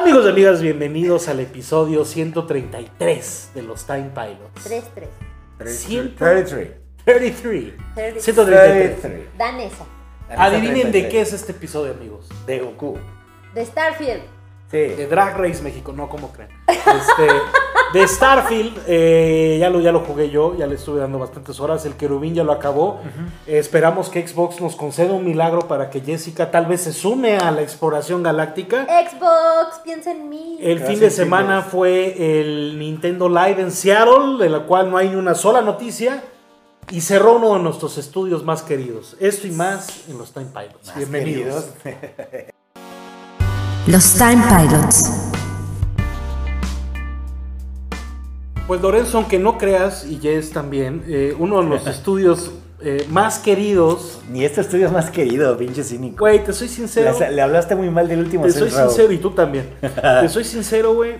Amigos 0.00 0.24
y 0.24 0.28
amigas, 0.30 0.62
bienvenidos 0.62 1.28
al 1.28 1.40
episodio 1.40 2.04
133 2.06 3.50
de 3.54 3.62
los 3.62 3.84
Time 3.84 4.10
Pilots. 4.14 4.64
3-3. 4.64 5.68
Ciento- 5.68 6.24
33. 6.24 6.70
33. 7.04 7.74
33. 7.94 8.24
133. 8.24 9.26
Danesa. 9.36 9.84
Adivinen 10.36 10.90
de 10.90 11.08
qué 11.08 11.20
es 11.20 11.32
este 11.34 11.52
episodio, 11.52 11.92
amigos. 11.92 12.28
De 12.46 12.60
Goku. 12.60 12.98
De 13.54 13.64
Starfield. 13.66 14.22
De 14.70 14.96
Sí. 14.96 15.04
Drag 15.04 15.36
Race 15.36 15.62
México, 15.62 15.92
no, 15.92 16.08
como 16.08 16.32
creen? 16.32 16.50
Este, 16.68 17.28
de 17.92 18.06
Starfield, 18.06 18.78
eh, 18.86 19.56
ya, 19.58 19.68
lo, 19.70 19.80
ya 19.80 19.90
lo 19.92 20.00
jugué 20.00 20.30
yo, 20.30 20.56
ya 20.56 20.66
le 20.66 20.76
estuve 20.76 21.00
dando 21.00 21.18
bastantes 21.18 21.58
horas. 21.60 21.84
El 21.86 21.94
querubín 21.94 22.34
ya 22.34 22.44
lo 22.44 22.52
acabó. 22.52 23.00
Eh, 23.46 23.58
esperamos 23.58 24.08
que 24.08 24.26
Xbox 24.26 24.60
nos 24.60 24.76
conceda 24.76 25.12
un 25.12 25.24
milagro 25.24 25.60
para 25.66 25.90
que 25.90 26.00
Jessica 26.00 26.50
tal 26.50 26.66
vez 26.66 26.82
se 26.82 26.92
sume 26.92 27.36
a 27.38 27.50
la 27.50 27.62
exploración 27.62 28.22
galáctica. 28.22 28.84
Xbox, 28.86 29.80
piensa 29.82 30.12
en 30.12 30.28
mí. 30.28 30.58
El 30.60 30.78
Gracias, 30.78 30.88
fin 30.90 31.00
de 31.00 31.10
semana 31.10 31.58
chicos. 31.58 31.72
fue 31.72 32.40
el 32.40 32.78
Nintendo 32.78 33.28
Live 33.28 33.60
en 33.60 33.70
Seattle, 33.72 34.36
de 34.38 34.48
la 34.50 34.60
cual 34.60 34.90
no 34.90 34.96
hay 34.96 35.08
ni 35.08 35.16
una 35.16 35.34
sola 35.34 35.60
noticia. 35.60 36.22
Y 36.90 37.02
cerró 37.02 37.36
uno 37.36 37.54
de 37.54 37.60
nuestros 37.60 37.98
estudios 37.98 38.44
más 38.44 38.62
queridos. 38.62 39.16
Esto 39.20 39.46
y 39.46 39.52
más 39.52 40.08
en 40.08 40.18
los 40.18 40.32
Time 40.32 40.46
Pilots. 40.52 40.86
Más 40.88 40.96
Bienvenidos. 40.96 41.66
queridos. 41.82 42.00
Los 43.86 44.12
Time 44.14 44.42
Pilots. 44.48 45.10
Pues 48.70 48.82
Lorenzo, 48.82 49.18
aunque 49.18 49.40
no 49.40 49.58
creas, 49.58 50.06
y 50.06 50.20
Jess 50.20 50.52
también, 50.52 51.02
eh, 51.08 51.34
uno 51.36 51.60
de 51.60 51.68
los 51.68 51.86
estudios 51.88 52.52
eh, 52.80 53.04
más 53.10 53.40
queridos. 53.40 54.20
Ni 54.30 54.44
este 54.44 54.60
estudio 54.60 54.86
es 54.86 54.92
más 54.92 55.10
querido, 55.10 55.56
pinche 55.56 55.82
cínico. 55.82 56.18
Güey, 56.20 56.44
te 56.44 56.52
soy 56.52 56.68
sincero. 56.68 57.12
Le, 57.18 57.32
le 57.32 57.42
hablaste 57.42 57.74
muy 57.74 57.90
mal 57.90 58.06
del 58.06 58.20
último 58.20 58.44
Te 58.44 58.52
soy 58.52 58.70
sincero 58.70 59.10
y 59.10 59.18
tú 59.18 59.32
también. 59.32 59.74
te 60.20 60.28
soy 60.28 60.44
sincero, 60.44 60.94
güey. 60.94 61.16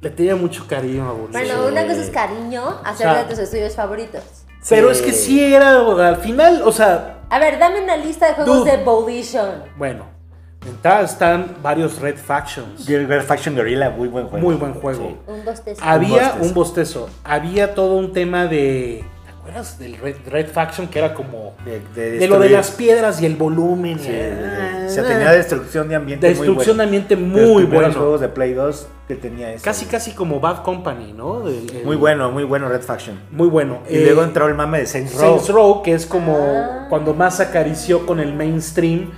Le 0.00 0.10
tenía 0.10 0.36
mucho 0.36 0.64
cariño 0.68 1.08
a 1.08 1.12
Bully. 1.12 1.32
Bueno, 1.32 1.66
una 1.66 1.82
cosa 1.88 2.02
es 2.02 2.10
cariño, 2.10 2.62
hacer 2.84 3.08
O 3.08 3.10
sea, 3.14 3.24
de 3.24 3.28
tus 3.28 3.38
estudios 3.40 3.74
favoritos. 3.74 4.22
Pero 4.68 4.94
Sí. 4.94 5.00
es 5.00 5.02
que 5.06 5.12
sí 5.12 5.42
era, 5.52 5.80
al 6.08 6.18
final, 6.18 6.62
o 6.64 6.70
sea, 6.70 7.22
A 7.30 7.40
ver, 7.40 7.58
dame 7.58 7.82
una 7.82 7.96
lista 7.96 8.28
de 8.28 8.34
juegos 8.34 8.58
Dude. 8.58 8.76
de 8.76 8.84
Volition. 8.84 9.64
bueno, 9.76 10.04
en 10.04 10.17
entrada 10.66 11.02
están 11.02 11.56
varios 11.62 12.00
Red 12.00 12.16
Factions. 12.16 12.86
Red 12.86 13.22
Faction 13.22 13.54
Gorilla, 13.54 13.90
muy 13.90 14.08
buen 14.08 14.26
juego. 14.26 14.44
Muy 14.46 14.56
buen 14.56 14.74
juego. 14.74 15.18
Un. 15.26 15.40
Había 15.80 16.30
bostezo. 16.30 16.44
un 16.48 16.54
bostezo. 16.54 17.10
Había 17.24 17.74
todo 17.74 17.96
un 17.96 18.12
tema 18.12 18.46
de. 18.46 19.04
¿Te 19.24 19.30
acuerdas 19.30 19.78
del 19.78 19.96
Red, 19.96 20.16
Red 20.26 20.48
Faction? 20.50 20.88
Que 20.88 20.98
era 20.98 21.14
como. 21.14 21.54
De, 21.64 21.80
De, 22.18 22.26
lo 22.28 22.38
de 22.38 22.50
las 22.50 22.70
piedras 22.72 23.20
y 23.22 23.26
el 23.26 23.36
volumen. 23.36 23.98
Sí, 23.98 24.08
y- 24.08 24.12
de- 24.12 24.46
ah, 24.46 24.84
o 24.86 24.90
sea, 24.90 25.04
tenía 25.06 25.30
destrucción 25.32 25.88
de 25.88 25.94
ambiente 25.96 26.26
Destrucción 26.28 26.76
de 26.78 26.86
muy 26.86 26.96
ambiente 26.98 27.14
bueno. 27.16 27.32
muy 27.32 27.40
Los 27.40 27.54
primeros 27.62 27.70
bueno. 27.82 27.94
juegos 28.00 28.20
de 28.20 28.28
Play 28.28 28.52
2 28.54 28.88
que 29.06 29.14
tenía 29.14 29.52
eso. 29.54 29.64
Casi, 29.64 29.86
casi 29.86 30.12
como 30.12 30.38
Bad 30.40 30.62
Company, 30.64 31.12
¿no? 31.14 31.40
Del- 31.40 31.70
el- 31.76 31.84
Muy 31.84 31.96
bueno, 31.96 32.30
muy 32.30 32.44
bueno 32.44 32.68
Red 32.68 32.82
Faction. 32.82 33.18
Muy 33.30 33.48
bueno. 33.48 33.78
Y 33.88 33.96
Eh, 33.96 34.04
luego 34.04 34.22
entró 34.22 34.46
el 34.48 34.54
mame 34.54 34.80
de 34.80 34.86
Saints 34.86 35.14
Row. 35.14 35.20
Saints 35.36 35.48
Row, 35.48 35.82
que 35.82 35.94
es 35.94 36.04
como 36.04 36.36
Ah. 36.38 36.86
cuando 36.90 37.14
más 37.14 37.40
acarició 37.40 38.04
con 38.06 38.20
el 38.20 38.34
mainstream. 38.34 39.10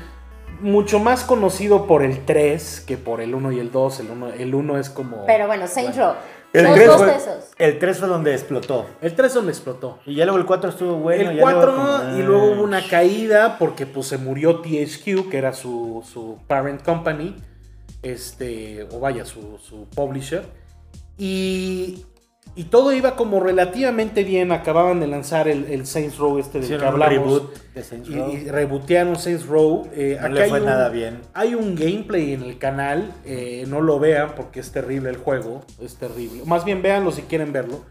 Mucho 0.61 0.99
más 0.99 1.25
conocido 1.25 1.87
por 1.87 2.03
el 2.03 2.25
3 2.25 2.81
que 2.87 2.97
por 2.97 3.21
el 3.21 3.35
1 3.35 3.53
y 3.53 3.59
el 3.61 3.71
2. 3.73 4.01
El 4.01 4.11
1 4.11 4.29
el 4.35 4.55
uno 4.55 4.79
es 4.79 4.91
como. 4.91 5.25
Pero 5.27 5.47
bueno, 5.47 5.67
Saints 5.67 5.97
Row. 5.97 6.13
El 6.53 6.65
Dos 6.65 6.75
3, 6.75 6.87
dos 6.89 6.97
fue, 6.99 7.67
el 7.69 7.79
3 7.79 7.99
fue 7.99 8.09
donde 8.09 8.33
explotó. 8.33 8.87
El 9.01 9.15
3 9.15 9.35
donde 9.35 9.53
explotó. 9.53 10.01
Y 10.05 10.17
ya 10.17 10.25
luego 10.25 10.39
el 10.39 10.47
4 10.47 10.71
estuvo 10.71 10.97
bueno. 10.97 11.31
el 11.31 11.37
ya 11.37 11.43
luego 11.45 11.61
4 11.61 11.77
como- 11.77 12.19
y 12.19 12.23
luego 12.23 12.53
hubo 12.53 12.63
una 12.65 12.83
caída 12.89 13.57
porque 13.57 13.87
pues 13.87 14.09
se 14.09 14.19
murió 14.19 14.61
THQ, 14.61 15.31
que 15.31 15.39
era 15.39 15.53
su, 15.53 16.03
su 16.13 16.39
parent 16.49 16.83
company, 16.83 17.37
este, 18.03 18.89
o 18.93 18.99
vaya, 18.99 19.25
su, 19.25 19.59
su 19.63 19.87
publisher. 19.95 20.45
Y, 21.17 22.05
y 22.57 22.65
todo 22.65 22.93
iba 22.93 23.15
como 23.17 23.39
relativamente 23.41 24.25
bien. 24.25 24.51
Acababan 24.53 24.99
de 25.01 25.07
lanzar 25.07 25.47
el, 25.49 25.67
el 25.67 25.87
Saints 25.87 26.19
Row 26.19 26.39
este 26.39 26.59
del 26.59 26.65
Hicieron 26.65 26.83
que 26.91 26.95
un 26.97 27.03
hablamos. 27.03 27.25
reboot 27.29 27.55
de 27.75 27.83
Saints 27.85 28.09
y, 28.09 28.15
Row. 28.17 28.31
y 28.33 28.49
rebootearon 28.51 29.17
Saints 29.17 29.47
Row. 29.47 29.89
Eh, 29.95 30.19
No 30.21 30.29
le 30.29 30.43
hay 30.43 30.51
fue 30.51 30.61
un- 30.61 30.67
nada 30.67 30.89
bien. 30.89 31.21
Hay 31.33 31.55
un 31.55 31.75
gameplay 31.77 32.33
en 32.33 32.43
el 32.43 32.59
canal, 32.59 33.13
eh, 33.25 33.65
no 33.69 33.81
lo 33.81 33.99
vean 34.01 34.35
porque 34.37 34.61
es 34.61 34.73
terrible 34.73 35.11
el 35.11 35.17
juego, 35.17 35.63
es 35.81 35.97
terrible. 35.97 36.43
Más 36.45 36.65
bien 36.65 36.83
véanlo 36.83 37.13
si 37.13 37.23
quieren 37.23 37.53
verlo. 37.53 37.85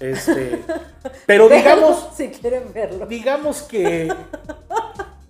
Este, 0.00 0.60
pero 1.26 1.48
digamos, 1.48 2.08
si 2.16 2.28
quieren 2.28 2.72
verlo. 2.74 3.06
digamos 3.06 3.62
que 3.62 4.12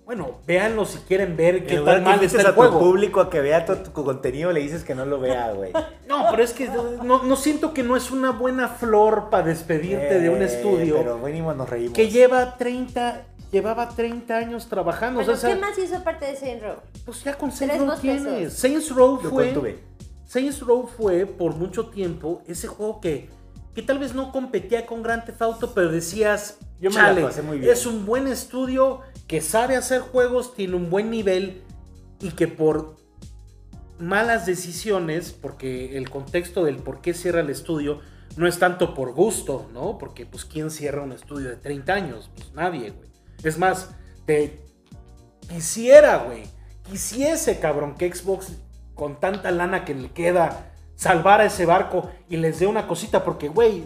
bueno, 0.05 0.39
véanlo 0.45 0.85
si 0.85 0.99
quieren 0.99 1.35
ver 1.35 1.65
qué 1.65 1.77
tan 1.79 1.95
que 1.97 2.01
mal 2.01 2.23
está 2.23 2.41
el 2.41 2.47
a 2.47 2.49
tu 2.51 2.55
juego. 2.55 2.79
público 2.79 3.21
a 3.21 3.29
que 3.29 3.41
vea 3.41 3.65
tu, 3.65 3.75
tu 3.77 3.91
contenido, 4.03 4.51
le 4.51 4.59
dices 4.61 4.83
que 4.83 4.93
no 4.95 5.05
lo 5.05 5.19
vea, 5.19 5.51
güey. 5.51 5.71
No, 6.07 6.27
pero 6.29 6.43
es 6.43 6.53
que 6.53 6.67
no, 7.03 7.23
no 7.23 7.35
siento 7.35 7.73
que 7.73 7.81
no 7.83 7.95
es 7.95 8.11
una 8.11 8.29
buena 8.31 8.67
flor 8.67 9.29
para 9.31 9.47
despedirte 9.47 10.19
de 10.19 10.29
un 10.29 10.41
Eh, 10.43 10.45
estudio 10.45 10.97
Pero 10.97 11.17
mínimo 11.17 11.51
nos 11.53 11.67
reímos. 11.69 11.93
que 11.93 12.09
lleva 12.09 12.55
30 12.57 13.23
llevaba 13.51 13.89
30 13.89 14.35
años 14.37 14.67
trabajando, 14.67 15.19
Bueno, 15.21 15.33
o 15.33 15.35
sea, 15.37 15.53
¿qué 15.53 15.59
más 15.59 15.77
hizo 15.77 16.03
parte 16.03 16.25
de 16.25 16.35
Saints 16.35 16.63
Row? 16.63 16.75
pues 17.05 17.23
ya 17.23 17.33
con 17.37 17.51
Saints 17.51 17.77
Row 17.79 17.91
tienes. 18.01 18.53
Saints 18.53 18.93
Row 18.93 19.19
fue. 19.21 19.79
Saints 20.25 20.59
Row 20.61 20.87
fue 20.87 21.25
por 21.25 21.55
mucho 21.55 21.87
tiempo 21.87 22.41
ese 22.47 22.67
juego 22.67 22.99
que, 22.99 23.29
que 23.75 23.81
tal 23.81 23.99
vez 23.99 24.15
no 24.15 24.31
competía 24.31 24.85
con 24.85 25.03
Grand 25.03 25.25
Theft 25.25 25.41
Auto, 25.41 25.73
pero 25.73 25.91
decías, 25.91 26.57
Yo 26.79 26.89
me 26.89 26.95
la 26.95 27.01
chale, 27.03 27.21
pasé 27.21 27.41
muy 27.41 27.59
bien". 27.59 27.71
es 27.71 27.85
un 27.85 28.05
buen 28.05 28.27
estudio 28.27 29.01
que 29.27 29.41
sabe 29.41 29.75
hacer 29.75 29.99
juegos, 29.99 30.55
tiene 30.55 30.75
un 30.75 30.89
buen 30.89 31.09
nivel 31.09 31.61
y 32.21 32.31
que 32.31 32.47
por 32.47 32.95
malas 33.99 34.45
decisiones, 34.45 35.33
porque 35.33 35.97
el 35.97 36.09
contexto 36.09 36.63
del 36.63 36.77
por 36.77 37.01
qué 37.01 37.13
cierra 37.13 37.41
el 37.41 37.49
estudio 37.49 37.99
no 38.37 38.47
es 38.47 38.59
tanto 38.59 38.93
por 38.93 39.13
gusto, 39.13 39.69
¿no? 39.73 39.97
Porque 39.97 40.25
pues 40.25 40.45
quién 40.45 40.71
cierra 40.71 41.01
un 41.01 41.11
estudio 41.11 41.49
de 41.49 41.57
30 41.57 41.93
años, 41.93 42.31
pues 42.35 42.53
nadie, 42.53 42.91
güey. 42.91 43.09
Es 43.43 43.57
más, 43.57 43.89
te 44.25 44.61
quisiera, 45.49 46.17
güey, 46.17 46.43
quisiese, 46.89 47.59
cabrón, 47.59 47.95
que 47.95 48.13
Xbox 48.13 48.53
con 48.93 49.19
tanta 49.19 49.51
lana 49.51 49.83
que 49.83 49.93
le 49.93 50.11
queda 50.11 50.74
salvara 50.95 51.45
ese 51.45 51.65
barco 51.65 52.09
y 52.29 52.37
les 52.37 52.59
dé 52.59 52.67
una 52.67 52.87
cosita, 52.87 53.23
porque, 53.23 53.47
güey, 53.49 53.83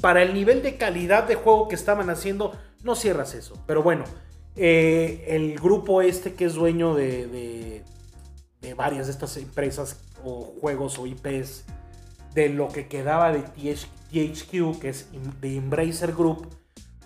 para 0.00 0.22
el 0.22 0.34
nivel 0.34 0.62
de 0.62 0.76
calidad 0.76 1.24
de 1.24 1.34
juego 1.36 1.68
que 1.68 1.74
estaban 1.74 2.10
haciendo, 2.10 2.52
no 2.82 2.94
cierras 2.94 3.34
eso. 3.34 3.54
Pero 3.66 3.82
bueno, 3.82 4.04
eh, 4.54 5.24
el 5.28 5.58
grupo 5.58 6.02
este 6.02 6.34
que 6.34 6.44
es 6.46 6.54
dueño 6.54 6.94
de, 6.94 7.26
de- 7.26 8.74
varias 8.74 9.06
de 9.06 9.12
estas 9.12 9.36
empresas 9.36 10.00
o 10.24 10.52
juegos 10.60 10.98
o 10.98 11.06
IPs, 11.06 11.64
de 12.34 12.48
lo 12.48 12.68
que 12.68 12.88
quedaba 12.88 13.30
de 13.32 13.40
TH 13.40 13.86
THQ, 14.10 14.78
que 14.80 14.88
es 14.88 15.08
de 15.40 15.56
Embracer 15.56 16.12
Group, 16.14 16.48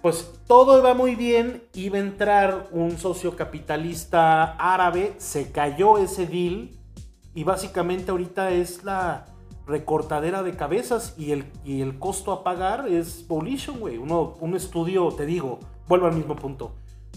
pues 0.02 0.30
todo 0.46 0.78
iba 0.78 0.94
muy 0.94 1.14
bien, 1.16 1.62
iba 1.74 1.98
a 1.98 2.00
entrar 2.00 2.68
un 2.72 2.96
socio 2.98 3.36
capitalista 3.36 4.52
árabe, 4.56 5.12
se 5.18 5.50
cayó 5.52 5.98
ese 5.98 6.26
deal 6.26 6.70
y 7.34 7.44
básicamente 7.44 8.10
ahorita 8.10 8.50
es 8.50 8.84
la 8.84 9.26
recortadera 9.66 10.42
de 10.42 10.52
cabezas 10.56 11.14
y 11.16 11.30
el, 11.32 11.44
y 11.64 11.80
el 11.82 11.98
costo 11.98 12.32
a 12.32 12.42
pagar 12.42 12.88
es 12.88 13.26
Volition, 13.28 13.78
güey. 13.78 13.98
Uno, 13.98 14.34
un 14.40 14.56
estudio, 14.56 15.08
te 15.12 15.26
digo, 15.26 15.60
vuelvo 15.86 16.06
al 16.06 16.14
mismo 16.14 16.34
punto. 16.36 16.72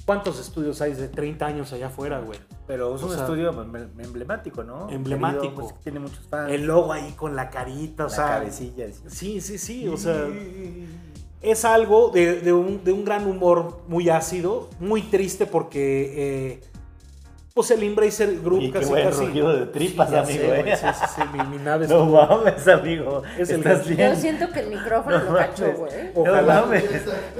¿Cuántos 0.06 0.40
estudios 0.40 0.82
hay 0.82 0.94
de 0.94 1.08
30 1.08 1.46
años 1.46 1.72
allá 1.74 1.88
afuera, 1.88 2.20
güey? 2.20 2.38
Pero 2.68 2.96
es 2.96 3.02
O 3.02 3.06
un 3.06 3.12
sea, 3.14 3.22
estudio 3.22 3.50
em- 3.50 3.76
emblemático, 4.00 4.64
¿no? 4.64 4.90
emblemático. 4.90 5.42
Querido, 5.44 5.56
pues, 5.70 5.80
tiene 5.82 6.00
muchos 6.00 6.28
fans. 6.28 6.52
El 6.52 6.66
logo 6.66 6.92
ahí 6.92 7.14
con 7.14 7.36
la 7.36 7.50
carita, 7.50 8.06
o 8.06 8.10
la 8.10 8.14
sea. 8.16 8.28
cabecilla. 8.28 8.86
Sí, 9.08 9.40
sí, 9.42 9.58
sí, 9.58 9.88
o 9.88 9.96
sea. 9.98 10.28
Es 11.42 11.66
algo 11.66 12.10
de, 12.10 12.40
de 12.42 12.54
un, 12.54 12.84
de 12.84 12.92
un 12.94 13.04
gran 13.04 13.28
humor 13.28 13.82
muy 13.88 14.10
ácido, 14.10 14.70
muy 14.80 15.02
triste 15.04 15.46
porque. 15.46 16.52
eh, 16.54 16.62
pues 17.54 17.70
el 17.70 17.84
Embracer 17.84 18.40
Group 18.42 18.62
Y 18.64 18.72
qué 18.72 18.80
casi 18.80 18.90
buen 18.90 19.06
casi. 19.10 19.26
rugido 19.28 19.56
de 19.56 19.66
tripas, 19.68 20.10
ya 20.10 20.22
amigo, 20.22 20.44
sé, 20.50 20.60
eh. 20.62 20.76
sí, 20.76 20.86
sí, 20.92 21.06
sí, 21.16 21.22
mi, 21.38 21.44
mi 21.58 21.64
nave 21.64 21.88
No 21.88 21.96
estuvo- 22.04 22.28
mames, 22.28 22.68
amigo. 22.68 23.22
Es 23.38 23.50
el 23.52 23.58
¿Estás 23.58 23.74
gancho. 23.78 23.90
Yo 23.92 23.96
bien? 23.96 24.16
siento 24.18 24.50
que 24.52 24.60
el 24.62 24.68
micrófono 24.70 25.20
No 25.20 25.32
lo 25.32 25.38
cachó, 25.38 25.62
mames. 25.64 25.78
güey. 25.78 25.92
Ojalá. 26.16 26.42
No 26.56 26.62
mames. 26.66 26.84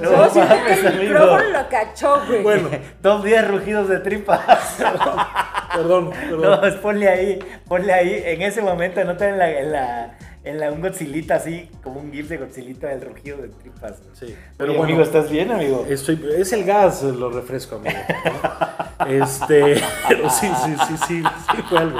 No 0.00 0.10
Yo 0.12 0.30
siento 0.30 0.54
que 0.54 0.60
mames, 0.60 0.78
el 0.78 0.86
amigo. 0.86 1.02
micrófono 1.02 1.44
lo 1.50 1.68
cachó, 1.68 2.20
güey. 2.28 2.42
Bueno, 2.44 2.68
Top 3.02 3.24
10 3.24 3.48
rugidos 3.48 3.88
de 3.88 3.98
tripas. 3.98 4.40
perdón, 5.74 6.04
No, 6.04 6.10
perdón. 6.10 6.60
pues 6.60 6.74
ponle 6.76 7.08
ahí, 7.08 7.38
ponle 7.66 7.92
ahí. 7.92 8.22
En 8.24 8.42
ese 8.42 8.62
momento 8.62 9.00
anota 9.00 9.28
en 9.28 9.38
la, 9.38 9.50
en 9.50 9.72
la, 9.72 10.18
en 10.44 10.60
la 10.60 10.70
un 10.70 10.80
Godzillita 10.82 11.36
así, 11.36 11.68
como 11.82 12.00
un 12.00 12.12
gif 12.12 12.28
de 12.28 12.36
Godzillita 12.36 12.88
del 12.88 13.00
rugido 13.00 13.38
de 13.38 13.48
tripas. 13.48 13.96
Sí, 14.12 14.26
Pero 14.26 14.36
pero 14.58 14.68
bueno, 14.72 14.84
amigo, 14.84 15.02
¿estás 15.02 15.30
bien, 15.30 15.50
amigo? 15.50 15.86
Estoy, 15.88 16.22
es 16.36 16.52
el 16.52 16.64
gas, 16.64 17.02
lo 17.02 17.30
refresco, 17.30 17.76
amigo. 17.76 17.96
¿no? 18.24 18.84
Este, 19.08 19.82
pero 20.08 20.30
sí, 20.30 20.46
sí, 20.64 20.72
sí, 20.88 20.94
sí, 21.08 21.22
sí 21.22 21.62
fue 21.68 21.78
algo. 21.78 21.98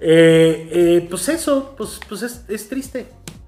Eh, 0.00 0.68
eh, 0.72 1.06
pues 1.08 1.28
eso, 1.28 1.74
pues, 1.76 2.00
pues 2.08 2.22
es, 2.22 2.44
es 2.48 2.68
triste. 2.68 3.06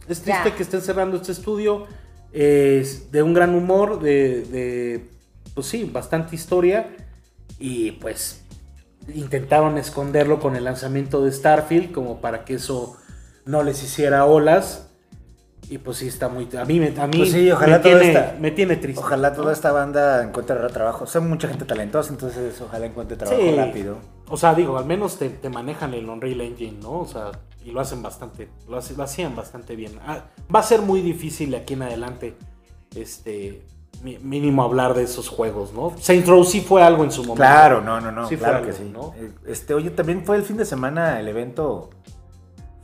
Es 0.08 0.20
triste 0.20 0.50
Ya. 0.50 0.54
que 0.54 0.62
estén 0.62 0.80
cerrando 0.82 1.16
este 1.16 1.32
estudio. 1.32 1.86
Es 2.32 3.10
de 3.10 3.22
un 3.22 3.32
gran 3.34 3.54
humor, 3.54 4.00
de, 4.00 4.42
de, 4.42 5.04
pues 5.54 5.66
sí, 5.66 5.88
bastante 5.92 6.36
historia. 6.36 6.88
Y 7.58 7.92
pues 7.92 8.42
intentaron 9.12 9.78
esconderlo 9.78 10.38
con 10.38 10.54
el 10.54 10.64
lanzamiento 10.64 11.24
de 11.24 11.32
Starfield 11.32 11.90
como 11.92 12.20
para 12.20 12.44
que 12.44 12.54
eso 12.54 12.96
no 13.44 13.62
les 13.62 13.82
hiciera 13.82 14.24
olas. 14.26 14.88
Y 15.70 15.78
pues 15.78 15.96
sí 15.96 16.08
está 16.08 16.28
muy... 16.28 16.46
A 16.58 16.64
mí, 16.66 16.78
me- 16.78 16.94
a 17.00 17.06
mí 17.06 17.16
Pues 17.16 17.32
sí, 17.32 17.50
ojalá 17.50 17.78
me, 17.78 17.82
todo 17.82 17.98
tiene, 17.98 18.12
esta- 18.12 18.36
me 18.38 18.50
tiene 18.50 18.76
triste. 18.76 19.00
Ojalá 19.00 19.32
toda 19.32 19.50
esta 19.52 19.72
banda 19.72 20.22
encuentre 20.22 20.56
trabajo. 20.68 21.06
Son 21.06 21.26
mucha 21.28 21.48
gente 21.48 21.64
talentosa, 21.64 22.10
entonces 22.12 22.60
ojalá 22.60 22.84
encuentre 22.84 23.16
trabajo 23.16 23.40
Sí. 23.40 23.56
rápido. 23.56 23.96
O 24.28 24.36
sea, 24.36 24.54
digo, 24.54 24.76
al 24.76 24.84
menos 24.84 25.16
te, 25.18 25.30
te 25.30 25.48
manejan 25.48 25.94
el 25.94 26.06
Unreal 26.08 26.42
Engine, 26.42 26.76
¿no? 26.82 27.00
O 27.00 27.06
sea, 27.06 27.30
y 27.64 27.70
lo 27.70 27.80
hacen 27.80 28.02
bastante, 28.02 28.50
lo, 28.68 28.76
hace- 28.76 28.94
lo 28.94 29.04
hacían 29.04 29.34
bastante 29.34 29.74
bien. 29.74 29.98
Ah, 30.06 30.24
va 30.54 30.60
a 30.60 30.62
ser 30.62 30.82
muy 30.82 31.00
difícil 31.00 31.52
de 31.52 31.56
aquí 31.56 31.72
en 31.72 31.82
adelante, 31.82 32.36
este, 32.94 33.62
mínimo 34.02 34.64
hablar 34.64 34.92
de 34.92 35.04
esos 35.04 35.30
juegos, 35.30 35.72
¿no? 35.72 35.94
Saint 35.98 36.26
Row 36.26 36.44
sí 36.44 36.60
fue 36.60 36.82
algo 36.82 37.04
en 37.04 37.10
su 37.10 37.22
momento. 37.22 37.36
Claro, 37.36 37.80
no, 37.80 38.02
no, 38.02 38.12
no, 38.12 38.28
Sí 38.28 38.36
fue 38.36 38.44
claro 38.44 38.58
algo, 38.58 38.68
que 38.70 38.76
sí. 38.76 38.90
¿no? 38.92 39.14
Eh, 39.16 39.30
Este, 39.46 39.72
oye, 39.72 39.88
también 39.90 40.26
fue 40.26 40.36
el 40.36 40.42
fin 40.42 40.58
de 40.58 40.66
semana 40.66 41.18
el 41.20 41.28
evento. 41.28 41.88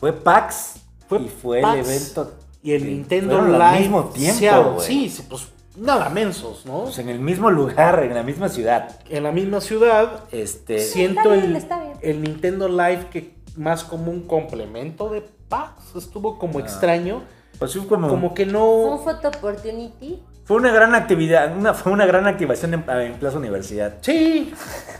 Fue 0.01 0.13
PAX 0.13 0.81
Fue 1.09 1.21
y 1.21 1.29
fue 1.29 1.61
PAX 1.61 1.79
el 1.79 1.85
evento. 1.87 2.33
Y 2.63 2.73
el 2.73 2.87
Nintendo 2.87 3.37
fueron 3.37 3.53
Live 3.53 3.65
al 3.65 3.81
mismo 3.81 4.05
tiempo, 4.07 4.73
güey. 4.75 4.87
Sí, 4.87 5.09
sí, 5.11 5.27
pues 5.29 5.49
nada 5.77 6.09
mensos, 6.09 6.67
¿no? 6.67 6.83
Pues 6.85 6.99
en 6.99 7.09
el 7.09 7.21
mismo 7.21 7.51
lugar, 7.51 8.03
en 8.03 8.15
la 8.15 8.23
misma 8.23 8.49
ciudad. 8.49 8.99
En 9.09 9.23
la 9.23 9.33
misma 9.33 9.61
ciudad, 9.61 10.25
Este. 10.33 10.79
siento 10.81 11.21
Está 11.21 11.35
bien, 11.35 11.45
el, 11.45 11.57
está 11.57 11.81
bien. 11.83 11.93
el 12.03 12.23
Nintendo 12.23 12.69
Live 12.69 13.07
que 13.11 13.35
más 13.57 13.85
como 13.85 14.11
un 14.11 14.23
complemento 14.27 15.09
de 15.11 15.23
PAX. 15.49 15.97
Estuvo 15.97 16.39
como 16.39 16.59
Ah. 16.59 16.63
extraño. 16.63 17.23
Pues 17.59 17.75
fue 17.75 17.87
como, 17.87 18.09
Como 18.09 18.33
que 18.35 18.45
Fue 18.45 18.53
no... 18.53 18.67
un 18.73 19.05
photo 19.05 19.29
opportunity. 19.29 20.23
fue 20.45 20.57
una 20.57 20.71
gran 20.73 20.95
actividad, 20.95 21.55
una, 21.57 21.75
fue 21.75 21.93
una 21.93 22.07
gran 22.07 22.27
activación 22.27 22.73
en, 22.75 22.85
en 22.89 23.15
Plaza 23.19 23.37
Universidad. 23.39 23.99
Sí. 24.03 24.53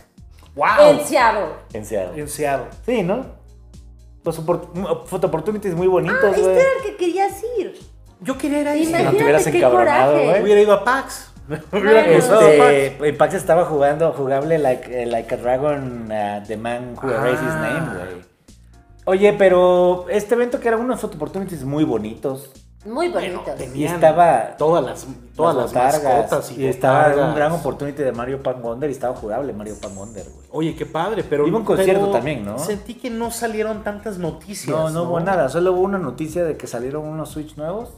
¡Wow! 0.55 0.67
En 0.81 1.05
Seattle. 1.05 1.45
En 1.73 1.85
Seattle. 1.85 2.21
En 2.21 2.27
Seattle. 2.27 2.67
Sí, 2.85 3.03
¿no? 3.03 3.25
Pues 4.23 4.39
opor- 4.39 5.05
photo 5.05 5.27
opportunities 5.27 5.73
muy 5.73 5.87
bonitos, 5.87 6.19
Ah, 6.23 6.29
este 6.31 6.51
era 6.51 6.61
el 6.77 6.83
que 6.83 6.95
querías 6.97 7.43
ir. 7.59 7.79
Yo 8.21 8.37
quería 8.37 8.61
ir 8.61 8.67
ahí. 8.67 8.85
no 8.85 9.11
te 9.11 9.23
hubieras 9.23 9.47
encabronado, 9.47 10.13
güey. 10.13 10.41
Hubiera 10.43 10.61
ido 10.61 10.73
a 10.73 10.83
PAX. 10.83 11.31
Hubiera 11.71 12.01
a 12.01 12.05
PAX. 12.05 12.25
Este, 12.61 13.07
en 13.07 13.17
PAX 13.17 13.33
estaba 13.33 13.65
jugando, 13.65 14.11
jugable 14.13 14.59
like, 14.59 15.03
eh, 15.03 15.05
like 15.07 15.33
a 15.33 15.37
Dragon, 15.37 16.03
uh, 16.11 16.45
The 16.47 16.55
Man 16.57 16.95
Who 17.01 17.09
Erased 17.09 17.43
His 17.43 17.49
Ah. 17.51 17.79
Name, 17.79 17.97
güey. 17.97 18.21
Oye, 19.05 19.33
pero 19.33 20.05
este 20.09 20.35
evento 20.35 20.59
que 20.59 20.67
eran 20.67 20.81
unos 20.81 20.99
photo 21.01 21.15
opportunities 21.15 21.63
muy 21.63 21.83
bonitos. 21.83 22.51
Muy 22.85 23.09
Bueno, 23.09 23.41
bonitos. 23.43 23.55
tenían 23.57 23.95
estaba 23.95 24.57
todas 24.57 24.83
las, 24.83 25.07
todas 25.35 25.55
las, 25.55 25.65
botargas, 25.67 26.03
mascotas 26.03 26.51
y, 26.51 26.61
y 26.61 26.65
estaba 26.65 27.15
un 27.27 27.35
gran 27.35 27.51
opportunity 27.51 28.01
de 28.01 28.11
Mario 28.11 28.41
Pan 28.41 28.61
Wonder 28.61 28.89
y 28.89 28.93
estaba 28.93 29.15
jugable 29.15 29.53
Mario 29.53 29.75
Pan 29.79 29.95
Wonder, 29.95 30.25
güey. 30.25 30.47
Oye, 30.51 30.75
qué 30.75 30.87
padre, 30.87 31.23
pero... 31.23 31.47
Iba 31.47 31.59
un 31.59 31.65
concierto 31.65 32.01
pero 32.01 32.11
también, 32.11 32.43
¿no? 32.43 32.57
Sentí 32.57 32.95
que 32.95 33.11
no 33.11 33.29
salieron 33.29 33.83
tantas 33.83 34.17
noticias. 34.17 34.75
No, 34.75 34.89
no 34.89 35.03
hubo 35.03 35.19
nada, 35.19 35.47
solo 35.49 35.73
hubo 35.73 35.81
una 35.81 35.99
noticia 35.99 36.43
de 36.43 36.57
que 36.57 36.65
salieron 36.65 37.05
unos 37.05 37.29
Switch 37.29 37.55
nuevos. 37.55 37.89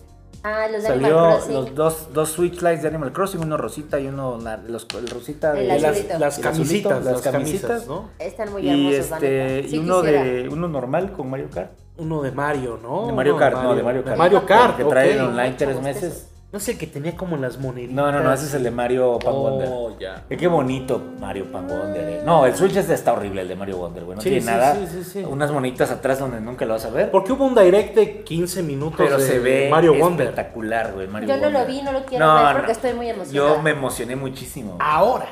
Ah, 0.46 0.68
los 0.70 0.84
de 0.84 0.90
Animal 0.90 1.12
Salió 1.12 1.18
Crossing. 1.30 1.54
los 1.54 1.76
dos, 1.76 2.08
dos 2.14 2.30
Switch 2.30 2.62
Lights 2.62 2.82
de 2.82 2.90
Animal 2.90 3.14
Crossing, 3.14 3.42
uno 3.42 3.56
rosita 3.58 4.00
y 4.00 4.08
uno 4.08 4.38
na- 4.38 4.58
los, 4.68 4.86
el 4.98 5.08
rosita 5.08 5.54
de 5.54 5.62
El 5.62 5.82
las, 5.82 5.92
azulito. 5.92 6.20
las 6.20 6.38
El 6.38 6.48
azulito, 6.48 6.90
camisitas, 6.90 7.06
las 7.06 7.14
las 7.14 7.22
camisitas. 7.22 7.70
camisas, 7.70 7.88
¿no? 7.88 8.10
Están 8.20 8.52
muy 8.52 8.62
y 8.64 8.70
hermosos, 8.70 9.10
la 9.12 9.16
este 9.18 9.30
neta. 9.56 9.68
Sí 9.70 9.76
y 9.76 9.80
uno 9.80 10.02
quisiera. 10.02 10.24
de 10.26 10.50
uno 10.50 10.68
normal 10.68 11.12
con 11.14 11.30
Mario 11.30 11.50
Kart. 11.50 11.72
Uno 11.98 12.22
de 12.24 12.32
Mario, 12.32 12.78
¿no? 12.82 13.08
De 13.08 13.14
Mario 13.14 13.34
Uno 13.36 13.40
Kart, 13.40 13.64
no, 13.64 13.76
de 13.76 13.84
Mario 13.84 14.04
Kart. 14.04 14.18
Mario 14.18 14.46
Kart, 14.46 14.78
que 14.78 14.84
trae 14.84 15.22
ok. 15.22 15.28
online 15.30 15.56
tres 15.58 15.82
meses. 15.82 16.28
No 16.54 16.60
sé, 16.60 16.78
que 16.78 16.86
tenía 16.86 17.18
como 17.18 17.36
las 17.36 17.58
moneditas. 17.58 17.96
No, 17.96 18.12
no, 18.12 18.20
no, 18.22 18.32
ese 18.32 18.46
es 18.46 18.54
el 18.54 18.62
de 18.62 18.70
Mario 18.70 19.18
Pan 19.18 19.34
Wonder. 19.34 19.68
Oh, 19.72 19.98
ya. 20.00 20.24
Eh, 20.30 20.38
Qué 20.38 20.46
bonito 20.48 21.02
Mario 21.20 21.52
Pan 21.52 21.68
Wonder. 21.68 22.08
eh. 22.08 22.22
No, 22.24 22.46
el 22.46 22.56
Switch 22.56 22.76
este 22.76 22.94
está 22.94 23.12
horrible, 23.14 23.42
el 23.42 23.48
de 23.48 23.56
Mario 23.56 23.78
Wonder, 23.78 24.04
güey. 24.04 24.16
No 24.18 24.22
Sí, 24.22 24.30
tiene 24.30 24.42
sí, 24.42 24.48
nada. 24.48 24.76
sí, 24.76 24.88
sí, 24.88 25.04
sí. 25.04 25.24
Unas 25.28 25.52
monitas 25.52 25.90
atrás 25.90 26.20
donde 26.20 26.40
nunca 26.40 26.66
lo 26.66 26.74
vas 26.76 26.86
a 26.86 26.92
ver. 26.92 27.10
Porque 27.10 27.32
hubo 27.32 27.46
un 27.46 27.56
direct 27.56 27.96
de 27.96 28.22
15 28.24 28.62
minutos 28.62 28.98
Pero 29.00 29.18
de 29.18 29.26
se 29.28 29.40
ve 29.40 29.68
Mario 29.72 29.96
Wonder. 29.96 30.28
espectacular, 30.28 30.94
güey. 30.94 31.08
Mario 31.08 31.28
Yo 31.30 31.38
no 31.38 31.50
lo 31.50 31.58
Wonder. 31.60 31.68
vi, 31.76 31.82
no 31.82 31.92
lo 31.92 32.06
quiero 32.06 32.36
ver 32.36 32.56
porque 32.58 32.72
estoy 32.72 32.94
muy 32.94 33.10
emocionada. 33.10 33.56
Yo 33.56 33.62
me 33.64 33.72
emocioné 33.72 34.16
muchísimo. 34.16 34.78
Ahora, 34.80 35.26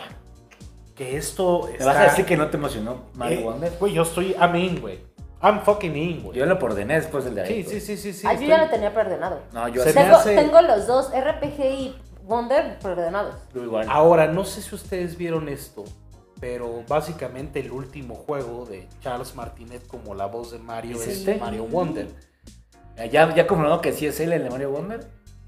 que 0.96 1.18
esto 1.18 1.70
¿Te 1.78 1.84
vas 1.86 1.96
a 1.98 2.00
está- 2.00 2.12
decir 2.12 2.26
que 2.26 2.36
no 2.36 2.48
te 2.48 2.58
emocionó 2.58 3.04
Mario 3.14 3.40
Eh, 3.40 3.44
Wonder? 3.44 3.74
Güey, 3.80 3.94
yo 3.94 4.02
estoy, 4.02 4.36
I'm 4.40 4.56
in, 4.56 4.82
güey. 4.82 5.00
I'm 5.44 5.62
fucking 5.62 5.96
in, 5.96 6.24
güey. 6.24 6.38
Yo 6.38 6.46
lo 6.46 6.56
ordené 6.60 6.96
después 6.96 7.26
del 7.26 7.36
de 7.36 7.46
Sí, 7.48 7.54
ahí, 7.54 7.64
sí, 7.64 7.70
güey. 7.70 7.82
sí, 7.82 7.98
sí, 7.98 8.14
sí. 8.14 8.28
Ah, 8.28 8.34
yo 8.34 8.48
ya 8.48 8.58
lo 8.64 8.70
tenía 8.70 8.94
preordenado. 8.94 9.40
No, 9.54 9.68
yo 9.70 9.82
Se 9.84 9.94
me 9.94 10.02
Tengo, 10.04 10.16
hace- 10.16 10.36
tengo 10.36 10.62
los 10.62 10.86
dos, 10.88 11.12
RPG 11.14 11.60
y 11.66 11.96
Wonder, 12.24 12.78
preordenados. 12.80 13.36
Yo 13.54 13.64
igual. 13.64 13.88
Ahora, 13.90 14.28
no 14.28 14.46
sé 14.46 14.62
si 14.62 14.76
ustedes 14.76 15.18
vieron 15.18 15.50
esto, 15.50 15.84
pero 16.40 16.84
básicamente 16.88 17.60
el 17.60 17.72
último 17.72 18.16
juego 18.16 18.66
de 18.66 18.88
Charles 19.02 19.36
Martinet 19.36 19.86
como 19.88 20.14
la 20.16 20.28
voz 20.28 20.52
de 20.52 20.60
Mario 20.60 20.98
¿Es 20.98 21.08
es 21.08 21.18
este? 21.20 21.36
Mario 21.36 21.66
Wonder. 21.66 22.08
Ya, 23.12 23.34
ya 23.34 23.48
como 23.48 23.64
no 23.64 23.82
que 23.82 23.94
sí 23.94 24.06
es 24.06 24.20
él 24.20 24.32
el 24.34 24.44
de 24.44 24.50
Mario 24.52 24.70
Wonder. 24.72 25.08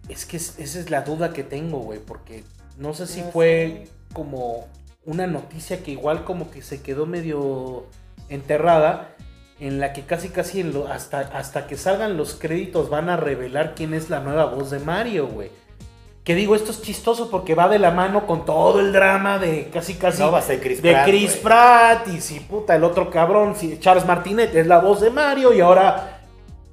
Es 0.10 0.26
que 0.26 0.38
es- 0.38 0.58
esa 0.60 0.80
es 0.80 0.90
la 0.90 1.02
duda 1.04 1.32
que 1.34 1.44
tengo, 1.44 1.80
güey, 1.80 2.00
porque 2.00 2.44
no 2.78 2.94
sé 2.96 3.06
si 3.08 3.22
No 3.22 3.30
fue 3.32 3.88
como 4.12 4.68
una 5.06 5.28
noticia 5.28 5.84
que 5.84 5.92
igual 5.92 6.24
como 6.26 6.50
que 6.50 6.62
se 6.62 6.82
quedó 6.82 7.06
medio 7.06 7.86
enterrada, 8.30 9.13
en 9.60 9.80
la 9.80 9.94
que 9.94 10.02
casi 10.04 10.30
casi 10.30 10.64
lo- 10.64 10.88
hasta, 10.88 11.20
hasta 11.20 11.68
que 11.68 11.78
salgan 11.78 12.18
los 12.18 12.34
créditos 12.36 12.90
van 12.90 13.10
a 13.10 13.18
revelar 13.18 13.74
quién 13.76 13.94
es 13.94 14.10
la 14.10 14.20
nueva 14.20 14.46
voz 14.46 14.72
de 14.72 14.80
Mario, 14.80 15.28
güey. 15.28 15.50
Que 16.24 16.36
digo, 16.36 16.56
esto 16.56 16.72
es 16.72 16.82
chistoso 16.82 17.30
porque 17.30 17.54
va 17.54 17.68
de 17.68 17.80
la 17.80 17.92
mano 17.92 18.26
con 18.26 18.46
todo 18.46 18.80
el 18.80 18.94
drama 18.94 19.40
de 19.40 19.70
casi 19.74 19.96
casi 19.96 20.22
No 20.22 20.32
va 20.32 20.40
a 20.40 20.42
ser 20.42 20.62
Chris 20.62 20.82
de 20.82 20.92
Pratt, 20.92 21.06
Chris. 21.06 21.36
Pratt 21.36 22.08
y 22.08 22.22
si 22.22 22.40
puta 22.40 22.76
el 22.76 22.84
otro 22.86 23.10
cabrón, 23.10 23.56
si 23.58 23.78
Charles 23.80 24.06
Martinet 24.06 24.56
es 24.56 24.66
la 24.68 24.80
voz 24.80 25.02
de 25.02 25.10
Mario 25.10 25.54
y 25.54 25.60
ahora 25.60 26.22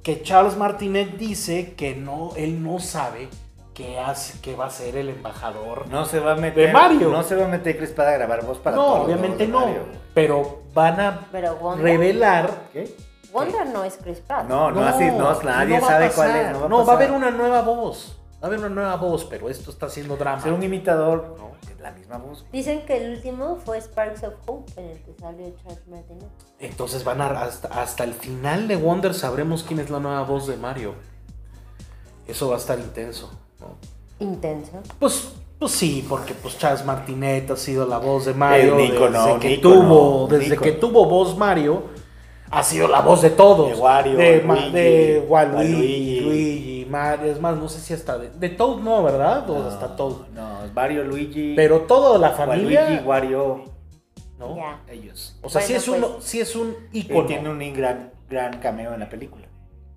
que 0.03 0.21
Charles 0.23 0.55
Martinet 0.55 1.17
dice 1.17 1.73
que 1.75 1.95
no, 1.95 2.31
él 2.37 2.63
no 2.63 2.79
sabe 2.79 3.27
que 3.73 3.97
hace, 3.99 4.39
que 4.41 4.55
va 4.55 4.65
a 4.65 4.69
ser 4.69 4.95
el 4.97 5.09
embajador. 5.09 5.87
No 5.87 6.05
se 6.05 6.19
va 6.19 6.33
a 6.33 6.35
meter. 6.35 6.67
De 6.67 6.73
Mario. 6.73 7.09
No 7.09 7.23
se 7.23 7.35
va 7.35 7.45
a 7.45 7.47
meter 7.47 7.77
Chris 7.77 7.91
Pratt 7.91 8.09
a 8.09 8.11
grabar 8.13 8.45
voz 8.45 8.57
para 8.59 8.75
no, 8.75 9.03
obviamente 9.03 9.47
no, 9.47 9.61
Mario, 9.61 9.83
pero 10.13 10.61
van 10.73 10.99
a 10.99 11.27
Pero 11.31 11.75
revelar. 11.77 12.49
¿Qué? 12.73 12.93
Wonder 13.31 13.65
no 13.67 13.83
es 13.85 13.97
Chris 14.03 14.19
Pratt. 14.19 14.47
No, 14.49 14.71
no, 14.71 14.83
así, 14.85 15.05
no, 15.05 15.41
nadie 15.41 15.75
no 15.77 15.81
va 15.81 15.87
a 15.87 15.91
sabe 15.91 16.11
cuál 16.11 16.35
es. 16.35 16.51
No 16.51 16.59
va 16.59 16.65
a, 16.65 16.69
No, 16.69 16.77
va 16.77 16.81
a 16.83 16.85
pasar. 16.85 16.95
haber 16.95 17.11
una 17.11 17.31
nueva 17.31 17.61
voz. 17.61 18.17
Va 18.43 18.45
a 18.45 18.47
haber 18.47 18.59
una 18.59 18.69
nueva 18.69 18.95
voz, 18.97 19.23
pero 19.25 19.49
esto 19.49 19.71
está 19.71 19.85
haciendo 19.85 20.17
drama. 20.17 20.41
Ser 20.41 20.51
un 20.51 20.63
imitador, 20.63 21.35
No. 21.37 21.51
es 21.71 21.79
la 21.79 21.91
misma 21.91 22.17
voz. 22.17 22.43
Dicen 22.51 22.85
que 22.85 22.97
el 22.97 23.11
último 23.13 23.55
fue 23.63 23.79
Sparks 23.79 24.23
of 24.23 24.33
Hope, 24.47 24.73
en 24.75 24.89
el 24.89 25.01
que 25.03 25.13
salió 25.13 25.45
Charles 25.63 25.87
Martinet. 25.87 26.27
Entonces 26.59 27.03
van 27.05 27.21
a 27.21 27.27
hasta, 27.41 27.69
hasta 27.69 28.03
el 28.03 28.13
final 28.15 28.67
de 28.67 28.75
Wonder 28.75 29.13
sabremos 29.13 29.63
quién 29.63 29.79
es 29.79 29.89
la 29.89 29.99
nueva 29.99 30.23
voz 30.23 30.47
de 30.47 30.57
Mario. 30.57 30.95
Eso 32.27 32.49
va 32.49 32.55
a 32.55 32.57
estar 32.57 32.79
intenso. 32.79 33.31
¿No? 33.61 33.77
Intenso. 34.19 34.81
Pues, 34.99 35.33
pues 35.57 35.71
sí, 35.71 36.05
porque 36.09 36.33
pues 36.33 36.57
Charles 36.57 36.83
Martinet 36.83 37.51
ha 37.51 37.55
sido 37.55 37.87
la 37.87 37.97
voz 37.99 38.25
de 38.25 38.33
Mario 38.33 38.75
un 38.75 38.81
ícono, 38.81 39.19
desde 39.19 39.33
un 39.33 39.39
que 39.39 39.57
tuvo, 39.57 40.23
un 40.25 40.29
desde 40.29 40.57
que 40.57 40.71
tuvo 40.73 41.05
voz 41.05 41.37
Mario, 41.37 41.83
ha 42.51 42.63
sido 42.63 42.87
la 42.87 43.01
voz 43.01 43.21
de 43.21 43.29
todos. 43.29 43.69
De 43.69 43.75
Wario, 43.75 44.17
de, 44.17 44.41
Luigi, 44.41 44.71
de 44.71 45.25
Waluigi, 45.27 45.73
Waluigi. 45.73 46.19
Luigi, 46.19 46.87
Mario, 46.89 47.31
es 47.31 47.39
más, 47.39 47.55
no 47.55 47.69
sé 47.69 47.79
si 47.79 47.93
hasta 47.93 48.17
de, 48.17 48.29
de 48.29 48.49
Toad 48.49 48.79
no, 48.79 49.01
¿verdad? 49.03 49.49
O 49.49 49.67
hasta 49.67 49.95
Toad. 49.95 50.27
No, 50.33 50.65
es 50.65 50.73
Mario, 50.73 51.03
Luigi. 51.03 51.53
Pero 51.55 51.81
toda 51.81 52.19
la 52.19 52.31
familia, 52.31 52.81
Waluigi, 52.81 53.05
Wario, 53.05 53.63
¿no? 54.37 54.57
Ellos. 54.89 55.37
O 55.41 55.49
sea, 55.49 55.61
sí, 55.61 55.73
es 55.73 55.87
Bueno, 55.87 56.07
uno, 56.07 56.21
sí 56.21 56.41
es 56.41 56.55
un 56.55 56.75
Y 56.91 56.99
ícono 57.01 57.25
tiene 57.25 57.49
un 57.49 57.73
gran, 57.73 58.11
gran 58.29 58.59
cameo 58.59 58.93
en 58.93 58.99
la 58.99 59.09
película. 59.09 59.47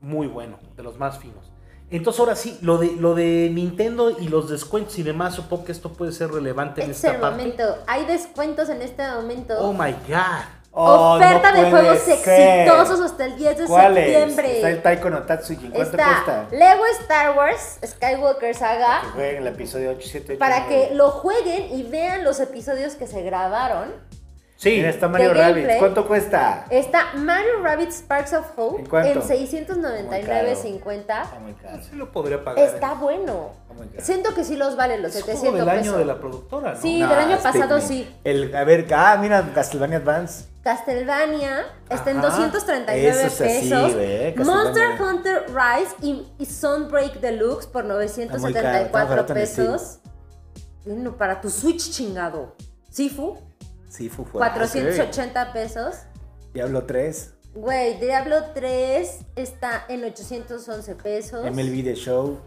muy 0.00 0.26
bueno, 0.26 0.58
de 0.76 0.82
los 0.82 0.98
más 0.98 1.18
finos. 1.18 1.53
Entonces 1.96 2.20
ahora 2.20 2.36
sí, 2.36 2.58
lo 2.62 2.78
de, 2.78 2.92
lo 2.92 3.14
de 3.14 3.50
Nintendo 3.52 4.10
y 4.10 4.28
los 4.28 4.48
descuentos 4.50 4.98
y 4.98 5.02
demás, 5.02 5.34
supongo 5.34 5.64
que 5.64 5.72
esto 5.72 5.92
puede 5.92 6.12
ser 6.12 6.30
relevante 6.30 6.82
en 6.82 6.90
Este 6.90 7.08
es 7.08 7.14
esta 7.14 7.14
el 7.16 7.20
parte. 7.20 7.36
momento. 7.42 7.78
Hay 7.86 8.04
descuentos 8.06 8.68
en 8.68 8.82
este 8.82 9.06
momento. 9.06 9.54
Oh 9.58 9.72
my 9.72 9.92
god. 10.08 10.44
Oferta 10.76 11.50
Oh, 11.52 11.56
no 11.56 11.62
de 11.62 11.70
juegos 11.70 11.98
ser. 12.00 12.18
exitosos 12.18 13.00
hasta 13.00 13.26
el 13.26 13.36
10 13.36 13.58
de 13.58 13.64
¿Cuál 13.66 13.96
es? 13.96 14.06
septiembre. 14.06 14.56
Está 14.56 14.70
el 14.70 14.82
Taiko 14.82 15.08
no 15.10 15.22
Tatsuki. 15.22 15.68
¿Cuánto 15.68 15.82
Está 15.82 16.04
cuesta? 16.24 16.46
Lego 16.50 16.84
Star 17.02 17.36
Wars 17.36 17.78
Skywalker 17.86 18.48
Que 18.48 18.54
Saga 18.54 19.02
jueguen 19.14 19.42
el 19.42 19.46
episodio 19.46 19.90
8, 19.92 20.00
7, 20.10 20.26
8. 20.32 20.38
para 20.40 20.66
que 20.66 20.90
lo 20.94 21.10
jueguen 21.12 21.78
y 21.78 21.84
vean 21.84 22.24
los 22.24 22.40
episodios 22.40 22.94
que 22.96 23.06
se 23.06 23.22
grabaron. 23.22 23.92
Sí, 24.56 24.70
Mira, 24.76 24.88
está 24.90 25.08
Mario 25.08 25.34
Rabbit. 25.34 25.66
¿Cuánto 25.78 26.06
cuesta? 26.06 26.64
Está 26.70 27.12
Mario 27.16 27.60
Rabbit 27.62 27.90
Sparks 27.90 28.32
of 28.34 28.46
Hope 28.56 28.82
¿En 28.82 29.06
en 29.06 29.18
Muy 29.18 29.26
699.50. 29.28 31.00
Está 31.00 31.38
muy 31.40 31.52
caro. 31.54 31.82
sí 31.82 31.96
lo 31.96 32.12
podría 32.12 32.42
pagar. 32.44 32.64
Está 32.64 32.94
bueno. 32.94 33.50
Muy 33.76 33.88
caro. 33.88 34.04
Siento 34.04 34.32
que 34.34 34.44
sí 34.44 34.56
los 34.56 34.76
vale 34.76 34.98
los 34.98 35.14
es 35.14 35.22
como 35.24 35.34
700 35.36 35.58
del 35.60 35.68
año 35.68 35.82
pesos. 35.82 35.98
de 35.98 36.04
la 36.04 36.18
productora, 36.20 36.74
¿no? 36.74 36.80
Sí, 36.80 37.00
No, 37.00 37.08
del 37.08 37.18
año 37.18 37.36
este, 37.36 37.52
pasado 37.52 37.80
sí. 37.80 38.14
El, 38.22 38.54
a 38.54 38.64
ver, 38.64 38.86
ah, 38.94 39.18
mira, 39.20 39.44
Castlevania 39.54 39.98
Advance. 39.98 40.44
Castlevania 40.62 41.66
está 41.90 42.10
en 42.12 42.18
Ajá. 42.18 42.28
239 42.28 43.08
Eso 43.10 43.20
es 43.26 43.40
así, 43.40 43.70
pesos. 43.70 44.46
Monster 44.46 45.02
Hunter 45.02 45.46
Rise 45.48 45.94
y, 46.00 46.26
y 46.38 46.46
Sunbreak 46.46 47.14
Deluxe 47.20 47.66
por 47.66 47.84
Está 47.84 48.38
muy 48.38 48.52
caro, 48.54 48.68
está 48.68 49.04
974 49.04 49.08
barato 49.08 49.32
en 49.34 49.38
pesos. 49.38 49.98
Bueno, 50.86 51.16
para 51.16 51.40
tu 51.40 51.50
Switch 51.50 51.90
chingado. 51.90 52.54
Sifu, 52.88 53.36
Sifu 53.94 54.24
fue. 54.24 54.38
480 54.40 55.52
pesos. 55.52 55.94
Diablo 56.52 56.84
3, 56.84 57.30
Güey, 57.54 57.98
Diablo 58.00 58.36
3 58.52 59.18
está 59.36 59.84
en 59.88 60.02
811 60.04 60.94
pesos. 60.96 61.44
MLB 61.44 61.84
The 61.84 61.94
Show. 61.94 62.40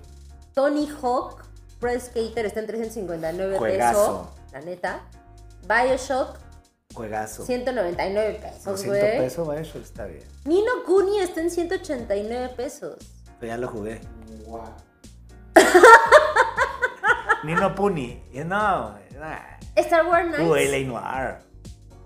Tony 0.54 0.90
Hawk 1.02 1.46
Pro 1.80 1.98
Skater 1.98 2.46
está 2.46 2.60
en 2.60 2.68
359 2.68 3.58
Juegazo. 3.58 4.24
pesos. 4.34 4.54
La 4.54 4.62
neta. 4.62 5.02
Bioshock, 5.68 6.38
Juegazo. 6.94 7.46
199 7.46 8.40
pesos, 8.42 8.64
200 8.64 8.86
güey. 8.88 9.18
pesos, 9.20 9.48
vaya, 9.48 9.62
eso 9.62 9.80
está 9.80 10.06
bien. 10.06 10.24
Nino 10.46 10.72
Kuni 10.86 11.20
está 11.20 11.42
en 11.42 11.52
189 11.52 12.54
pesos. 12.56 12.98
Pero 13.40 13.54
ya 13.54 13.58
lo 13.58 13.68
jugué. 13.68 14.02
Nino 17.44 17.76
Puni. 17.76 18.24
Y 18.34 18.40
No, 18.40 18.98
nah. 19.20 19.57
Star 19.78 20.06
Wars 20.08 20.28
Uh, 20.28 20.32
Knights. 20.36 20.72
LA 20.72 20.80
Noir. 20.88 21.40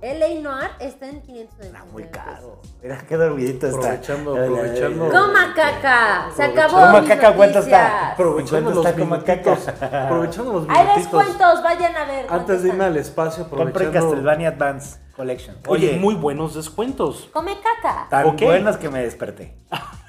LA 0.04 0.42
Noir 0.42 0.72
está 0.80 1.08
en 1.10 1.22
599 1.22 1.72
Nah, 1.72 1.86
muy 1.92 2.04
caro. 2.06 2.60
Mira 2.82 2.98
qué 3.08 3.16
dormidito 3.18 3.68
está. 3.68 3.92
Aprovechando, 3.94 4.32
aprovechando. 4.36 5.10
Coma 5.12 5.54
caca, 5.56 6.32
se 6.36 6.44
acabó. 6.44 6.78
Coma 6.80 7.04
caca, 7.06 7.36
¿cuánto 7.36 7.60
está? 7.60 8.12
Aprovechando 8.14 8.72
¿Cuánto 8.72 8.84
los 8.84 8.96
minutitos. 8.98 9.60
caca? 9.80 10.04
Aprovechando 10.08 10.54
los 10.54 10.64
Hay 10.70 10.86
minutitos. 10.88 10.96
descuentos, 11.26 11.64
vayan 11.64 11.96
a 11.98 12.06
ver. 12.06 12.26
Antes 12.30 12.64
de 12.64 12.70
irme 12.70 12.80
¿cuántos 12.80 12.84
al 12.84 12.98
espacio, 12.98 13.44
Compre 13.48 13.70
aprovechando. 13.70 14.10
Castlevania 14.10 14.48
Advance 14.50 14.98
Collection. 15.16 15.56
Oye, 15.68 15.98
muy 16.00 16.16
buenos 16.16 16.56
descuentos. 16.56 17.30
Come 17.32 17.58
caca. 17.62 18.08
tan 18.10 18.36
buenos 18.38 18.78
que 18.78 18.90
me 18.90 19.04
desperté. 19.04 19.56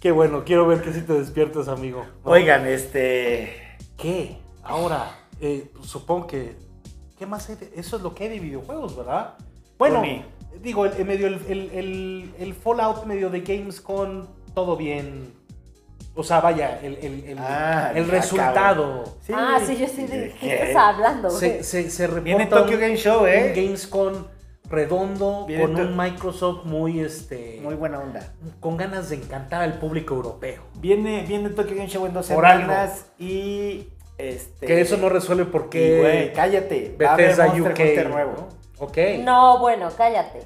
Qué 0.00 0.12
bueno, 0.12 0.44
quiero 0.44 0.66
ver 0.66 0.80
que 0.82 0.92
si 0.92 1.02
te 1.02 1.12
despiertas, 1.12 1.68
amigo. 1.68 2.06
Oigan, 2.24 2.66
este. 2.66 3.76
¿Qué? 3.96 4.38
Ahora, 4.62 5.10
eh, 5.40 5.70
supongo 5.82 6.26
que. 6.26 6.56
¿Qué 7.18 7.26
más 7.26 7.48
hay? 7.48 7.56
de- 7.56 7.72
Eso 7.76 7.96
es 7.96 8.02
lo 8.02 8.14
que 8.14 8.24
hay 8.24 8.30
de 8.30 8.40
videojuegos, 8.40 8.96
¿verdad? 8.96 9.34
Bueno, 9.78 9.96
Tony. 9.96 10.24
digo, 10.62 10.86
el, 10.86 10.92
el 10.92 11.04
medio, 11.04 11.26
el, 11.26 11.34
el- 11.48 11.70
el- 11.72 12.34
el 12.38 12.54
Fallout 12.54 13.04
medio 13.06 13.28
de 13.30 13.40
Gamescom, 13.40 14.26
todo 14.54 14.76
bien. 14.76 15.32
O 16.14 16.22
sea, 16.24 16.40
vaya, 16.40 16.80
el, 16.80 16.96
el- 16.96 17.24
el- 17.24 17.38
Ah, 17.38 17.92
resultado. 17.94 19.04
Sí. 19.24 19.32
Ah, 19.36 19.58
sí, 19.64 19.76
yo 19.76 19.86
sí. 19.86 20.06
¿De 20.06 20.34
qué 20.40 20.68
estás 20.68 20.94
hablando, 20.94 21.30
Se, 21.30 21.62
Viene 22.22 22.46
Tokyo 22.46 22.74
un- 22.74 22.80
Game 22.80 22.96
Show, 22.96 23.26
¿eh? 23.26 23.52
un 23.56 23.64
Gamescom 23.64 24.14
redondo 24.68 25.46
Viene 25.46 25.62
con 25.62 25.76
un 25.76 25.96
Microsoft 25.96 26.64
muy 26.66 27.00
este 27.00 27.60
Muy 27.62 27.74
buena 27.74 28.00
onda. 28.00 28.32
con 28.60 28.76
ganas 28.76 29.08
de 29.10 29.16
encantar 29.16 29.62
al 29.62 29.78
público 29.78 30.14
europeo. 30.14 30.62
Viene, 30.80 31.24
viene 31.26 31.50
Tokyo 31.50 31.74
Game 31.76 31.88
Show 31.88 32.04
en 32.06 32.12
dos 32.14 32.26
Por 32.28 32.44
semanas 32.44 33.06
y. 33.18 33.88
Este. 34.18 34.66
Que 34.66 34.80
eso 34.80 34.96
no 34.96 35.08
resuelve 35.08 35.44
por 35.44 35.70
qué 35.70 35.98
güey, 36.00 36.32
cállate. 36.32 36.96
Va 37.00 37.10
a 37.10 37.14
haber 37.14 37.26
Bethesda 37.28 37.46
Monster 37.46 37.72
UK 37.72 37.78
Hunter 37.80 38.10
nuevo. 38.10 38.32
¿no? 38.36 38.48
Ok. 38.84 38.98
No, 39.20 39.58
bueno, 39.60 39.88
cállate. 39.96 40.40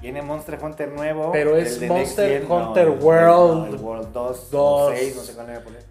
Viene 0.00 0.20
Monster 0.20 0.58
Hunter 0.60 0.88
nuevo. 0.88 1.30
Pero 1.30 1.56
el 1.56 1.64
es 1.64 1.78
de 1.78 1.86
Monster 1.86 2.42
Gen, 2.42 2.50
Hunter 2.50 2.88
el- 2.88 2.98
World 2.98 3.58
no, 3.58 3.66
el 3.66 3.76
World 3.76 4.12
2, 4.12 4.50
dos. 4.50 4.92
6, 4.96 5.16
no 5.16 5.22
sé 5.22 5.34
cuál 5.34 5.46
le 5.46 5.52
voy 5.52 5.60
a 5.60 5.64
poner. 5.64 5.82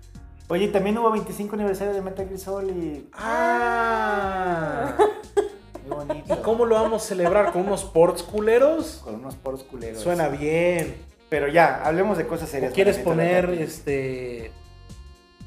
Oye, 0.50 0.67
también 0.67 0.97
hubo 0.97 1.09
25 1.11 1.55
aniversario 1.55 1.93
de 1.93 2.01
Metal 2.01 2.27
Gear 2.27 2.38
Solid. 2.39 3.03
Ah. 3.13 4.97
Muy 5.88 5.95
bonito. 5.95 6.33
¿Y 6.33 6.38
cómo 6.41 6.65
lo 6.65 6.75
vamos 6.75 7.03
a 7.03 7.07
celebrar? 7.07 7.53
¿Con 7.53 7.61
unos 7.61 7.85
ports 7.85 8.21
culeros? 8.23 9.00
Con 9.03 9.15
unos 9.15 9.35
poros 9.35 9.63
culeros. 9.63 10.01
Suena 10.01 10.27
bien. 10.27 10.97
Pero 11.29 11.47
ya, 11.47 11.81
hablemos 11.85 12.17
de 12.17 12.27
cosas 12.27 12.50
serias. 12.50 12.71
¿O 12.73 12.75
quieres 12.75 12.97
poner 12.97 13.50
este. 13.51 14.51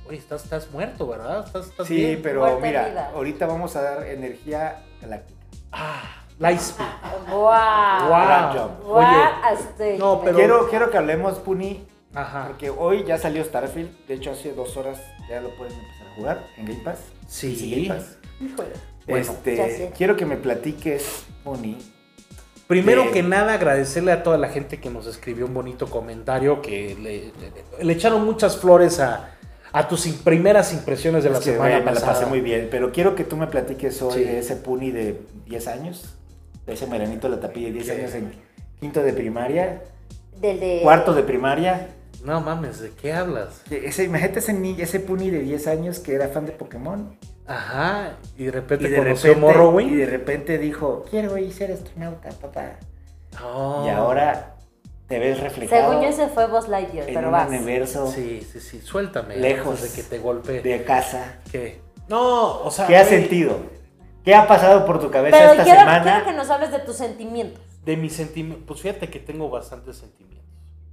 Oye, 0.08 0.18
estás, 0.18 0.44
estás 0.44 0.70
muerto, 0.70 1.06
¿verdad? 1.06 1.44
¿Estás, 1.46 1.66
estás 1.66 1.86
Sí, 1.86 1.96
bien? 1.96 2.20
pero 2.22 2.40
Muerte 2.40 2.60
mira, 2.66 2.88
vida. 2.88 3.10
ahorita 3.14 3.46
vamos 3.46 3.74
a 3.76 3.82
dar 3.82 4.06
energía 4.06 4.82
galáctica. 5.00 5.40
Ah, 5.72 6.24
Lightspeed. 6.38 6.86
Guau. 7.30 8.08
Wow. 8.08 8.52
job. 8.52 8.70
Guau, 8.84 9.98
No, 9.98 10.20
pero- 10.22 10.36
Quiero, 10.36 10.68
quiero 10.68 10.90
que 10.90 10.98
hablemos, 10.98 11.38
Puni, 11.38 11.86
Ajá. 12.14 12.44
porque 12.48 12.70
hoy 12.70 13.04
ya 13.04 13.16
salió 13.18 13.42
Starfield. 13.44 14.06
De 14.06 14.14
hecho, 14.14 14.32
hace 14.32 14.52
dos 14.52 14.76
horas 14.76 15.00
ya 15.28 15.40
lo 15.40 15.50
pueden 15.56 15.72
empezar 15.78 16.06
a 16.08 16.14
jugar 16.16 16.46
en 16.58 16.66
Game 16.66 16.80
Pass. 16.84 16.98
Sí. 17.26 17.56
Sí, 17.56 17.86
Game 17.86 17.98
Pass. 18.00 18.18
Híjole. 18.40 18.72
Este, 19.06 19.92
quiero 19.96 20.16
que 20.16 20.26
me 20.26 20.36
platiques, 20.36 21.24
Puni. 21.44 21.78
Primero 22.66 23.10
que 23.12 23.22
nada, 23.22 23.54
agradecerle 23.54 24.10
a 24.12 24.22
toda 24.22 24.38
la 24.38 24.48
gente 24.48 24.80
que 24.80 24.88
nos 24.90 25.06
escribió 25.06 25.44
un 25.44 25.52
bonito 25.54 25.86
comentario, 25.86 26.62
que 26.62 26.94
le, 26.98 27.32
le- 27.78 27.84
le 27.84 27.92
echaron 27.92 28.24
muchas 28.24 28.56
flores 28.56 29.00
a, 29.00 29.33
a 29.74 29.88
tus 29.88 30.06
in- 30.06 30.18
primeras 30.22 30.72
impresiones 30.72 31.24
de 31.24 31.30
la 31.30 31.38
que, 31.40 31.44
semana 31.46 31.70
güey, 31.80 31.84
me 31.84 31.92
la 31.92 32.00
pasé 32.00 32.26
muy 32.26 32.40
bien, 32.40 32.68
pero 32.70 32.92
quiero 32.92 33.14
que 33.16 33.24
tú 33.24 33.36
me 33.36 33.48
platiques 33.48 34.00
hoy 34.02 34.12
Sí. 34.14 34.24
de 34.24 34.38
ese 34.38 34.54
Puni 34.56 34.90
de 34.92 35.20
10 35.46 35.66
años, 35.68 36.14
de 36.64 36.72
ese 36.74 36.86
Meranito 36.86 37.28
La 37.28 37.40
Tapilla 37.40 37.66
de 37.66 37.72
10 37.74 37.86
¿Qué? 37.86 37.92
años 37.92 38.14
en 38.14 38.32
quinto 38.80 39.02
de 39.02 39.12
primaria, 39.12 39.82
Del 40.40 40.60
de. 40.60 40.80
cuarto 40.82 41.12
de 41.12 41.22
primaria. 41.24 41.88
No 42.24 42.40
mames, 42.40 42.78
¿de 42.80 42.90
qué 42.90 43.12
hablas? 43.12 43.62
Que 43.68 43.86
Ese, 43.86 44.04
imagínate 44.04 44.38
ese, 44.38 44.56
ese 44.80 45.00
Puni 45.00 45.30
de 45.30 45.40
10 45.40 45.66
años 45.66 45.98
que 45.98 46.14
era 46.14 46.28
fan 46.28 46.46
de 46.46 46.52
Pokémon. 46.52 47.16
Ajá, 47.46 48.16
y 48.38 48.44
de 48.44 48.52
repente 48.52 48.86
Y 48.86 48.90
de, 48.90 48.96
conoció 48.96 49.34
repente, 49.34 49.82
y 49.92 49.94
de 49.96 50.06
repente 50.06 50.58
dijo, 50.58 51.04
quiero 51.10 51.36
ir 51.36 51.52
ser 51.52 51.72
astronauta, 51.72 52.30
papá. 52.30 52.78
Oh. 53.44 53.82
Y 53.86 53.90
ahora 53.90 54.53
te 55.08 55.18
ves 55.18 55.40
reflejado 55.40 55.90
Según 55.90 56.02
yo, 56.02 56.08
ese 56.08 56.28
fue 56.28 56.46
Buzz 56.46 56.68
Lightyear, 56.68 57.08
en 57.08 57.14
pero 57.14 57.26
un 57.28 57.32
vas. 57.32 57.48
universo 57.48 58.10
Sí, 58.10 58.40
sí, 58.50 58.60
sí, 58.60 58.80
suéltame. 58.80 59.36
Lejos 59.36 59.82
de 59.82 59.90
que 59.90 60.02
te 60.02 60.18
golpee. 60.18 60.62
de 60.62 60.84
casa. 60.84 61.40
¿Qué? 61.50 61.80
No, 62.08 62.60
o 62.62 62.70
sea. 62.70 62.86
¿Qué 62.86 62.96
has 62.96 63.08
sentido? 63.08 63.56
¿Qué 64.24 64.34
ha 64.34 64.46
pasado 64.46 64.86
por 64.86 65.00
tu 65.00 65.10
cabeza 65.10 65.36
Pero 65.36 65.50
esta 65.52 65.64
quiero, 65.64 65.80
semana? 65.80 66.02
quiero 66.02 66.24
que 66.24 66.32
nos 66.32 66.48
hables 66.50 66.72
de 66.72 66.78
tus 66.80 66.96
sentimientos. 66.96 67.62
De 67.84 67.96
mis 67.96 68.14
sentimientos. 68.14 68.64
Pues 68.66 68.80
fíjate 68.80 69.10
que 69.10 69.18
tengo 69.18 69.50
bastantes 69.50 69.96
sentimientos 69.98 70.34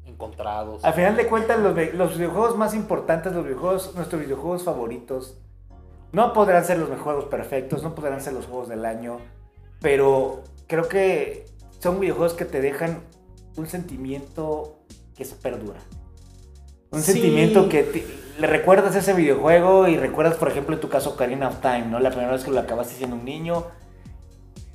encontrados. 0.06 0.84
Al 0.84 0.94
final 0.94 1.16
de 1.16 1.28
cuentas, 1.28 1.58
los, 1.60 1.74
los 1.94 2.18
videojuegos 2.18 2.58
más 2.58 2.74
importantes, 2.76 3.32
los 3.34 3.46
videojuegos, 3.46 3.96
nuestros 3.96 4.22
videojuegos 4.22 4.64
favoritos, 4.64 5.38
no 6.12 6.34
podrán 6.34 6.66
ser 6.66 6.78
los 6.80 6.90
juegos 7.00 7.26
perfectos, 7.26 7.82
no 7.84 7.96
podrán 7.96 8.20
ser 8.22 8.34
los 8.34 8.46
juegos 8.46 8.68
del 8.68 8.86
año, 8.86 9.20
pero 9.80 10.44
creo 10.68 10.88
que 10.90 11.46
son 11.80 12.00
videojuegos 12.02 12.34
que 12.34 12.44
te 12.46 12.60
dejan 12.60 13.02
un 13.58 13.68
sentimiento 13.68 14.80
que 15.16 15.26
se 15.26 15.36
perdura. 15.36 15.80
Un 16.92 17.02
Sí. 17.02 17.14
sentimiento 17.14 17.70
que 17.70 17.84
te- 17.84 18.06
le 18.40 18.48
recuerdas 18.48 18.96
ese 18.96 19.14
videojuego 19.14 19.88
y 19.88 19.98
recuerdas, 19.98 20.36
por 20.36 20.50
ejemplo, 20.50 20.76
en 20.76 20.82
tu 20.82 20.90
caso, 20.90 21.16
Karina 21.16 21.48
of 21.50 21.62
Time, 21.62 21.86
¿no? 21.88 22.00
La 22.00 22.10
primera 22.10 22.32
vez 22.32 22.44
que 22.44 22.52
lo 22.52 22.60
acabaste 22.60 22.96
siendo 22.96 23.16
un 23.16 23.24
niño 23.26 23.66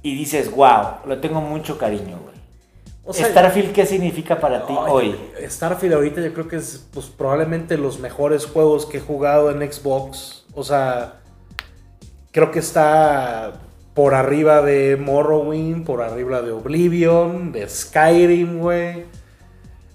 y 0.02 0.14
dices, 0.14 0.50
wow, 0.54 0.99
lo 1.06 1.18
tengo 1.21 1.40
mucho 1.40 1.76
cariño, 1.78 2.18
güey. 2.23 2.37
O 3.04 3.12
sea, 3.12 3.28
Starfield, 3.28 3.73
¿qué 3.73 3.87
significa 3.87 4.40
para 4.40 4.66
ti 4.66 4.75
hoy? 4.76 5.14
Starfield 5.49 5.95
ahorita 5.95 6.21
yo 6.21 6.33
creo 6.33 6.49
que 6.49 6.56
es 6.56 6.87
pues, 6.92 7.06
probablemente 7.06 7.76
los 7.78 8.00
mejores 8.00 8.47
juegos 8.47 8.85
que 8.87 8.99
he 8.99 9.00
jugado 9.00 9.50
en 9.50 9.61
Xbox. 9.73 10.45
O 10.54 10.64
sea, 10.64 11.21
creo 12.33 12.50
que 12.50 12.59
está 12.59 13.61
por 13.97 14.15
arriba 14.15 14.61
de 14.61 14.99
Morrowind, 14.99 15.87
por 15.87 16.03
arriba 16.03 16.43
de 16.43 16.53
Oblivion, 16.53 17.50
de 17.50 17.67
Skyrim, 17.67 18.59
güey. 18.59 19.07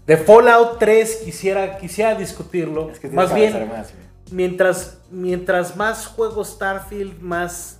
De 0.07 0.17
Fallout 0.17 0.79
3 0.79 1.17
quisiera, 1.23 1.77
quisiera 1.77 2.15
discutirlo. 2.15 2.89
Es 2.89 2.99
que 2.99 3.09
más 3.09 3.31
bien, 3.31 3.69
más, 3.69 3.93
mientras, 4.31 4.97
mientras 5.11 5.75
más 5.75 6.07
juego 6.07 6.43
Starfield, 6.43 7.21
más 7.21 7.79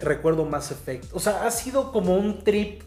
recuerdo 0.00 0.46
Mass 0.46 0.70
Effect. 0.70 1.12
O 1.12 1.20
sea, 1.20 1.46
ha 1.46 1.50
sido 1.50 1.92
como 1.92 2.16
un 2.16 2.42
trip. 2.42 2.82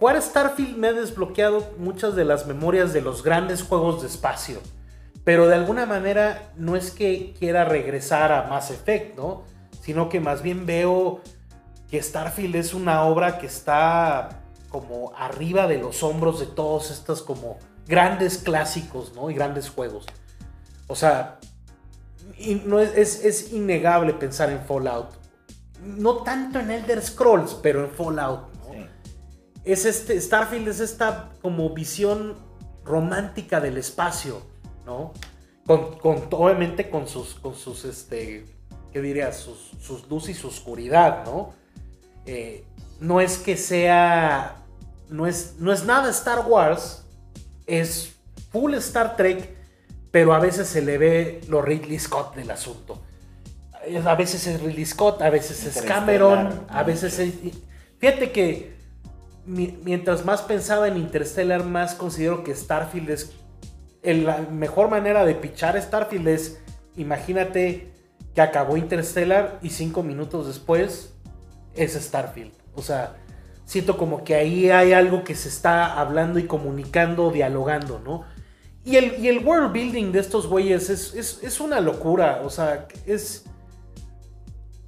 Jugar 0.00 0.20
Starfield 0.20 0.76
me 0.76 0.88
ha 0.88 0.92
desbloqueado 0.92 1.72
muchas 1.78 2.16
de 2.16 2.24
las 2.24 2.48
memorias 2.48 2.92
de 2.92 3.00
los 3.00 3.22
grandes 3.22 3.62
juegos 3.62 4.02
de 4.02 4.08
espacio. 4.08 4.58
Pero 5.22 5.46
de 5.46 5.54
alguna 5.54 5.86
manera 5.86 6.50
no 6.56 6.74
es 6.74 6.90
que 6.90 7.32
quiera 7.38 7.64
regresar 7.64 8.32
a 8.32 8.48
Mass 8.48 8.72
Effect, 8.72 9.16
¿no? 9.16 9.44
Sino 9.80 10.08
que 10.08 10.18
más 10.18 10.42
bien 10.42 10.66
veo 10.66 11.20
que 11.90 12.02
Starfield 12.02 12.56
es 12.56 12.74
una 12.74 13.02
obra 13.04 13.38
que 13.38 13.46
está 13.46 14.42
como 14.68 15.12
arriba 15.16 15.66
de 15.66 15.78
los 15.78 16.02
hombros 16.02 16.40
de 16.40 16.46
todos 16.46 16.90
estos 16.90 17.22
como 17.22 17.58
grandes 17.86 18.38
clásicos, 18.38 19.14
¿no? 19.14 19.30
Y 19.30 19.34
grandes 19.34 19.70
juegos. 19.70 20.04
O 20.86 20.94
sea, 20.94 21.38
y 22.36 22.56
no 22.56 22.78
es, 22.78 22.94
es, 22.96 23.24
es 23.24 23.52
innegable 23.52 24.12
pensar 24.12 24.50
en 24.50 24.60
Fallout. 24.60 25.08
No 25.82 26.18
tanto 26.18 26.58
en 26.58 26.70
Elder 26.70 27.00
Scrolls, 27.02 27.54
pero 27.62 27.84
en 27.84 27.90
Fallout, 27.90 28.52
¿no? 28.66 28.72
Sí. 28.74 28.86
Es 29.64 29.84
este, 29.86 30.20
Starfield 30.20 30.68
es 30.68 30.80
esta 30.80 31.30
como 31.40 31.70
visión 31.70 32.36
romántica 32.84 33.60
del 33.60 33.78
espacio, 33.78 34.42
¿no? 34.84 35.12
Con, 35.66 35.98
con- 35.98 36.28
obviamente 36.32 36.90
con 36.90 37.06
sus, 37.06 37.34
con 37.34 37.54
sus, 37.54 37.84
este, 37.84 38.46
¿qué 38.92 39.00
dirías? 39.00 39.36
Sus, 39.36 39.72
sus 39.80 40.08
luz 40.08 40.28
y 40.28 40.34
su 40.34 40.48
oscuridad, 40.48 41.24
¿no? 41.24 41.52
Eh, 42.28 42.64
no 43.00 43.20
es 43.20 43.38
que 43.38 43.56
sea, 43.56 44.56
no 45.08 45.26
es, 45.26 45.54
no 45.58 45.72
es 45.72 45.84
nada 45.84 46.10
Star 46.10 46.44
Wars, 46.46 47.04
es 47.66 48.12
full 48.52 48.74
Star 48.74 49.16
Trek, 49.16 49.56
pero 50.10 50.34
a 50.34 50.38
veces 50.38 50.68
se 50.68 50.82
le 50.82 50.98
ve 50.98 51.40
lo 51.48 51.62
Ridley 51.62 51.98
Scott 51.98 52.34
del 52.34 52.50
asunto. 52.50 53.00
a 54.04 54.14
veces 54.14 54.46
es 54.46 54.60
Ridley 54.60 54.84
Scott, 54.84 55.22
a 55.22 55.30
veces 55.30 55.64
es 55.64 55.80
Cameron, 55.82 56.64
a 56.68 56.82
veces 56.82 57.18
es... 57.18 57.32
Fíjate 57.98 58.30
que 58.32 58.76
mi- 59.46 59.78
mientras 59.84 60.24
más 60.24 60.42
pensaba 60.42 60.86
en 60.88 60.96
Interstellar, 60.98 61.64
más 61.64 61.94
considero 61.94 62.44
que 62.44 62.54
Starfield 62.54 63.10
es... 63.10 63.32
la 64.02 64.38
mejor 64.50 64.88
manera 64.90 65.24
de 65.24 65.34
pichar 65.34 65.80
Starfield 65.80 66.28
es, 66.28 66.58
imagínate 66.96 67.92
que 68.34 68.40
acabó 68.42 68.76
Interstellar 68.76 69.58
y 69.62 69.70
cinco 69.70 70.02
minutos 70.02 70.46
después 70.46 71.14
es 71.82 71.94
Starfield. 71.94 72.52
O 72.74 72.82
sea, 72.82 73.16
siento 73.64 73.96
como 73.96 74.24
que 74.24 74.34
ahí 74.34 74.70
hay 74.70 74.92
algo 74.92 75.24
que 75.24 75.34
se 75.34 75.48
está 75.48 75.98
hablando 76.00 76.38
y 76.38 76.46
comunicando, 76.46 77.30
dialogando, 77.30 78.00
¿no? 78.04 78.24
Y 78.84 78.96
el, 78.96 79.18
y 79.22 79.28
el 79.28 79.44
world 79.44 79.72
building 79.72 80.12
de 80.12 80.20
estos 80.20 80.46
güeyes 80.46 80.88
es, 80.90 81.14
es- 81.14 81.40
es 81.42 81.60
una 81.60 81.80
locura. 81.80 82.40
O 82.44 82.50
sea, 82.50 82.86
es. 83.06 83.44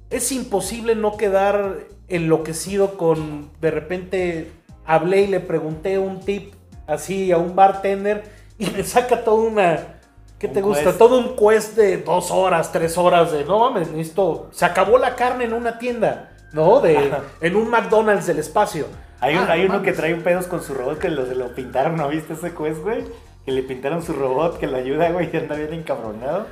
Es 0.09 0.31
imposible 0.31 0.95
no 0.95 1.15
quedar 1.17 1.87
enloquecido 2.07 2.97
con. 2.97 3.51
De 3.61 3.71
repente 3.71 4.51
hablé 4.85 5.21
y 5.21 5.27
le 5.27 5.39
pregunté 5.39 5.99
un 5.99 6.19
tip 6.19 6.53
así 6.87 7.31
a 7.31 7.37
un 7.37 7.55
bartender 7.55 8.23
y 8.57 8.65
me 8.71 8.83
saca 8.83 9.23
toda 9.23 9.41
una. 9.43 9.97
¿Qué 10.39 10.47
Un 10.47 10.53
te 10.53 10.61
gusta? 10.61 10.83
quest. 10.85 10.97
Todo 10.97 11.19
un 11.19 11.35
quest 11.35 11.75
de 11.77 11.97
dos 11.99 12.31
horas, 12.31 12.71
tres 12.71 12.97
horas 12.97 13.31
de. 13.31 13.45
No 13.45 13.59
mames, 13.59 13.89
necesito. 13.91 14.49
Se 14.51 14.65
acabó 14.65 14.97
la 14.97 15.15
carne 15.15 15.45
en 15.45 15.53
una 15.53 15.77
tienda, 15.77 16.35
¿no? 16.53 16.79
De, 16.81 17.11
en 17.41 17.55
un 17.55 17.69
McDonald's 17.69 18.27
del 18.27 18.39
espacio. 18.39 18.85
Hay, 19.19 19.35
un- 19.35 19.43
Ah, 19.43 19.51
hay 19.51 19.59
no 19.61 19.65
uno 19.65 19.73
mames. 19.75 19.91
que 19.91 19.97
trae 19.97 20.13
un 20.13 20.21
pedos 20.21 20.47
con 20.47 20.63
su 20.63 20.73
robot 20.73 20.97
que 20.99 21.09
lo, 21.09 21.25
se 21.25 21.35
lo 21.35 21.53
pintaron, 21.53 21.95
¿no 21.95 22.07
viste 22.09 22.33
ese 22.33 22.53
quest, 22.53 22.79
güey? 22.81 23.03
Que 23.45 23.51
le 23.51 23.63
pintaron 23.63 24.01
su 24.03 24.13
robot 24.13 24.57
que 24.59 24.67
lo 24.67 24.77
ayuda, 24.77 25.09
güey, 25.11 25.29
y 25.31 25.37
anda 25.37 25.55
bien 25.55 25.73
encabronado. 25.73 26.47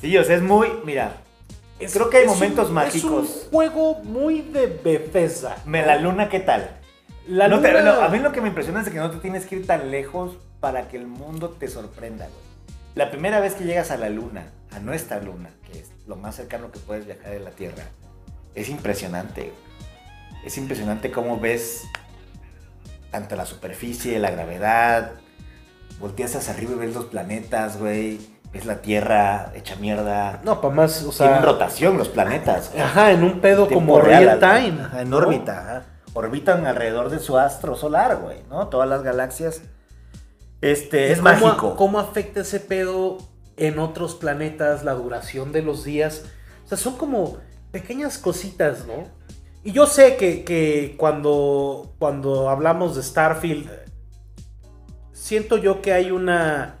Sí, 0.00 0.16
o 0.18 0.24
sea, 0.24 0.36
es 0.36 0.42
muy, 0.42 0.68
mira, 0.84 1.12
Es- 1.78 1.94
Creo 1.94 2.10
que 2.10 2.18
hay 2.18 2.26
momentos 2.26 2.68
un- 2.68 2.74
mágicos. 2.74 3.02
Es 3.28 3.44
un 3.44 3.50
juego 3.50 3.94
muy 4.04 4.40
de 4.42 4.66
Bethesda. 4.84 5.56
me 5.64 5.84
la 5.84 5.96
luna, 5.96 6.28
¿qué 6.28 6.38
tal? 6.38 6.78
La 7.26 7.48
No 7.48 7.60
te- 7.60 7.72
luna- 7.72 7.82
no, 7.94 8.00
a 8.02 8.08
mí 8.08 8.18
lo 8.20 8.30
que 8.30 8.40
me 8.40 8.48
impresiona 8.48 8.82
es 8.82 8.88
que 8.88 8.98
no 8.98 9.10
te 9.10 9.16
tienes 9.18 9.46
que 9.46 9.56
ir 9.56 9.66
tan 9.66 9.90
lejos 9.90 10.36
para 10.60 10.86
que 10.88 10.96
el 10.96 11.06
mundo 11.08 11.48
te 11.50 11.66
sorprenda, 11.68 12.26
güey. 12.26 12.76
La 12.94 13.10
primera 13.10 13.40
vez 13.40 13.54
que 13.54 13.64
llegas 13.64 13.90
a 13.90 13.96
la 13.96 14.10
luna, 14.10 14.52
a 14.70 14.78
nuestra 14.78 15.18
luna, 15.20 15.50
que 15.66 15.80
es 15.80 15.90
lo 16.06 16.14
más 16.16 16.36
cercano 16.36 16.70
que 16.70 16.78
puedes 16.78 17.04
viajar 17.06 17.30
de 17.32 17.40
la 17.40 17.50
Tierra, 17.50 17.84
es 18.54 18.68
impresionante. 18.68 19.52
Es 20.44 20.58
impresionante 20.58 21.10
cómo 21.10 21.38
ves 21.38 21.84
tanto 23.10 23.36
la 23.36 23.46
superficie, 23.46 24.18
la 24.18 24.30
gravedad, 24.30 25.12
volteas 26.00 26.34
hacia 26.34 26.54
arriba 26.54 26.72
y 26.72 26.76
ves 26.86 26.94
los 26.94 27.04
planetas, 27.06 27.78
güey, 27.78 28.18
ves 28.52 28.64
la 28.66 28.80
Tierra 28.82 29.52
hecha 29.54 29.76
mierda. 29.76 30.40
No, 30.44 30.60
para 30.60 30.74
más, 30.74 31.02
o 31.04 31.10
Tienen 31.10 31.34
sea. 31.36 31.42
rotación 31.42 31.98
los 31.98 32.08
planetas. 32.08 32.70
güey. 32.70 32.82
Ajá, 32.82 33.12
en 33.12 33.22
un 33.22 33.40
pedo 33.40 33.68
como 33.68 34.00
real 34.00 34.28
al- 34.28 34.40
time. 34.40 34.82
en 35.00 35.10
¿no? 35.10 35.18
órbita, 35.18 35.60
ajá. 35.60 35.82
Orbitan 36.14 36.66
alrededor 36.66 37.08
de 37.08 37.18
su 37.20 37.38
astro 37.38 37.74
solar, 37.76 38.16
güey, 38.16 38.42
¿no? 38.50 38.68
Todas 38.68 38.88
las 38.88 39.02
galaxias. 39.02 39.62
Este, 40.60 41.08
¿Y 41.08 41.12
es 41.12 41.18
cómo, 41.20 41.30
mágico. 41.30 41.76
¿Cómo 41.76 41.98
afecta 41.98 42.40
ese 42.40 42.60
pedo 42.60 43.18
en 43.56 43.78
otros 43.78 44.14
planetas, 44.14 44.84
la 44.84 44.92
duración 44.92 45.52
de 45.52 45.62
los 45.62 45.84
días? 45.84 46.24
O 46.64 46.68
sea, 46.68 46.76
son 46.78 46.96
como 46.96 47.38
pequeñas 47.72 48.18
cositas, 48.18 48.86
¿no? 48.86 49.08
Y 49.64 49.72
yo 49.72 49.86
sé 49.86 50.16
que, 50.16 50.44
que 50.44 50.94
cuando, 50.96 51.94
cuando 51.98 52.48
hablamos 52.48 52.94
de 52.94 53.02
Starfield, 53.02 53.70
siento 55.12 55.56
yo 55.56 55.82
que 55.82 55.92
hay 55.92 56.10
una. 56.10 56.78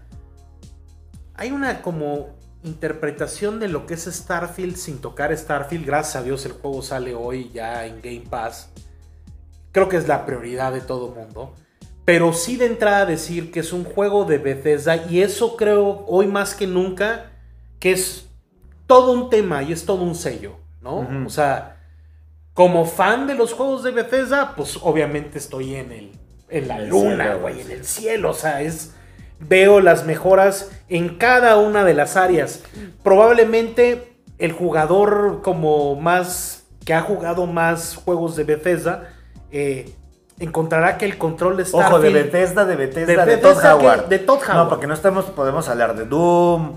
Hay 1.34 1.50
una 1.50 1.82
como 1.82 2.36
interpretación 2.62 3.58
de 3.58 3.68
lo 3.68 3.86
que 3.86 3.94
es 3.94 4.04
Starfield 4.04 4.76
sin 4.76 5.00
tocar 5.00 5.36
Starfield. 5.36 5.86
Gracias 5.86 6.16
a 6.16 6.22
Dios 6.22 6.44
el 6.44 6.52
juego 6.52 6.82
sale 6.82 7.14
hoy 7.14 7.50
ya 7.52 7.86
en 7.86 8.00
Game 8.00 8.24
Pass. 8.28 8.68
Creo 9.72 9.88
que 9.88 9.96
es 9.96 10.06
la 10.06 10.26
prioridad 10.26 10.72
de 10.72 10.80
todo 10.80 11.08
mundo. 11.08 11.54
Pero 12.04 12.32
sí 12.32 12.56
de 12.56 12.66
entrada 12.66 13.06
decir 13.06 13.52
que 13.52 13.60
es 13.60 13.72
un 13.72 13.84
juego 13.84 14.24
de 14.24 14.38
Bethesda 14.38 14.96
y 15.08 15.22
eso 15.22 15.56
creo 15.56 16.04
hoy 16.06 16.26
más 16.26 16.54
que 16.54 16.66
nunca 16.66 17.30
que 17.78 17.92
es 17.92 18.26
todo 18.86 19.12
un 19.12 19.30
tema 19.30 19.62
y 19.62 19.72
es 19.72 19.86
todo 19.86 20.02
un 20.02 20.14
sello, 20.14 20.56
¿no? 20.82 21.06
O 21.26 21.30
sea, 21.30 21.76
como 22.54 22.84
fan 22.84 23.26
de 23.26 23.34
los 23.34 23.52
juegos 23.54 23.82
de 23.82 23.92
Bethesda, 23.92 24.54
pues 24.56 24.78
obviamente 24.82 25.38
estoy 25.38 25.74
en 25.76 25.92
el 25.92 26.12
en 26.48 26.68
la 26.68 26.76
el 26.78 26.88
luna, 26.88 27.34
güey, 27.36 27.60
en 27.62 27.70
el 27.70 27.84
cielo, 27.86 28.30
o 28.30 28.34
sea, 28.34 28.60
es 28.60 28.94
veo 29.40 29.80
las 29.80 30.04
mejoras 30.04 30.70
en 30.88 31.16
cada 31.16 31.56
una 31.56 31.82
de 31.84 31.94
las 31.94 32.16
áreas. 32.16 32.62
Probablemente 33.02 34.16
el 34.38 34.52
jugador 34.52 35.40
como 35.42 35.94
más 35.96 36.64
que 36.84 36.94
ha 36.94 37.00
jugado 37.00 37.46
más 37.46 37.94
juegos 37.96 38.34
de 38.36 38.44
Bethesda 38.44 39.10
eh, 39.50 39.94
encontrará 40.38 40.98
que 40.98 41.04
el 41.04 41.18
control 41.18 41.56
de 41.56 41.64
Starfield 41.64 41.92
Ojo, 41.94 42.00
de 42.02 42.10
Bethesda, 42.10 42.64
de 42.64 42.76
Bethesda, 42.76 43.24
De 43.24 43.30
de, 43.32 43.36
Todd 43.38 43.48
Bethesda 43.50 43.78
que- 43.78 43.84
Howard. 43.86 44.08
de 44.08 44.18
Todd 44.18 44.38
Howard. 44.42 44.56
No, 44.56 44.68
porque 44.68 44.86
no 44.86 44.94
estamos, 44.94 45.24
podemos 45.26 45.68
hablar 45.68 45.94
de 45.96 46.04
Doom, 46.06 46.74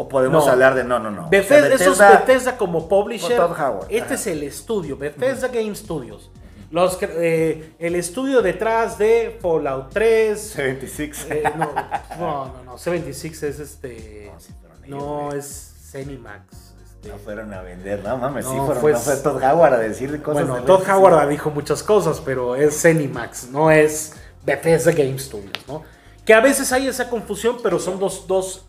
o 0.00 0.08
podemos 0.08 0.46
No. 0.46 0.52
hablar 0.52 0.74
de, 0.74 0.84
no, 0.84 0.98
no, 0.98 1.10
no. 1.10 1.26
O 1.26 1.30
sea, 1.30 1.30
Bethesda, 1.30 1.74
eso 1.74 1.92
es 1.92 1.98
Bethesda- 1.98 2.56
como 2.56 2.88
publisher. 2.88 3.36
Todd 3.36 3.50
Howard, 3.60 3.86
Este 3.90 3.98
ajá. 4.04 4.14
es 4.14 4.26
el 4.28 4.42
estudio, 4.44 4.96
Bethesda 4.96 5.48
Game 5.48 5.74
Studios. 5.74 6.30
Los, 6.70 6.98
eh, 7.02 7.72
el 7.78 7.94
estudio 7.96 8.40
detrás 8.42 8.96
de 8.98 9.38
Fallout 9.42 9.90
3. 9.92 10.38
76. 10.40 11.26
eh, 11.30 11.42
no, 11.56 11.72
no, 12.18 12.44
no, 12.46 12.64
no, 12.64 12.78
76 12.78 13.42
es 13.42 13.58
este. 13.58 14.30
No, 14.32 14.40
sí 14.40 14.54
No, 14.86 15.32
es 15.32 15.74
Zenimax. 15.90 16.44
este. 16.84 17.08
No 17.08 17.16
fueron 17.18 17.52
a 17.54 17.62
vender, 17.62 18.02
no 18.04 18.18
mames, 18.18 18.44
sí 18.46 18.54
No, 18.54 18.66
fueron, 18.66 18.80
fue- 18.82 18.92
no 18.92 18.98
fue 19.00 19.16
Todd 19.16 19.42
Howard 19.42 19.74
a 19.74 19.78
decirle 19.78 20.20
cosas. 20.22 20.46
Bueno, 20.46 20.60
de 20.60 20.66
Todd. 20.66 20.88
Howard 20.88 21.28
dijo 21.28 21.50
muchas 21.50 21.82
cosas, 21.82 22.20
pero 22.24 22.54
es 22.54 22.80
Zenimax, 22.82 23.48
no 23.50 23.70
es 23.70 24.12
Bethesda 24.44 24.92
Game 24.92 25.18
Studios, 25.18 25.52
¿no? 25.66 25.82
Que 26.24 26.34
a 26.34 26.40
veces 26.40 26.70
hay 26.72 26.86
esa 26.86 27.08
confusión, 27.08 27.56
pero 27.62 27.78
son 27.78 27.98
dos, 27.98 28.26
dos 28.26 28.66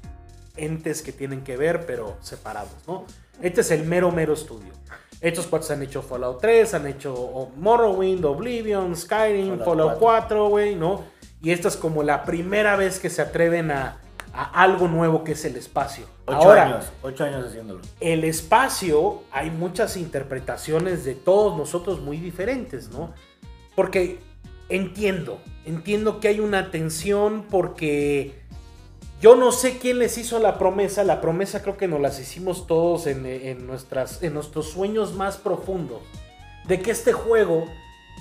entes 0.65 1.01
que 1.01 1.11
tienen 1.11 1.43
que 1.43 1.57
ver, 1.57 1.85
pero 1.85 2.17
separados, 2.21 2.71
¿no? 2.87 3.05
Este 3.41 3.61
es 3.61 3.71
el 3.71 3.85
mero, 3.85 4.11
mero 4.11 4.33
estudio. 4.33 4.71
Estos 5.21 5.47
cuates 5.47 5.71
han 5.71 5.81
hecho 5.81 6.01
Fallout 6.01 6.39
3, 6.39 6.73
han 6.75 6.87
hecho 6.87 7.49
Morrowind, 7.57 8.23
Oblivion, 8.25 8.95
Skyrim, 8.95 9.59
Fallout 9.59 9.65
Fallout 9.65 9.99
4, 9.99 10.49
güey, 10.49 10.75
¿no? 10.75 11.03
Y 11.41 11.51
esta 11.51 11.67
es 11.67 11.77
como 11.77 12.03
la 12.03 12.23
primera 12.23 12.75
vez 12.75 12.99
que 12.99 13.09
se 13.09 13.21
atreven 13.21 13.71
a, 13.71 13.97
a 14.33 14.61
algo 14.61 14.87
nuevo 14.87 15.23
que 15.23 15.33
es 15.33 15.43
el 15.45 15.55
espacio. 15.55 16.05
Ocho 16.25 16.37
Ahora, 16.37 16.65
años, 16.65 16.85
ocho 17.01 17.23
años 17.23 17.45
haciéndolo. 17.47 17.81
el 17.99 18.23
espacio 18.23 19.23
hay 19.31 19.49
muchas 19.49 19.97
interpretaciones 19.97 21.03
de 21.03 21.15
todos 21.15 21.57
nosotros 21.57 21.99
muy 22.01 22.17
diferentes, 22.17 22.89
¿no? 22.89 23.13
Porque 23.75 24.19
entiendo, 24.69 25.39
entiendo 25.65 26.19
que 26.19 26.27
hay 26.27 26.39
una 26.39 26.71
tensión 26.71 27.45
porque 27.49 28.39
yo 29.19 29.35
no 29.35 29.51
sé 29.51 29.77
quién 29.77 29.99
les 29.99 30.17
hizo 30.17 30.39
la 30.39 30.57
promesa, 30.57 31.03
la 31.03 31.21
promesa 31.21 31.61
creo 31.61 31.77
que 31.77 31.87
nos 31.87 31.99
las 31.99 32.19
hicimos 32.19 32.67
todos 32.67 33.07
en, 33.07 33.67
nuestras, 33.67 34.23
en 34.23 34.33
nuestros 34.33 34.69
sueños 34.69 35.13
más 35.13 35.37
profundos, 35.37 36.01
de 36.65 36.81
que 36.81 36.91
este 36.91 37.13
juego 37.13 37.65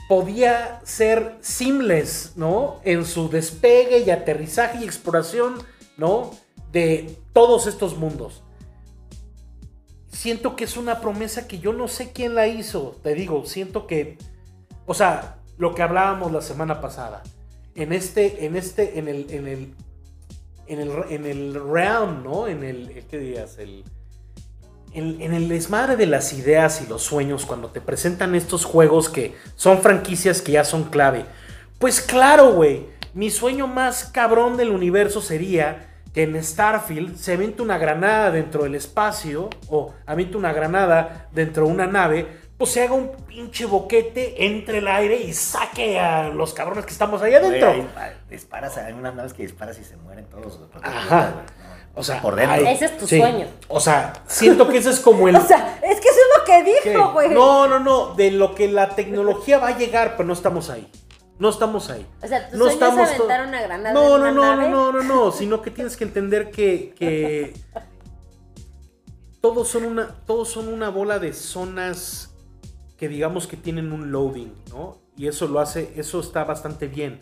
podía 0.09 0.81
ser 0.85 1.37
seamless, 1.41 2.33
¿no? 2.37 2.81
En 2.85 3.05
su 3.05 3.29
despegue 3.29 3.99
y 4.01 4.11
aterrizaje 4.11 4.79
y 4.81 4.85
exploración, 4.85 5.63
¿no? 5.97 6.31
De 6.73 7.17
todos 7.33 7.67
estos 7.67 7.97
mundos 7.97 8.43
siento 10.19 10.57
que 10.57 10.65
es 10.65 10.77
una 10.77 11.01
promesa 11.01 11.47
que 11.47 11.61
yo 11.61 11.73
no 11.73 11.87
sé 11.87 12.13
quién 12.13 12.35
la 12.35 12.49
hizo. 12.49 12.97
Te 13.05 13.15
digo, 13.15 13.47
siento 13.47 13.87
que, 13.87 14.19
o 14.85 14.93
sea, 14.93 15.39
lo 15.59 15.77
que 15.77 15.83
hablábamos 15.83 16.33
la 16.33 16.43
semana 16.43 16.81
pasada, 16.81 17.23
en 17.77 17.93
este, 17.93 18.45
en 18.45 18.57
este, 18.57 18.99
en 18.99 19.07
el, 19.07 19.31
en 19.31 19.47
el, 19.47 19.75
en 20.69 20.81
el, 20.81 20.91
en 21.11 21.27
el 21.27 21.55
realm, 21.55 22.23
¿no? 22.23 22.47
En 22.47 22.63
el, 22.63 23.05
¿qué 23.11 23.19
dirías? 23.19 23.59
El, 23.59 23.85
en, 24.93 25.21
en 25.21 25.35
el 25.35 25.49
desmadre 25.49 25.97
de 25.97 26.07
las 26.07 26.33
ideas 26.33 26.83
y 26.83 26.89
los 26.89 27.03
sueños, 27.03 27.47
cuando 27.47 27.69
te 27.69 27.81
presentan 27.81 28.35
estos 28.35 28.65
juegos 28.65 29.09
que 29.09 29.35
son 29.57 29.81
franquicias 29.81 30.43
que 30.43 30.53
ya 30.53 30.65
son 30.65 30.85
clave. 30.85 31.25
Pues 31.79 32.01
claro, 32.01 32.53
güey. 32.53 32.87
Mi 33.15 33.31
sueño 33.31 33.67
más 33.67 34.05
cabrón 34.05 34.57
del 34.57 34.71
universo 34.71 35.21
sería 35.21 35.89
que 36.13 36.23
en 36.23 36.43
Starfield 36.43 37.17
se 37.17 37.33
aviente 37.33 37.63
una 37.63 37.79
granada 37.79 38.31
dentro 38.31 38.65
del 38.65 38.75
espacio 38.75 39.51
o 39.69 39.95
aviente 40.07 40.37
una 40.37 40.53
granada 40.53 41.29
dentro 41.33 41.67
de 41.67 41.73
una 41.73 41.87
nave, 41.87 42.27
pues 42.59 42.73
se 42.73 42.83
haga 42.83 42.95
un 42.95 43.13
pinche 43.29 43.67
boquete 43.67 44.45
entre 44.45 44.79
el 44.79 44.89
aire 44.89 45.17
y 45.17 45.33
saque 45.33 46.01
a 46.01 46.29
los 46.29 46.53
cabrones 46.53 46.85
que 46.85 46.91
estamos 46.91 47.23
ahí 47.23 47.33
adentro. 47.33 47.69
Ahí, 47.97 48.13
disparas, 48.29 48.77
hay 48.77 48.93
unas 48.93 49.15
naves 49.15 49.33
que 49.33 49.45
disparas 49.45 49.79
y 49.79 49.85
se 49.85 49.97
mueren 49.97 50.27
todos. 50.27 50.59
Ajá. 50.83 51.45
O 51.95 52.03
sea, 52.03 52.21
por 52.21 52.35
dentro. 52.35 52.55
ay, 52.55 52.75
Ese 52.75 52.87
es 52.87 52.99
tu 52.99 53.07
sueño. 53.07 53.47
O 53.69 53.79
sea, 53.79 54.13
siento 54.27 54.69
que 54.69 54.79
ese 54.79 54.91
es 54.91 54.99
como 54.99 55.29
el... 55.29 55.37
O 55.37 55.41
sea, 55.41 55.79
es 55.83 56.01
que 56.01 56.09
eso 56.09 56.19
es 56.19 56.39
lo 56.39 56.45
que 56.45 56.91
dijo, 56.91 57.13
güey. 57.13 57.31
No, 57.31 57.69
no, 57.69 57.79
no, 57.79 58.15
de 58.15 58.33
lo 58.33 58.57
que 58.57 58.67
la 58.67 58.91
tecnología 58.91 59.59
va 59.59 59.69
a 59.69 59.79
llegar, 59.79 60.17
pero 60.17 60.27
no 60.27 60.33
estamos 60.33 60.69
ahí. 60.69 60.91
No 61.39 61.51
estamos 61.51 61.89
ahí. 61.91 62.05
O 62.21 62.27
sea, 62.27 62.51
tu 62.51 62.57
no 62.57 62.65
sueño 62.65 62.75
estamos 62.75 63.09
es 63.09 63.15
aventar 63.15 63.47
una 63.47 63.63
granada 63.63 63.95
No, 63.95 64.17
en 64.17 64.35
no, 64.35 64.43
una 64.43 64.57
no, 64.57 64.57
no, 64.57 64.69
no, 64.69 64.93
no, 64.93 65.03
no, 65.03 65.33
sino 65.33 65.63
que 65.63 65.71
tienes 65.71 65.97
que 65.97 66.03
entender 66.03 66.51
que, 66.51 66.93
que 66.99 67.55
todos 69.41 69.69
son 69.69 69.85
una, 69.85 70.09
todos 70.27 70.49
son 70.49 70.67
una 70.69 70.89
bola 70.89 71.21
de 71.21 71.33
zonas 71.33 72.28
que 72.99 73.09
digamos 73.09 73.47
que 73.47 73.57
tienen 73.57 73.93
un 73.93 74.13
loading, 74.13 74.53
¿no? 74.71 74.99
Y 75.17 75.27
eso 75.29 75.47
lo 75.49 75.61
hace, 75.61 75.93
eso 75.97 76.21
está 76.21 76.45
bastante 76.45 76.87
bien. 76.89 77.19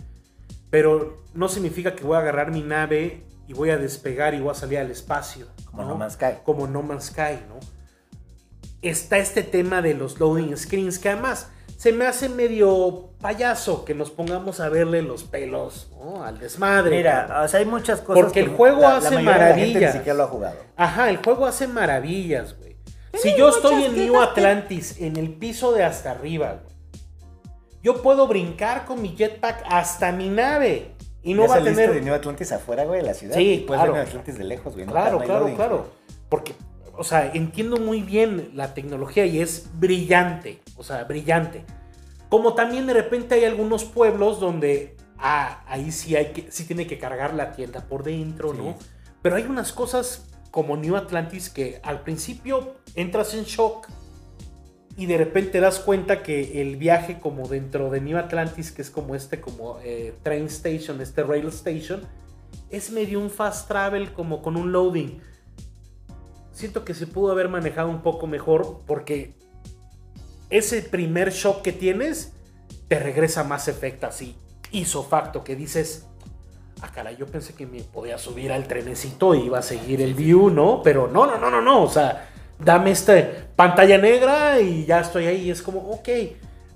Pero 0.70 1.18
no 1.34 1.48
significa 1.48 1.94
que 1.94 2.02
voy 2.04 2.16
a 2.16 2.20
agarrar 2.20 2.50
mi 2.50 2.62
nave 2.62 3.22
y 3.46 3.52
voy 3.52 3.70
a 3.70 3.76
despegar 3.78 4.34
y 4.34 4.40
voy 4.40 4.50
a 4.50 4.54
salir 4.54 4.78
al 4.78 4.90
espacio. 4.90 5.46
Como 5.70 5.84
No 5.84 5.94
Man's 5.96 6.14
Sky. 6.14 6.38
Como 6.44 6.66
No 6.66 6.82
Man's 6.82 7.04
Sky, 7.04 7.38
¿no? 7.48 7.60
Está 8.82 9.18
este 9.18 9.42
tema 9.42 9.82
de 9.82 9.94
los 9.94 10.18
loading 10.20 10.56
screens 10.56 10.98
que 10.98 11.08
además 11.10 11.48
se 11.76 11.92
me 11.92 12.06
hace 12.06 12.28
medio 12.28 13.10
payaso 13.20 13.84
que 13.84 13.94
nos 13.94 14.10
pongamos 14.10 14.60
a 14.60 14.68
verle 14.68 15.02
los 15.02 15.24
pelos 15.24 15.90
¿no? 15.98 16.22
al 16.24 16.38
desmadre. 16.38 16.96
Mira, 16.98 17.42
o 17.44 17.48
sea, 17.48 17.60
hay 17.60 17.66
muchas 17.66 18.00
cosas. 18.00 18.24
Porque 18.24 18.40
el 18.40 18.50
que 18.50 18.56
juego 18.56 18.80
la- 18.82 18.88
la 18.90 18.96
hace 18.98 19.10
mayoría 19.16 19.32
de 19.32 19.38
la 19.38 19.46
gente 19.46 19.58
maravillas. 19.58 19.94
Ni 19.94 19.98
siquiera 20.00 20.16
lo 20.18 20.24
ha 20.24 20.28
jugado. 20.28 20.56
Ajá, 20.76 21.10
el 21.10 21.16
juego 21.18 21.46
hace 21.46 21.66
maravillas, 21.68 22.56
güey. 22.58 22.65
Si 23.14 23.34
yo 23.36 23.48
estoy 23.48 23.84
en 23.84 23.94
New 23.96 24.12
quejas 24.12 24.28
que- 24.28 24.40
Atlantis, 24.40 25.00
en 25.00 25.16
el 25.16 25.32
piso 25.34 25.72
de 25.72 25.84
hasta 25.84 26.10
arriba, 26.12 26.60
güey, 26.62 27.02
yo 27.82 28.02
puedo 28.02 28.26
brincar 28.26 28.84
con 28.84 29.00
mi 29.00 29.14
jetpack 29.16 29.64
hasta 29.68 30.12
mi 30.12 30.28
nave. 30.28 30.92
Y 31.22 31.34
no 31.34 31.42
¿Ya 31.42 31.48
va 31.48 31.54
a 31.56 31.62
tener. 31.64 31.92
de 31.92 32.00
New 32.02 32.14
Atlantis 32.14 32.52
afuera, 32.52 32.84
güey, 32.84 33.00
de 33.00 33.06
la 33.06 33.14
ciudad? 33.14 33.36
Sí, 33.36 33.64
Puedes 33.66 33.80
claro. 33.82 33.92
ver 33.94 34.02
New 34.02 34.08
Atlantis 34.10 34.38
de 34.38 34.44
lejos, 34.44 34.74
güey. 34.74 34.86
no 34.86 34.92
Claro, 34.92 35.18
claro, 35.18 35.40
loading, 35.40 35.56
claro. 35.56 35.76
güey. 35.78 35.90
Porque, 36.28 36.54
o 36.96 37.02
sea, 37.04 37.30
entiendo 37.34 37.78
muy 37.78 38.02
bien 38.02 38.50
la 38.54 38.74
tecnología 38.74 39.24
y 39.26 39.40
es 39.40 39.66
brillante. 39.74 40.60
O 40.76 40.84
sea, 40.84 41.02
brillante. 41.04 41.64
Como 42.28 42.54
también 42.54 42.86
de 42.86 42.92
repente 42.92 43.34
hay 43.36 43.44
algunos 43.44 43.84
pueblos 43.84 44.38
donde 44.40 44.96
ah, 45.18 45.62
ahí 45.66 45.90
sí 45.92 46.14
hay 46.14 46.26
que, 46.32 46.50
sí 46.52 46.64
tiene 46.66 46.86
que 46.86 46.98
cargar 46.98 47.32
la 47.34 47.52
tienda 47.52 47.80
por 47.88 48.02
dentro, 48.04 48.52
Sí. 48.52 48.58
¿no? 48.58 48.76
Pero 49.22 49.36
hay 49.36 49.44
unas 49.44 49.72
cosas 49.72 50.26
como 50.56 50.78
New 50.78 50.96
Atlantis 50.96 51.50
que 51.50 51.80
al 51.82 52.00
principio 52.00 52.76
entras 52.94 53.34
en 53.34 53.44
shock 53.44 53.88
y 54.96 55.04
de 55.04 55.18
repente 55.18 55.50
te 55.50 55.60
das 55.60 55.80
cuenta 55.80 56.22
que 56.22 56.62
el 56.62 56.76
viaje 56.76 57.20
como 57.20 57.46
dentro 57.46 57.90
de 57.90 58.00
New 58.00 58.16
Atlantis, 58.16 58.72
que 58.72 58.80
es 58.80 58.88
como 58.88 59.14
este 59.14 59.38
como 59.38 59.78
eh, 59.84 60.14
train 60.22 60.46
station, 60.46 61.02
este 61.02 61.22
rail 61.24 61.48
station, 61.48 62.00
es 62.70 62.90
medio 62.90 63.20
un 63.20 63.28
fast 63.28 63.68
travel 63.68 64.14
como 64.14 64.40
con 64.40 64.56
un 64.56 64.72
loading. 64.72 65.20
Siento 66.52 66.86
que 66.86 66.94
se 66.94 67.06
pudo 67.06 67.32
haber 67.32 67.50
manejado 67.50 67.90
un 67.90 68.00
poco 68.00 68.26
mejor 68.26 68.80
porque 68.86 69.34
ese 70.48 70.80
primer 70.80 71.32
shock 71.32 71.60
que 71.60 71.74
tienes 71.74 72.32
te 72.88 72.98
regresa 72.98 73.44
más 73.44 73.68
efecto 73.68 74.06
así, 74.06 74.34
hizo 74.70 75.02
facto, 75.02 75.44
que 75.44 75.54
dices, 75.54 76.06
ah, 76.82 76.90
caray, 76.92 77.16
yo 77.16 77.26
pensé 77.26 77.54
que 77.54 77.66
me 77.66 77.82
podía 77.82 78.18
subir 78.18 78.52
al 78.52 78.66
trenecito 78.66 79.34
y 79.34 79.46
iba 79.46 79.58
a 79.58 79.62
seguir 79.62 80.00
el 80.00 80.14
view, 80.14 80.50
¿no? 80.50 80.82
Pero 80.82 81.08
no, 81.08 81.26
no, 81.26 81.38
no, 81.38 81.50
no, 81.50 81.60
no, 81.60 81.82
o 81.82 81.88
sea, 81.88 82.28
dame 82.58 82.90
esta 82.90 83.14
pantalla 83.54 83.98
negra 83.98 84.60
y 84.60 84.84
ya 84.84 85.00
estoy 85.00 85.26
ahí, 85.26 85.50
es 85.50 85.62
como, 85.62 85.80
ok, 85.90 86.08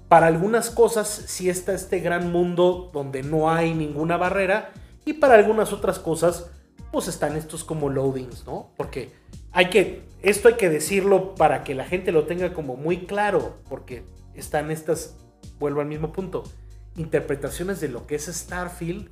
para 0.08 0.26
algunas 0.26 0.70
cosas 0.70 1.08
sí 1.08 1.48
está 1.48 1.72
este 1.72 2.00
gran 2.00 2.32
mundo 2.32 2.90
donde 2.92 3.22
no 3.22 3.50
hay 3.50 3.74
ninguna 3.74 4.16
barrera 4.16 4.72
y 5.04 5.14
para 5.14 5.34
algunas 5.34 5.72
otras 5.72 5.98
cosas 5.98 6.50
pues 6.90 7.06
están 7.06 7.36
estos 7.36 7.62
como 7.62 7.88
loadings, 7.88 8.44
¿no? 8.46 8.72
Porque 8.76 9.12
hay 9.52 9.70
que, 9.70 10.02
esto 10.22 10.48
hay 10.48 10.54
que 10.54 10.68
decirlo 10.68 11.34
para 11.36 11.62
que 11.62 11.74
la 11.74 11.84
gente 11.84 12.10
lo 12.10 12.24
tenga 12.24 12.52
como 12.52 12.76
muy 12.76 13.06
claro, 13.06 13.58
porque 13.68 14.04
están 14.34 14.70
estas, 14.70 15.16
vuelvo 15.58 15.80
al 15.80 15.86
mismo 15.86 16.12
punto, 16.12 16.42
interpretaciones 16.96 17.80
de 17.80 17.88
lo 17.88 18.06
que 18.06 18.16
es 18.16 18.26
Starfield 18.26 19.10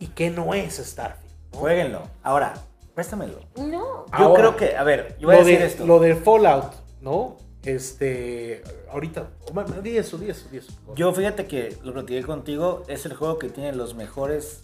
y 0.00 0.08
qué 0.08 0.30
no 0.30 0.52
es 0.54 0.78
Starfield. 0.78 1.32
¿no? 1.52 1.58
Jueguenlo. 1.60 2.02
Ahora, 2.24 2.54
préstamelo. 2.94 3.38
No. 3.56 3.66
Yo 3.70 4.06
Ahora, 4.10 4.40
creo 4.40 4.56
que, 4.56 4.76
a 4.76 4.82
ver, 4.82 5.16
yo 5.20 5.28
voy 5.28 5.36
a 5.36 5.38
lo, 5.38 5.44
decir 5.44 5.60
de, 5.60 5.66
esto. 5.66 5.86
lo 5.86 6.00
del 6.00 6.16
Fallout, 6.16 6.72
¿no? 7.00 7.36
Este, 7.62 8.64
ahorita, 8.90 9.28
Omar, 9.50 9.82
di 9.82 9.98
eso, 9.98 10.16
di 10.16 10.30
eso, 10.30 10.48
di 10.50 10.58
eso. 10.58 10.72
Yo 10.96 11.12
fíjate 11.12 11.46
que 11.46 11.76
lo 11.84 11.92
platiqué 11.92 12.22
contigo, 12.22 12.82
es 12.88 13.04
el 13.04 13.14
juego 13.14 13.38
que 13.38 13.50
tiene 13.50 13.72
los 13.72 13.94
mejores, 13.94 14.62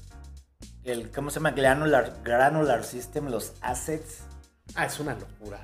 el, 0.83 1.11
¿cómo 1.12 1.29
se 1.31 1.35
llama? 1.37 1.51
Granular, 1.51 2.14
granular 2.25 2.85
System, 2.85 3.29
los 3.29 3.53
assets. 3.61 4.22
Ah, 4.75 4.87
es 4.87 4.99
una 4.99 5.14
locura. 5.14 5.61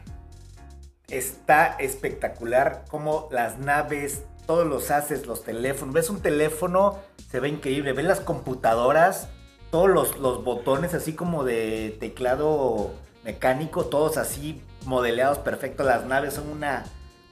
Está 1.08 1.76
espectacular 1.78 2.84
como 2.88 3.28
las 3.30 3.58
naves, 3.58 4.22
todos 4.46 4.66
los 4.66 4.90
assets, 4.90 5.26
los 5.26 5.42
teléfonos. 5.44 5.94
Ves 5.94 6.10
un 6.10 6.20
teléfono, 6.20 6.98
se 7.30 7.40
ve 7.40 7.48
increíble. 7.48 7.92
Ves 7.94 8.04
las 8.04 8.20
computadoras, 8.20 9.28
todos 9.72 9.90
los, 9.90 10.18
los 10.18 10.44
botones 10.44 10.94
así 10.94 11.14
como 11.14 11.42
de 11.42 11.96
teclado 11.98 12.92
mecánico, 13.24 13.86
todos 13.86 14.18
así 14.18 14.62
modeleados 14.84 15.38
perfecto. 15.38 15.82
Las 15.82 16.04
naves 16.06 16.34
son 16.34 16.48
una 16.50 16.84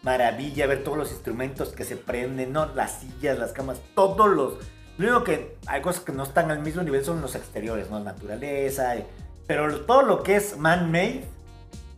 maravilla. 0.02 0.66
Ver 0.66 0.82
todos 0.82 0.96
los 0.98 1.12
instrumentos 1.12 1.68
que 1.68 1.84
se 1.84 1.96
prenden, 1.96 2.52
¿no? 2.52 2.66
Las 2.74 3.00
sillas, 3.00 3.38
las 3.38 3.52
camas, 3.52 3.78
todos 3.94 4.28
los... 4.28 4.54
Lo 4.98 5.06
único 5.06 5.24
que 5.24 5.56
hay 5.66 5.82
cosas 5.82 6.02
que 6.02 6.12
no 6.12 6.24
están 6.24 6.50
al 6.50 6.60
mismo 6.60 6.82
nivel 6.82 7.04
son 7.04 7.20
los 7.20 7.34
exteriores, 7.34 7.90
¿no? 7.90 8.00
Naturaleza. 8.00 8.96
eh, 8.96 9.06
Pero 9.46 9.80
todo 9.82 10.02
lo 10.02 10.22
que 10.22 10.36
es 10.36 10.56
man-made 10.56 11.24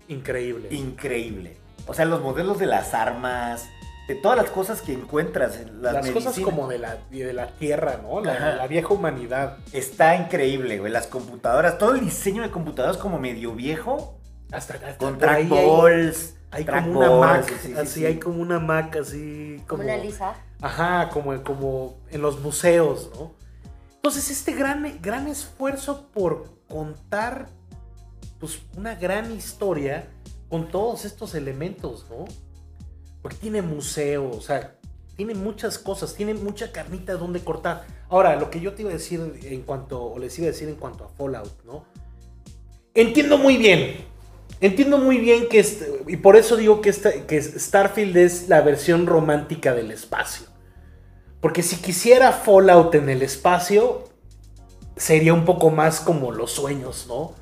Increíble. 0.09 0.69
increíble. 0.73 1.57
O 1.87 1.95
sea, 1.95 2.05
los 2.05 2.21
modelos 2.21 2.59
de 2.59 2.67
las 2.67 2.95
armas, 2.95 3.69
de 4.15 4.21
todas 4.21 4.37
las 4.37 4.51
cosas 4.51 4.83
que 4.83 4.93
encuentras, 4.93 5.57
en 5.57 5.81
las, 5.81 5.95
Las 5.95 6.11
cosas 6.11 6.39
como 6.41 6.69
de 6.69 6.79
la, 6.79 6.99
de 7.11 7.33
la 7.33 7.47
tierra, 7.49 8.01
¿no? 8.03 8.21
La, 8.21 8.67
vieja 8.67 8.93
humanidad. 8.93 9.57
Está 9.73 10.17
increíble, 10.17 10.79
güey. 10.79 10.93
Las 10.93 11.07
computadoras, 11.07 11.79
todo 11.79 11.95
el 11.95 12.01
diseño 12.01 12.43
de 12.43 12.51
computadoras 12.51 12.99
como 12.99 13.19
medio 13.19 13.55
viejo, 13.55 14.19
Hasta, 14.51 14.75
hasta 14.75 14.99
con 14.99 15.19
trackballs. 15.19 16.35
Hay, 16.51 16.61
hay 16.61 16.65
trackballs, 16.65 16.95
como 16.95 17.19
una 17.19 17.27
Mac, 17.27 17.49
sí, 17.49 17.55
sí, 17.63 17.75
así 17.75 18.01
sí. 18.01 18.07
hay 18.07 18.19
como 18.19 18.43
una 18.43 18.59
Mac 18.59 18.97
así 18.97 19.57
Como 19.67 19.83
como 19.83 19.83
una 19.85 19.97
lisa. 19.97 20.35
Ajá, 20.61 21.09
como, 21.09 21.43
como 21.43 21.97
en 22.11 22.21
los 22.21 22.39
museos, 22.41 23.11
¿no? 23.15 23.33
Entonces, 23.95 24.31
este 24.31 24.53
gran, 24.53 24.99
gran 25.01 25.27
esfuerzo 25.27 26.09
por 26.13 26.51
contar 26.69 27.47
pues, 28.39 28.61
una 28.77 28.95
gran 28.95 29.33
historia 29.33 30.09
con 30.51 30.69
todos 30.69 31.07
estos 31.07 31.35
elementos, 31.35 32.05
¿no? 32.11 32.27
Porque 33.23 33.37
tiene 33.37 33.63
museo, 33.63 34.29
o 34.31 34.41
sea, 34.41 34.75
tiene 35.17 35.35
muchas 35.35 35.79
cosas, 35.79 36.15
tiene 36.15 36.35
mucha 36.35 36.73
carnita 36.73 37.15
donde 37.15 37.41
cortar. 37.41 37.85
Ahora, 38.09 38.37
lo 38.37 38.51
que 38.51 38.61
yo 38.61 38.75
te 38.75 38.83
iba 38.83 38.91
a 38.91 38.95
decir 38.95 39.41
en 39.45 39.63
cuanto, 39.63 40.03
o 40.03 40.19
les 40.19 40.37
iba 40.39 40.49
a 40.49 40.51
decir 40.51 40.69
en 40.69 40.75
cuanto 40.75 41.05
a 41.05 41.09
Fallout, 41.09 41.65
¿no? 41.65 41.85
Entiendo 42.95 43.39
muy 43.39 43.57
bien, 43.57 44.05
entiendo 44.61 44.99
muy 44.99 45.19
bien 45.19 45.49
que, 45.49 45.65
y 46.09 46.17
por 46.19 46.37
eso 46.37 46.57
digo 46.57 46.81
que, 46.81 46.91
esta- 46.91 47.27
que 47.27 47.41
Starfield 47.41 48.17
es 48.17 48.49
la 48.49 48.61
versión 48.61 49.07
romántica 49.07 49.73
del 49.73 49.91
espacio. 49.91 50.47
Porque 51.41 51.63
si 51.63 51.77
quisiera 51.77 52.33
Fallout 52.33 52.95
en 52.95 53.09
el 53.09 53.23
espacio, 53.23 54.05
sería 54.97 55.33
un 55.33 55.45
poco 55.45 55.71
más 55.71 56.01
como 56.01 56.33
los 56.33 56.53
sueños, 56.53 57.07
¿no? 57.09 57.33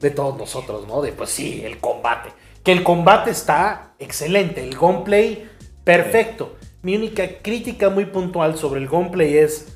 De 0.00 0.10
todos 0.10 0.36
nosotros, 0.36 0.86
¿no? 0.88 1.02
De 1.02 1.12
pues 1.12 1.30
sí, 1.30 1.62
el 1.64 1.78
combate. 1.78 2.30
Que 2.66 2.72
el 2.72 2.82
combate 2.82 3.30
está 3.30 3.94
excelente, 4.00 4.60
el 4.62 4.76
gameplay 4.76 5.48
perfecto. 5.84 6.56
Mi 6.82 6.96
única 6.96 7.22
crítica 7.40 7.90
muy 7.90 8.06
puntual 8.06 8.58
sobre 8.58 8.80
el 8.80 8.88
gameplay 8.88 9.38
es, 9.38 9.68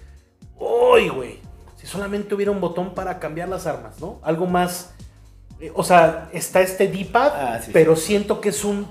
uy, 0.59 1.09
güey, 1.09 1.38
si 1.76 1.87
solamente 1.87 2.35
hubiera 2.35 2.50
un 2.50 2.61
botón 2.61 2.92
para 2.92 3.20
cambiar 3.20 3.48
las 3.48 3.68
armas, 3.68 4.00
¿no? 4.00 4.18
Algo 4.24 4.46
más, 4.46 4.90
eh, 5.61 5.70
o 5.72 5.85
sea, 5.85 6.29
está 6.33 6.62
este 6.62 6.88
D-pad, 6.88 7.31
Ah, 7.33 7.59
sí, 7.61 7.66
sí. 7.66 7.70
pero 7.72 7.94
siento 7.94 8.40
que 8.40 8.48
es 8.48 8.64
un, 8.64 8.88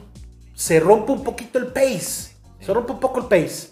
se 0.56 0.80
rompe 0.80 1.12
un 1.12 1.22
poquito 1.26 1.60
el 1.60 1.68
pace, 1.68 2.32
se 2.62 2.74
rompe 2.74 2.94
un 2.94 3.02
poco 3.02 3.20
el 3.20 3.26
pace, 3.26 3.68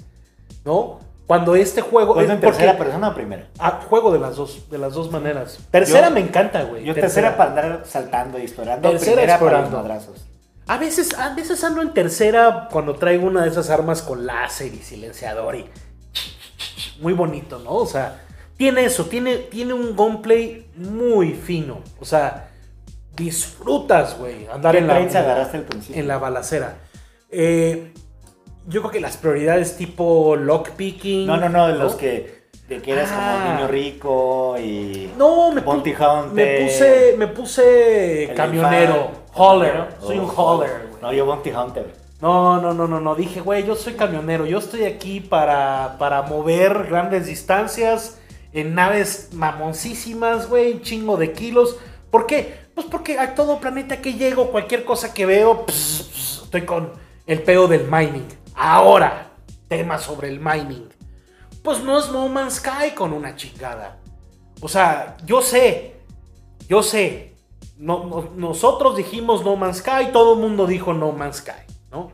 ¿no? 0.66 1.00
Cuando 1.28 1.56
este 1.56 1.82
juego... 1.82 2.13
¿Cuándo 2.13 2.32
eh, 2.32 2.36
en 2.36 2.42
porque- 2.42 2.58
tercera 2.58 2.78
persona 2.78 3.10
o 3.10 3.13
primera? 3.13 3.48
Ah, 3.60 3.82
juego 3.88 4.12
de 4.13 4.20
las 4.20 4.38
dos, 4.38 4.70
de 4.72 4.78
las 4.78 4.94
dos 4.94 5.12
maneras. 5.12 5.60
Tercera 5.70 6.08
Yo- 6.08 6.13
me 6.13 6.22
encanta, 6.22 6.63
güey. 6.63 6.86
Yo 6.86 6.94
tercera 6.96 7.36
para 7.38 7.50
andar 7.50 7.84
saltando 7.86 8.40
y 8.40 8.44
explorando. 8.44 8.90
Tercera 8.90 9.16
primera 9.16 9.40
para 9.40 9.52
los 9.52 9.60
explorando. 9.66 9.90
madrazos. 9.90 10.26
A 10.68 10.78
veces, 10.78 11.13
a 11.18 11.34
veces 11.36 11.63
ando 11.63 11.82
en 11.82 11.94
tercera 11.94 12.68
cuando 12.72 12.96
traigo 12.96 13.28
una 13.28 13.44
de 13.44 13.50
esas 13.50 13.70
armas 13.70 14.02
con 14.02 14.26
láser 14.26 14.74
y 14.74 14.78
silenciador 14.80 15.56
y 15.56 15.66
muy 17.02 17.13
bonito, 17.13 17.60
¿no? 17.60 17.72
O 17.76 17.86
sea, 17.86 18.24
tiene 18.58 18.86
eso, 18.86 19.06
tiene, 19.06 19.38
tiene 19.38 19.74
un 19.74 19.96
gameplay 19.96 20.70
muy 20.76 21.34
fino. 21.34 21.80
O 22.00 22.06
sea, 22.06 22.50
disfrutas, 23.16 24.18
güey, 24.18 24.48
andar 24.48 24.74
¿Qué 24.74 24.80
en 24.80 24.88
la, 24.88 24.94
trains 24.96 25.16
en 25.16 25.24
la- 25.24 25.32
agarraste 25.32 25.58
al 25.58 25.63
principio? 25.63 26.02
en 26.02 26.08
la 26.08 26.18
balacera. 26.18 26.78
Eh, 27.30 27.94
yo 28.67 28.82
creo 28.82 28.91
que 28.91 28.99
las 28.99 29.17
prioridades 29.17 29.77
tipo 29.77 30.36
lockpicking. 30.36 31.25
No, 31.25 31.38
no, 31.38 31.49
no, 31.49 31.67
de 31.67 31.75
los 31.75 31.95
que, 31.95 32.41
de 32.67 32.82
que 32.82 32.91
eras 32.91 33.10
Ah. 33.12 33.39
como 33.43 33.53
niño 33.56 33.67
rico 33.67 34.56
y... 34.60 35.12
No, 35.17 35.51
me, 35.51 35.62
Bounty 35.62 35.91
Hunter. 35.91 36.34
me 36.34 36.65
puse, 36.65 37.15
me 37.17 37.27
puse 37.27 38.32
camionero, 38.36 39.12
hauler. 39.34 39.86
Soy 40.01 40.19
un 40.19 40.30
Oh, 40.30 40.34
hauler, 40.51 40.88
güey. 40.89 41.01
No, 41.01 41.13
yo 41.13 41.25
Bounty 41.25 41.51
Hunter. 41.51 41.93
No, 42.19 42.60
no, 42.60 42.73
no, 42.73 42.88
no, 42.88 42.99
no. 42.99 43.15
Dije, 43.15 43.41
güey, 43.41 43.65
yo 43.65 43.75
soy 43.75 43.93
camionero. 43.93 44.45
Yo 44.45 44.58
estoy 44.58 44.84
aquí 44.86 45.19
para, 45.19 45.95
para 45.99 46.23
mover 46.23 46.86
grandes 46.89 47.27
distancias 47.27 48.19
en 48.53 48.73
naves 48.75 49.30
mamoncísimas, 49.34 50.49
güey, 50.49 50.73
un 50.73 50.82
chingo 50.82 51.15
de 51.17 51.32
kilos. 51.32 51.77
¿Por 52.10 52.25
qué? 52.25 52.56
Pues 52.73 52.88
porque 52.88 53.19
a 53.19 53.36
todo 53.36 53.60
planeta 53.60 54.01
que 54.01 54.13
llego, 54.13 54.49
cualquier 54.51 54.84
cosa 54.84 55.13
que 55.13 55.25
veo, 55.25 55.65
pss, 55.67 56.10
pss, 56.12 56.41
estoy 56.45 56.62
con 56.63 56.91
el 57.27 57.41
pedo 57.43 57.67
del 57.67 57.84
mining. 57.89 58.25
Ahora, 58.58 59.28
tema 59.67 60.00
sobre 60.00 60.30
el 60.30 60.39
mining. 60.39 60.89
Pues 61.63 61.84
no 61.84 62.00
es 62.00 62.10
No 62.12 62.28
Man's 62.28 62.56
Sky 62.56 62.91
con 62.96 63.13
una 63.13 63.36
chingada. 63.36 63.98
O 64.62 64.67
sea, 64.67 65.15
yo 65.26 65.41
sé, 65.41 65.96
yo 66.67 66.82
sé. 66.82 67.36
No, 67.78 68.06
no- 68.06 68.32
nosotros 68.36 68.98
dijimos 68.98 69.46
No 69.46 69.56
Man's 69.56 69.78
Sky, 69.78 70.12
todo 70.12 70.34
el 70.34 70.39
mundo 70.39 70.65
dijo 70.65 70.93
No 70.93 71.12
Man's 71.12 71.38
Sky, 71.38 71.52
¿no? 71.91 72.12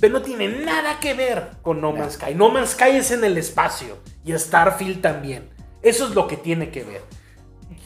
Pero 0.00 0.14
no 0.14 0.22
tiene 0.22 0.48
nada 0.48 0.98
que 0.98 1.14
ver 1.14 1.52
con 1.62 1.80
No 1.80 1.92
Man's 1.92 2.14
Sky. 2.14 2.34
No 2.34 2.48
Man's 2.50 2.70
Sky 2.70 2.96
es 2.96 3.10
en 3.12 3.22
el 3.22 3.38
espacio 3.38 3.98
y 4.24 4.36
Starfield 4.36 5.00
también. 5.00 5.48
Eso 5.82 6.08
es 6.08 6.14
lo 6.14 6.26
que 6.26 6.36
tiene 6.36 6.70
que 6.70 6.82
ver. 6.82 7.02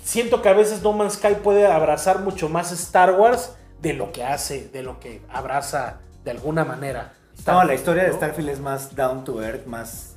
Siento 0.03 0.41
que 0.41 0.49
a 0.49 0.55
veces 0.55 0.81
No 0.83 0.93
Man's 0.95 1.15
Sky 1.15 1.35
puede 1.43 1.67
abrazar 1.67 2.21
mucho 2.21 2.49
más 2.49 2.73
Star 2.73 3.13
Wars 3.13 3.55
de 3.83 3.93
lo 3.93 4.11
que 4.13 4.25
hace, 4.25 4.69
de 4.69 4.83
lo 4.83 4.99
que 4.99 5.21
abraza 5.29 6.01
de 6.25 6.31
alguna 6.31 6.65
manera. 6.65 7.13
No, 7.47 7.65
la 7.65 7.75
historia 7.75 8.05
de. 8.05 8.13
Starfield 8.13 8.51
es 8.51 8.61
más 8.61 8.95
down 8.95 9.25
to 9.25 9.43
earth, 9.43 9.67
más. 9.67 10.15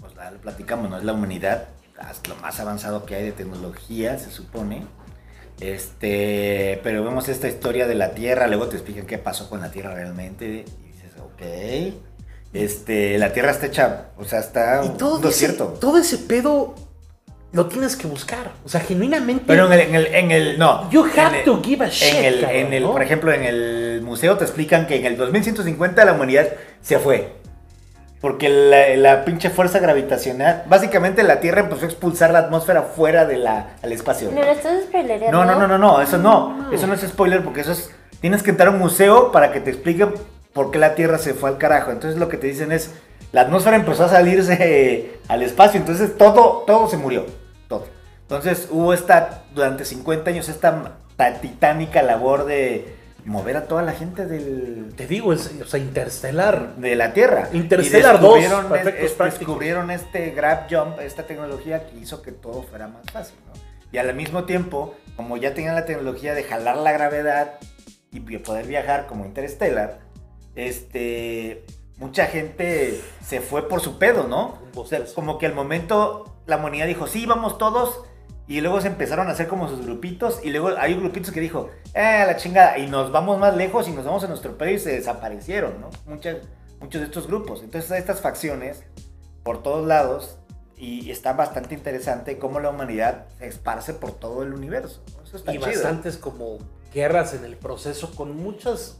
Pues 0.00 0.14
la, 0.14 0.30
lo 0.30 0.38
platicamos, 0.38 0.90
¿no? 0.90 0.98
Es 0.98 1.04
la 1.04 1.12
humanidad, 1.12 1.68
lo 2.28 2.36
más 2.36 2.60
avanzado 2.60 3.06
que 3.06 3.14
hay 3.14 3.24
de 3.24 3.32
tecnología, 3.32 4.18
se 4.18 4.30
supone. 4.30 4.86
Este. 5.60 6.80
Pero 6.82 7.04
vemos 7.04 7.28
esta 7.28 7.48
historia 7.48 7.86
de 7.86 7.94
la 7.94 8.14
Tierra, 8.14 8.46
luego 8.46 8.68
te 8.68 8.76
explican 8.76 9.06
qué 9.06 9.18
pasó 9.18 9.48
con 9.48 9.60
la 9.60 9.70
Tierra 9.70 9.94
realmente. 9.94 10.46
Y 10.46 10.92
dices, 10.92 11.12
ok. 11.18 11.94
Este. 12.52 13.18
La 13.18 13.32
Tierra 13.32 13.50
está 13.50 13.66
hecha, 13.66 14.06
o 14.16 14.24
sea, 14.24 14.40
está 14.40 14.84
Y 14.84 14.90
todo 14.90 15.18
un 15.18 15.26
ese, 15.26 15.52
todo 15.52 15.98
ese 15.98 16.18
pedo 16.18 16.74
lo 17.54 17.66
tienes 17.66 17.96
que 17.96 18.06
buscar. 18.06 18.52
O 18.64 18.68
sea, 18.68 18.80
genuinamente. 18.80 19.44
Pero 19.46 19.66
en 19.66 19.72
el, 19.72 19.80
en 19.80 19.94
el, 19.94 20.06
en 20.14 20.30
el- 20.30 20.58
no. 20.58 20.90
You 20.90 21.06
en 21.06 21.18
have 21.20 21.38
el- 21.38 21.44
to 21.44 21.62
give 21.62 21.84
a 21.84 21.88
shit, 21.88 22.14
En 22.14 22.24
el, 22.24 22.40
cabrón, 22.40 22.56
en 22.58 22.72
el, 22.74 22.82
¿no? 22.82 22.92
por 22.92 23.02
ejemplo, 23.02 23.32
en 23.32 23.42
el 23.44 24.00
museo 24.04 24.36
te 24.36 24.44
explican 24.44 24.86
que 24.86 24.96
en 24.96 25.06
el 25.06 25.16
2150 25.16 26.04
la 26.04 26.12
humanidad 26.12 26.48
se 26.82 26.98
fue. 26.98 27.32
Porque 28.20 28.48
la, 28.48 28.88
la 28.96 29.24
pinche 29.24 29.50
fuerza 29.50 29.78
gravitacional, 29.80 30.64
básicamente 30.66 31.22
la 31.22 31.40
Tierra 31.40 31.60
empezó 31.60 31.84
a 31.84 31.88
expulsar 31.88 32.32
la 32.32 32.38
atmósfera 32.40 32.82
fuera 32.82 33.26
del 33.26 33.46
espacio. 33.92 34.30
No 34.32 34.40
spoilereando. 34.86 35.30
No, 35.30 35.44
no, 35.44 35.58
no, 35.58 35.68
no, 35.68 35.78
no, 35.78 36.00
eso 36.00 36.16
no. 36.18 36.70
Eso 36.72 36.86
no 36.86 36.94
es 36.94 37.02
spoiler 37.02 37.42
porque 37.44 37.60
eso 37.60 37.72
es. 37.72 37.90
Tienes 38.20 38.42
que 38.42 38.50
entrar 38.50 38.68
a 38.68 38.70
un 38.70 38.78
museo 38.78 39.30
para 39.30 39.52
que 39.52 39.60
te 39.60 39.70
expliquen 39.70 40.14
por 40.54 40.70
qué 40.70 40.78
la 40.78 40.94
Tierra 40.94 41.18
se 41.18 41.34
fue 41.34 41.50
al 41.50 41.58
carajo. 41.58 41.90
Entonces 41.90 42.18
lo 42.18 42.28
que 42.28 42.36
te 42.38 42.46
dicen 42.46 42.72
es. 42.72 42.90
La 43.32 43.42
atmósfera 43.42 43.76
empezó 43.76 44.04
a 44.04 44.08
salirse 44.08 44.56
eh, 44.60 45.18
al 45.28 45.42
espacio. 45.42 45.78
Entonces 45.78 46.16
todo, 46.16 46.62
todo 46.66 46.88
se 46.88 46.96
murió. 46.96 47.26
Entonces 48.24 48.68
hubo 48.70 48.92
esta. 48.94 49.44
Durante 49.54 49.84
50 49.84 50.30
años 50.30 50.48
esta 50.48 50.96
ta- 51.16 51.40
titánica 51.40 52.02
labor 52.02 52.44
de 52.44 52.96
mover 53.24 53.56
a 53.56 53.66
toda 53.66 53.82
la 53.82 53.92
gente 53.92 54.26
del, 54.26 54.92
Te 54.96 55.06
digo, 55.06 55.32
es, 55.32 55.50
o 55.62 55.66
sea, 55.66 55.80
Interstellar. 55.80 56.76
de 56.76 56.94
la 56.96 57.12
Tierra. 57.14 57.48
Interstellar 57.52 58.16
Y 58.16 58.18
2, 58.18 58.34
descubrieron, 58.34 58.68
para 58.68 58.82
es- 58.90 59.18
descubrieron 59.18 59.90
este 59.90 60.30
grab 60.32 60.66
jump, 60.70 61.00
esta 61.00 61.22
tecnología 61.22 61.86
que 61.86 61.96
hizo 61.98 62.20
que 62.20 62.32
todo 62.32 62.62
fuera 62.64 62.86
más 62.88 63.02
fácil, 63.12 63.36
¿no? 63.46 63.52
Y 63.92 63.98
al 63.98 64.12
mismo 64.14 64.44
tiempo, 64.44 64.94
como 65.16 65.36
ya 65.38 65.54
tenían 65.54 65.74
la 65.74 65.86
tecnología 65.86 66.34
de 66.34 66.42
jalar 66.42 66.76
la 66.76 66.92
gravedad 66.92 67.54
y 68.10 68.18
de 68.20 68.38
poder 68.40 68.66
viajar 68.66 69.06
como 69.06 69.24
Interstellar, 69.24 70.00
este, 70.56 71.64
mucha 71.98 72.26
gente 72.26 73.00
se 73.24 73.40
fue 73.40 73.68
por 73.68 73.80
su 73.80 73.98
pedo, 73.98 74.24
¿no? 74.26 74.58
O 74.74 74.84
sea, 74.86 75.00
como 75.14 75.38
que 75.38 75.46
al 75.46 75.54
momento 75.54 76.34
la 76.46 76.56
humanidad 76.56 76.86
dijo, 76.86 77.06
sí, 77.06 77.24
vamos 77.26 77.56
todos. 77.58 78.02
Y 78.46 78.60
luego 78.60 78.80
se 78.80 78.88
empezaron 78.88 79.28
a 79.28 79.30
hacer 79.30 79.48
como 79.48 79.68
sus 79.68 79.84
grupitos. 79.84 80.40
Y 80.44 80.50
luego 80.50 80.70
hay 80.78 80.94
grupitos 80.94 81.30
que 81.32 81.40
dijo, 81.40 81.70
eh, 81.94 82.24
la 82.26 82.36
chingada. 82.36 82.76
Y 82.78 82.86
nos 82.86 83.10
vamos 83.10 83.38
más 83.38 83.56
lejos 83.56 83.88
y 83.88 83.92
nos 83.92 84.04
vamos 84.04 84.22
a 84.24 84.28
nuestro 84.28 84.56
y 84.68 84.78
se 84.78 84.92
desaparecieron, 84.92 85.80
¿no? 85.80 85.90
Muchas, 86.06 86.36
muchos 86.80 87.00
de 87.00 87.06
estos 87.06 87.26
grupos. 87.26 87.62
Entonces 87.62 87.90
hay 87.90 88.00
estas 88.00 88.20
facciones 88.20 88.82
por 89.42 89.62
todos 89.62 89.86
lados. 89.86 90.38
Y 90.76 91.10
está 91.10 91.32
bastante 91.34 91.74
interesante 91.74 92.36
cómo 92.38 92.58
la 92.60 92.68
humanidad 92.70 93.26
se 93.38 93.46
esparce 93.46 93.94
por 93.94 94.12
todo 94.12 94.42
el 94.42 94.52
universo. 94.52 95.02
Eso 95.24 95.36
está 95.36 95.52
y 95.54 95.58
chido. 95.58 95.70
bastantes 95.70 96.16
como 96.18 96.58
guerras 96.92 97.32
en 97.32 97.44
el 97.44 97.56
proceso 97.56 98.10
con 98.14 98.36
muchas, 98.36 98.98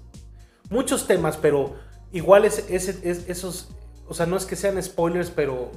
muchos 0.71 1.07
temas, 1.07 1.37
pero 1.37 1.75
igual 2.13 2.45
es, 2.45 2.65
es- 2.71 2.89
es- 3.05 3.29
esos, 3.29 3.71
o 4.09 4.15
sea, 4.15 4.25
no 4.27 4.37
es 4.37 4.47
que 4.47 4.55
sean 4.57 4.81
spoilers, 4.83 5.31
pero 5.31 5.71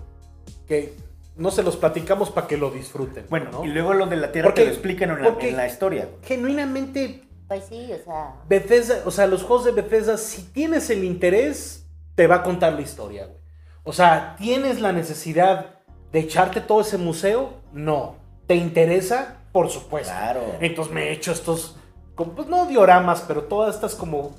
que 0.68 0.96
no 1.38 1.52
se 1.52 1.64
los 1.64 1.78
platicamos 1.78 2.30
para 2.32 2.48
que 2.48 2.58
lo 2.58 2.72
disfruten. 2.72 3.26
Bueno, 3.30 3.50
¿no? 3.52 3.66
y 3.66 3.68
luego 3.70 3.94
lo 3.94 4.06
de 4.08 4.16
la 4.18 4.32
Tierra 4.32 4.48
Porque- 4.50 4.62
te 4.62 4.68
lo 4.68 4.74
explican 4.74 5.12
en 5.12 5.22
la, 5.22 5.30
porque- 5.30 5.50
en 5.50 5.58
la 5.58 5.68
historia. 5.68 6.10
genuinamente 6.24 7.24
Pues 7.48 7.64
sí, 7.70 7.90
o 7.94 8.04
sea. 8.04 8.36
Bethesda, 8.50 9.04
o 9.06 9.12
sea, 9.12 9.26
los 9.28 9.44
juegos 9.44 9.66
de 9.66 9.72
Bethesda, 9.72 10.18
si 10.18 10.44
tienes 10.52 10.90
el 10.90 11.04
interés, 11.04 11.86
te 12.16 12.28
va 12.28 12.36
a 12.38 12.44
contar 12.44 12.74
la 12.74 12.82
historia, 12.82 13.26
güey. 13.26 13.38
O 13.84 13.94
sea, 13.94 14.36
¿tienes 14.38 14.82
la 14.82 14.92
necesidad 14.92 15.78
de 16.12 16.20
echarte 16.20 16.60
todo 16.60 16.82
ese 16.82 16.98
museo? 16.98 17.54
No. 17.72 18.16
¿Te 18.48 18.56
interesa? 18.56 19.38
Por 19.54 19.70
supuesto. 19.70 20.12
Claro. 20.12 20.42
Entonces 20.60 20.94
me 20.94 21.06
he 21.10 21.12
hecho 21.14 21.32
estos, 21.32 21.78
como, 22.16 22.34
pues 22.34 22.48
no 22.50 22.66
dioramas, 22.66 23.24
pero 23.28 23.44
todas 23.44 23.76
estas 23.76 23.96
como 23.96 24.36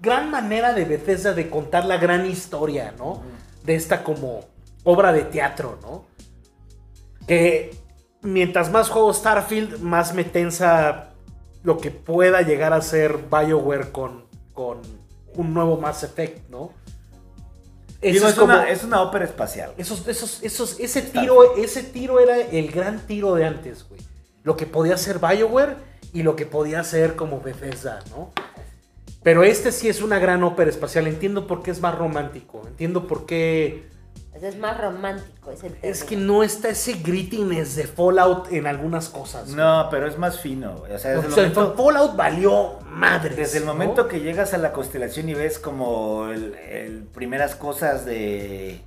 gran 0.00 0.30
manera 0.30 0.72
de 0.72 0.84
Bethesda 0.86 1.34
de 1.34 1.50
contar 1.50 1.84
la 1.84 1.98
gran 1.98 2.24
historia, 2.26 2.94
¿no? 2.98 3.22
De 3.64 3.74
esta 3.74 4.02
como 4.02 4.40
obra 4.84 5.12
de 5.12 5.22
teatro, 5.24 5.78
¿no? 5.82 6.06
Que 7.26 7.74
mientras 8.22 8.70
más 8.70 8.88
juego 8.88 9.12
Starfield, 9.12 9.80
más 9.80 10.14
me 10.14 10.24
tensa 10.24 11.10
lo 11.62 11.78
que 11.78 11.90
pueda 11.90 12.42
llegar 12.42 12.72
a 12.72 12.80
ser 12.80 13.18
BioWare 13.30 13.90
con, 13.90 14.24
con 14.52 14.78
un 15.34 15.52
nuevo 15.54 15.76
Mass 15.78 16.02
Effect, 16.04 16.48
¿no? 16.48 16.70
Digo, 18.00 18.18
Eso 18.18 18.26
es, 18.26 18.32
es 18.34 18.38
como- 18.38 18.52
una, 18.54 18.68
es 18.70 18.84
una 18.84 19.02
ópera 19.02 19.24
espacial. 19.24 19.72
esos, 19.76 20.06
esos, 20.06 20.42
esos, 20.42 20.78
ese 20.78 21.02
tiro, 21.02 21.56
ese 21.56 21.82
tiro 21.82 22.20
era 22.20 22.38
el 22.40 22.70
gran 22.70 23.00
tiro 23.06 23.34
de 23.34 23.44
antes, 23.46 23.88
güey. 23.88 24.00
Lo 24.44 24.56
que 24.56 24.66
podía 24.66 24.94
hacer 24.94 25.18
BioWare 25.18 25.76
y 26.12 26.22
lo 26.22 26.36
que 26.36 26.46
podía 26.46 26.80
hacer 26.80 27.16
como 27.16 27.40
Bethesda, 27.40 28.04
¿no? 28.10 28.30
Pero 29.24 29.42
este 29.42 29.72
sí 29.72 29.88
es 29.88 30.02
una 30.02 30.20
gran 30.20 30.44
ópera 30.44 30.70
espacial. 30.70 31.08
Entiendo 31.08 31.48
por 31.48 31.62
qué 31.64 31.72
es 31.72 31.80
más 31.80 31.96
romántico. 31.98 32.62
Entiendo 32.68 33.08
por 33.08 33.26
qué. 33.26 33.88
Ese 34.36 34.48
Es 34.48 34.58
más 34.58 34.78
romántico, 34.80 35.50
es 35.50 35.64
el 35.64 35.76
Es 35.82 36.02
que 36.04 36.10
término. 36.10 36.34
no 36.34 36.42
está 36.42 36.68
ese 36.68 36.94
grittiness 36.94 37.76
de 37.76 37.84
Fallout 37.84 38.52
en 38.52 38.66
algunas 38.66 39.08
cosas. 39.08 39.44
güey. 39.46 39.56
No, 39.56 39.88
pero 39.90 40.06
es 40.06 40.18
más 40.18 40.40
fino. 40.40 40.76
güey. 40.76 40.92
O 40.92 40.98
sea, 40.98 41.12
desde 41.12 41.24
O 41.26 41.28
el 41.28 41.34
sea, 41.34 41.42
momento, 41.62 41.74
Fallout 41.82 42.16
valió 42.16 42.78
madre. 42.90 43.34
desde 43.34 43.58
el 43.58 43.64
momento 43.64 44.08
que 44.08 44.20
llegas 44.20 44.54
a 44.54 44.58
la 44.58 44.72
constelación 44.72 45.28
y 45.28 45.34
ves 45.34 45.58
como 45.58 46.28
el, 46.28 46.54
el 46.54 47.02
primeras 47.04 47.54
cosas 47.56 48.04
de. 48.04 48.80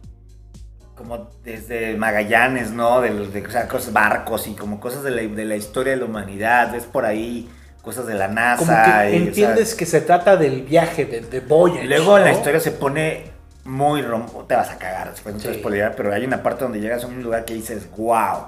Como 0.95 1.29
desde 1.45 1.95
Magallanes, 1.95 2.71
¿no? 2.71 2.99
De, 2.99 3.11
los- 3.11 3.31
de 3.31 3.45
o 3.45 3.49
sea, 3.51 3.67
cosas, 3.69 3.93
barcos 3.93 4.47
y 4.47 4.53
como 4.55 4.79
cosas 4.81 5.01
de 5.03 5.11
la, 5.11 5.21
de 5.21 5.45
la 5.45 5.55
historia 5.55 5.93
de 5.93 5.99
la 5.99 6.05
humanidad. 6.05 6.73
Ves 6.73 6.83
por 6.83 7.05
ahí 7.05 7.49
cosas 7.81 8.05
de 8.05 8.15
la 8.15 8.27
NASA. 8.27 8.57
Como 8.57 8.71
que 8.73 8.77
y, 8.77 8.83
o 8.83 8.85
sea, 8.91 9.09
entiendes 9.27 9.75
que 9.75 9.85
se 9.85 10.01
trata 10.01 10.35
del 10.35 10.63
viaje, 10.63 11.05
de, 11.05 11.21
de 11.21 11.39
Voyage. 11.39 11.85
Y 11.85 11.87
luego 11.87 12.19
la 12.19 12.31
¿no? 12.31 12.37
historia 12.37 12.59
se 12.59 12.71
pone 12.71 13.28
muy 13.69 14.01
rom... 14.01 14.25
Te 14.47 14.55
vas 14.55 14.69
a 14.69 14.77
cagar 14.77 15.11
después, 15.11 15.35
no 15.35 15.41
te 15.41 15.49
Sí. 15.49 15.55
a 15.55 15.59
spoilear, 15.59 15.95
pero 15.95 16.13
hay 16.13 16.25
una 16.25 16.41
parte 16.43 16.63
donde 16.63 16.81
llegas 16.81 17.03
a 17.03 17.07
un 17.07 17.21
lugar 17.21 17.45
que 17.45 17.53
dices, 17.53 17.89
wow, 17.95 18.47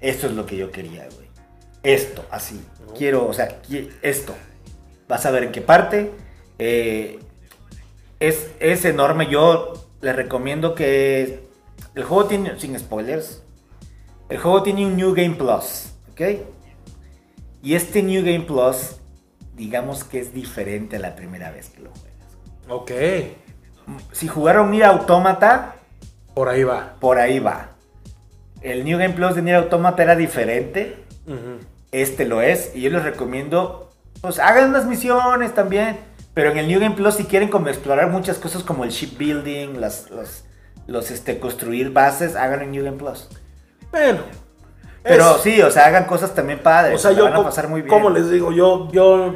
esto 0.00 0.26
es 0.26 0.32
lo 0.32 0.44
que 0.46 0.56
yo 0.56 0.70
quería, 0.70 1.04
güey. 1.14 1.28
Esto, 1.82 2.24
así. 2.30 2.60
Quiero, 2.96 3.26
o 3.26 3.32
sea, 3.32 3.60
esto. 4.02 4.34
Vas 5.08 5.24
a 5.26 5.30
ver 5.30 5.44
en 5.44 5.52
qué 5.52 5.60
parte. 5.60 6.10
Eh, 6.58 7.18
es, 8.20 8.50
es 8.60 8.84
enorme. 8.84 9.28
Yo 9.30 9.74
les 10.00 10.14
recomiendo 10.14 10.74
que... 10.74 11.40
El 11.94 12.04
juego 12.04 12.24
tiene, 12.26 12.58
sin 12.58 12.78
spoilers, 12.78 13.42
el 14.30 14.38
juego 14.38 14.62
tiene 14.62 14.86
un 14.86 14.96
New 14.96 15.14
Game 15.14 15.34
Plus, 15.34 15.90
¿ok? 16.12 16.20
Y 17.62 17.74
este 17.74 18.02
New 18.02 18.24
Game 18.24 18.46
Plus, 18.46 18.96
digamos 19.54 20.02
que 20.04 20.18
es 20.20 20.32
diferente 20.32 20.96
a 20.96 21.00
la 21.00 21.14
primera 21.14 21.50
vez 21.50 21.68
que 21.68 21.82
lo 21.82 21.90
juegas. 21.90 22.12
Ok. 22.68 22.90
Si 24.12 24.28
jugaron 24.28 24.70
Nier 24.70 24.84
Automata, 24.86 25.74
Por 26.34 26.48
ahí 26.48 26.62
va. 26.64 26.94
por 27.00 27.18
ahí 27.18 27.38
va. 27.38 27.68
El 28.60 28.84
New 28.84 28.98
Game 28.98 29.14
Plus 29.14 29.34
de 29.34 29.42
Nier 29.42 29.56
Automata 29.56 30.02
era 30.02 30.14
diferente. 30.16 30.96
Este 31.90 32.24
lo 32.24 32.40
es. 32.42 32.72
Y 32.74 32.80
yo 32.82 32.90
les 32.90 33.02
recomiendo, 33.02 33.90
pues 34.20 34.38
hagan 34.38 34.70
unas 34.70 34.86
misiones 34.86 35.54
también. 35.54 35.98
Pero 36.34 36.50
en 36.50 36.58
el 36.58 36.68
New 36.68 36.80
Game 36.80 36.94
Plus, 36.94 37.16
si 37.16 37.24
quieren 37.24 37.48
como 37.50 37.68
explorar 37.68 38.08
muchas 38.08 38.38
cosas 38.38 38.62
como 38.62 38.84
el 38.84 38.90
shipbuilding, 38.90 39.78
las, 39.80 40.08
los, 40.10 40.44
los 40.86 41.10
este, 41.10 41.38
construir 41.38 41.90
bases, 41.92 42.36
hagan 42.36 42.62
en 42.62 42.70
New 42.70 42.84
Game 42.84 42.96
Plus. 42.96 43.28
Bueno. 43.90 44.20
Pero 45.02 45.36
es- 45.36 45.42
sí, 45.42 45.60
o 45.60 45.70
sea, 45.70 45.86
hagan 45.86 46.04
cosas 46.04 46.32
también 46.34 46.60
padres. 46.60 46.94
o 46.94 46.98
sea, 46.98 47.12
yo, 47.12 47.24
van 47.24 47.34
a 47.34 47.42
pasar 47.42 47.68
muy 47.68 47.82
bien. 47.82 47.88
como 47.92 48.08
les 48.08 48.30
digo, 48.30 48.50
yo, 48.52 48.88
yo, 48.92 49.34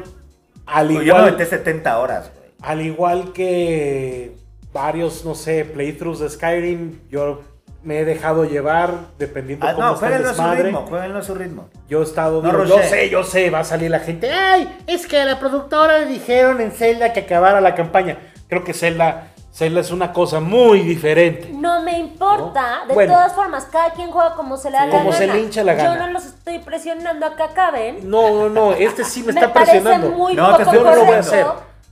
al 0.65 0.89
Yo 0.89 0.99
me 1.01 1.05
igual, 1.05 1.25
metí 1.33 1.45
70 1.45 1.99
horas, 1.99 2.31
güey. 2.35 2.51
al 2.63 2.81
igual 2.83 3.33
que 3.35 4.36
varios, 4.77 5.25
no 5.25 5.35
sé, 5.35 5.65
playthroughs 5.65 6.21
de 6.21 6.29
Skyrim, 6.29 7.01
yo 7.11 7.41
me 7.83 8.01
he 8.01 8.05
dejado 8.05 8.45
llevar 8.45 8.93
dependiendo 9.19 9.67
Ah, 9.67 9.75
cómo 9.75 9.87
no, 9.87 9.95
está 9.95 10.15
el 10.15 10.23
desmadre. 10.23 10.63
ritmo, 10.65 10.85
jueguenlo 10.89 11.19
a 11.19 11.23
su 11.23 11.35
ritmo. 11.35 11.69
Yo 11.89 12.01
he 12.01 12.05
estado, 12.05 12.43
No 12.43 12.51
digo, 12.51 12.65
yo 12.65 12.83
sé, 12.83 13.09
yo 13.09 13.23
sé, 13.25 13.49
va 13.51 13.61
a 13.61 13.65
salir 13.65 13.91
la 13.91 14.01
gente, 14.01 14.31
ay, 14.31 14.69
es 14.87 15.07
que 15.07 15.21
a 15.21 15.25
la 15.25 15.39
productora 15.39 15.99
le 16.01 16.07
dijeron 16.07 16.61
en 16.61 16.73
Zelda 16.73 17.13
que 17.13 17.21
acabara 17.21 17.61
la 17.61 17.75
campaña. 17.75 18.19
Creo 18.49 18.65
que 18.65 18.75
Zelda, 18.75 19.29
Zelda 19.53 19.81
es 19.81 19.91
una 19.91 20.13
cosa 20.13 20.41
muy 20.41 20.81
diferente. 20.81 21.49
No 21.55 21.81
me 21.83 21.99
importa. 21.99 22.81
No. 22.83 22.87
De 22.89 22.95
Bueno. 22.95 23.15
todas 23.15 23.33
formas, 23.35 23.65
cada 23.73 23.91
quien 23.91 24.11
juega 24.11 24.35
como 24.35 24.57
se 24.59 24.71
le 24.71 24.77
da 24.77 24.85
Sí. 24.85 24.91
la 24.91 24.99
Como 24.99 25.11
gana. 25.13 25.17
se 25.19 25.27
le 25.29 25.41
hincha 25.41 25.65
la 25.65 25.75
gana. 25.75 25.95
Yo 25.95 26.07
no 26.07 26.13
los 26.13 26.27
estoy 26.27 26.59
presionando 26.59 27.25
a 27.25 27.37
que 27.37 27.43
acaben. 27.43 28.11
No, 28.11 28.31
no, 28.31 28.49
no, 28.51 28.73
este 28.73 29.03
sí 29.05 29.23
me, 29.23 29.33
Me, 29.33 29.41
está 29.41 29.53
presionando. 29.53 30.11
muy 30.11 30.35
No, 30.35 30.45
poco 30.47 30.57
te 30.59 30.63
estoy- 30.65 30.79
yo 30.79 30.85
no 30.85 30.95
lo 30.97 31.05
voy 31.07 31.15
a 31.15 31.19
hacer. 31.21 31.47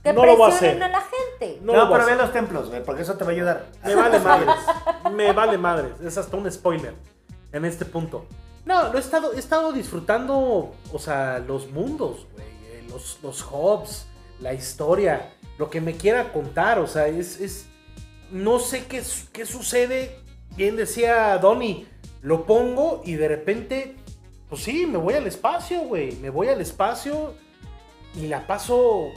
Que 0.05 0.13
No 0.13 0.25
lo 0.25 0.37
voy 0.37 0.47
a 0.51 0.57
presionen 0.57 0.83
hacer. 0.83 0.95
a 0.95 0.99
la 0.99 1.01
gente. 1.01 1.59
No 1.63 1.73
No, 1.73 1.91
pero 1.91 2.05
ve 2.05 2.15
los 2.15 2.31
templos, 2.31 2.69
güey, 2.69 2.83
porque 2.83 3.01
eso 3.01 3.15
te 3.15 3.23
va 3.23 3.31
a 3.31 3.33
ayudar. 3.33 3.65
Me 3.83 3.95
vale 3.95 4.19
madres. 4.21 4.55
Me 5.13 5.31
vale 5.33 5.57
madres. 5.57 5.99
Es 6.01 6.17
hasta 6.17 6.37
un 6.37 6.49
spoiler 6.51 6.93
en 7.51 7.65
este 7.65 7.85
punto. 7.85 8.25
No, 8.65 8.89
lo 8.91 8.97
he 8.97 9.01
estado, 9.01 9.33
he 9.33 9.39
estado 9.39 9.71
disfrutando, 9.73 10.73
o 10.91 10.99
sea, 10.99 11.39
los 11.39 11.69
mundos, 11.71 12.25
güey. 12.33 12.47
eh, 12.71 12.85
Los, 12.89 13.19
los 13.21 13.45
hubs, 13.51 14.07
la 14.39 14.53
historia, 14.53 15.33
lo 15.57 15.69
que 15.69 15.81
me 15.81 15.95
quiera 15.95 16.31
contar. 16.31 16.79
O 16.79 16.87
sea, 16.87 17.07
es. 17.07 17.39
es 17.41 17.67
no 18.31 18.59
sé 18.59 18.85
qué, 18.87 19.03
qué 19.33 19.45
sucede. 19.45 20.19
Bien 20.55 20.75
decía 20.75 21.37
Donny, 21.37 21.87
lo 22.21 22.45
pongo 22.45 23.01
y 23.05 23.15
de 23.15 23.27
repente, 23.27 23.95
pues 24.49 24.63
sí, 24.63 24.85
me 24.87 24.97
voy 24.97 25.13
al 25.13 25.27
espacio, 25.27 25.81
güey. 25.81 26.13
Me 26.17 26.29
voy 26.31 26.47
al 26.49 26.59
espacio 26.61 27.33
y 28.15 28.27
la 28.27 28.47
paso 28.47 29.09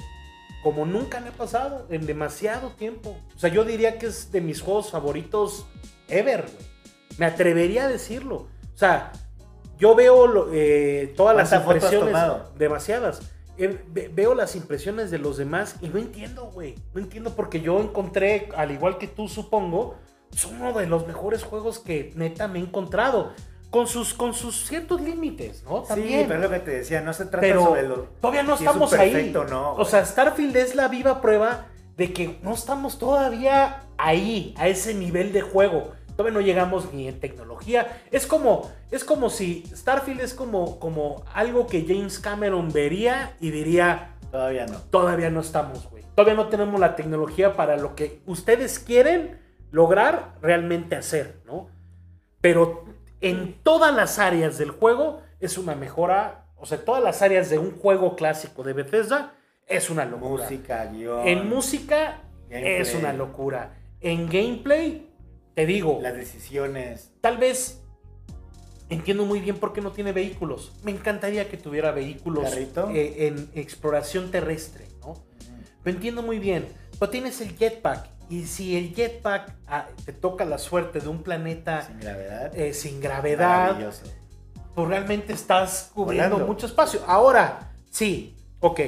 como 0.63 0.85
nunca 0.87 1.21
me 1.21 1.29
ha 1.29 1.33
pasado 1.33 1.87
en 1.91 2.07
demasiado 2.07 2.71
tiempo. 2.71 3.17
O 3.35 3.39
sea, 3.39 3.51
yo 3.51 3.65
diría 3.65 3.99
que 3.99 4.07
es 4.07 4.33
de 4.33 4.41
mis 4.41 4.61
juegos 4.61 4.91
favoritos 4.91 5.67
ever, 6.09 6.43
güey. 6.43 6.67
Me 7.19 7.27
atrevería 7.27 7.85
a 7.85 7.89
decirlo. 7.89 8.37
O 8.37 8.77
sea, 8.79 9.13
yo 9.79 9.95
veo 9.95 10.49
eh, 10.53 11.13
todas 11.17 11.37
las 11.37 11.49
¿Cuántas 11.51 11.65
fotos 11.67 11.85
has 11.85 11.93
impresiones, 11.93 12.59
demasiadas. 12.59 13.21
Eh, 13.57 13.85
ve- 13.89 14.09
veo 14.13 14.35
las 14.35 14.55
impresiones 14.55 15.11
de 15.11 15.19
los 15.19 15.37
demás 15.37 15.77
y 15.81 15.89
no 15.89 15.99
entiendo, 15.99 16.45
güey. 16.53 16.77
No 16.95 17.01
entiendo 17.01 17.35
porque 17.35 17.61
yo 17.61 17.81
encontré, 17.81 18.49
al 18.57 18.71
igual 18.71 18.99
que 18.99 19.09
tú 19.09 19.27
supongo, 19.29 19.97
son 20.31 20.61
uno 20.61 20.79
de 20.79 20.87
los 20.87 21.07
mejores 21.07 21.43
juegos 21.43 21.79
que 21.81 22.13
neta 22.15 22.47
me 22.47 22.59
he 22.61 22.63
encontrado. 22.63 23.33
Con 23.71 23.87
sus, 23.87 24.15
con 24.15 24.33
sus 24.33 24.67
ciertos 24.67 25.01
límites, 25.03 25.63
¿no? 25.65 25.85
Sí, 25.95 26.25
pero 26.27 26.37
es 26.37 26.41
lo 26.41 26.51
que 26.51 26.61
te 26.61 26.71
decía, 26.71 27.03
no 27.03 27.13
se 27.13 27.27
trata 27.27 27.41
Pero 27.41 27.65
sobre 27.65 27.83
lo... 27.87 27.97
todavía 28.21 28.43
no 28.43 28.57
si 28.57 28.65
estamos 28.65 28.93
ahí. 28.95 29.13
perfecto 29.13 29.41
o 29.43 29.45
no, 29.45 29.73
o 29.73 29.75
güey. 29.77 29.87
sea, 29.87 30.05
Starfield 30.07 30.57
es 30.57 30.75
la 30.75 30.89
viva 30.89 31.21
prueba 31.21 31.67
de 31.97 32.13
que 32.15 32.39
no 32.43 32.55
estamos 32.55 32.99
todavía 32.99 33.83
ahí, 33.99 34.55
a 34.57 34.69
ese 34.69 34.95
nivel 34.95 35.33
de 35.33 35.43
juego. 35.43 35.93
Todavía 36.17 36.33
no 36.33 36.41
llegamos 36.41 36.93
ni 36.95 37.09
en 37.09 37.21
tecnología. 37.21 38.01
Es 38.11 38.27
como, 38.27 38.71
es 38.91 39.05
como 39.05 39.29
si 39.31 39.65
Starfield 39.75 40.21
es 40.21 40.33
como, 40.35 40.79
como 40.81 41.23
algo 41.35 41.67
que 41.67 41.85
James 41.87 42.19
Cameron 42.19 42.73
vería 42.73 43.37
y 43.39 43.51
diría, 43.51 44.15
Todavía 44.31 44.67
no. 44.67 44.79
todavía 44.91 45.31
no 45.31 45.41
estamos, 45.41 45.89
güey. 45.91 46.05
Todavía 46.15 46.35
no 46.35 46.49
tenemos 46.49 46.81
la 46.81 46.97
tecnología 46.97 47.55
para 47.55 47.77
lo 47.77 47.95
que 47.95 48.21
ustedes 48.27 48.79
quieren 48.79 49.39
lograr 49.71 50.35
realmente 50.41 50.97
hacer, 50.97 51.41
¿no? 51.47 51.69
Pero 52.41 52.85
en 53.21 53.55
todas 53.63 53.95
las 53.95 54.19
áreas 54.19 54.59
del 54.59 54.71
juego 54.71 55.23
es 55.41 55.59
una 55.59 55.75
mejora, 55.75 56.47
o 56.57 56.67
sea, 56.67 56.85
todas 56.85 57.03
las 57.03 57.23
áreas 57.23 57.51
de 57.51 57.59
un 57.59 57.73
juego 57.79 58.17
clásico 58.17 58.63
de 58.63 58.73
Bethesda 58.73 59.35
es 59.67 59.91
una 59.91 60.05
locura. 60.05 60.45
Música, 60.45 60.85
guion. 60.87 61.27
En 61.27 61.49
música 61.49 62.23
Gameplay. 62.49 62.81
es 62.81 62.95
una 62.95 63.13
locura. 63.13 63.75
En 64.01 64.29
gameplay, 64.29 65.11
te 65.55 65.67
digo, 65.67 65.99
Las 66.01 66.15
decisiones. 66.15 67.13
tal 67.21 67.37
vez 67.39 67.83
entiendo 68.89 69.25
muy 69.27 69.41
bien 69.41 69.59
por 69.59 69.73
qué 69.73 69.81
no 69.81 69.93
tiene 69.93 70.13
vehículos. 70.13 70.73
Me 70.83 70.91
encantaría 70.91 71.49
que 71.49 71.57
tuviera 71.57 71.91
vehículos 71.93 72.55
eh, 72.57 73.27
en 73.27 73.51
exploración 73.55 74.31
terrestre, 74.31 74.87
¿no? 75.01 75.15
Lo 75.85 75.91
entiendo 75.91 76.23
muy 76.23 76.39
bien. 76.39 76.67
Pero 76.99 77.11
tienes 77.11 77.41
el 77.41 77.57
jetpack. 77.57 78.09
Y 78.31 78.45
si 78.47 78.77
el 78.77 78.95
jetpack 78.95 79.55
ah, 79.69 79.87
te 80.05 80.13
toca 80.13 80.45
la 80.45 80.59
suerte 80.59 81.01
de 81.01 81.09
un 81.09 81.23
planeta 81.23 81.83
Sin 81.83 82.01
gravedad. 82.01 82.55
eh, 82.57 82.75
sin 82.75 83.01
gravedad, 83.01 83.77
pues 84.75 84.89
realmente 84.89 85.33
estás 85.33 85.91
cubriendo 85.95 86.33
Volando. 86.37 86.53
mucho 86.53 86.67
espacio. 86.67 87.01
Ahora, 87.07 87.73
sí, 87.91 88.37
ok. 88.61 88.81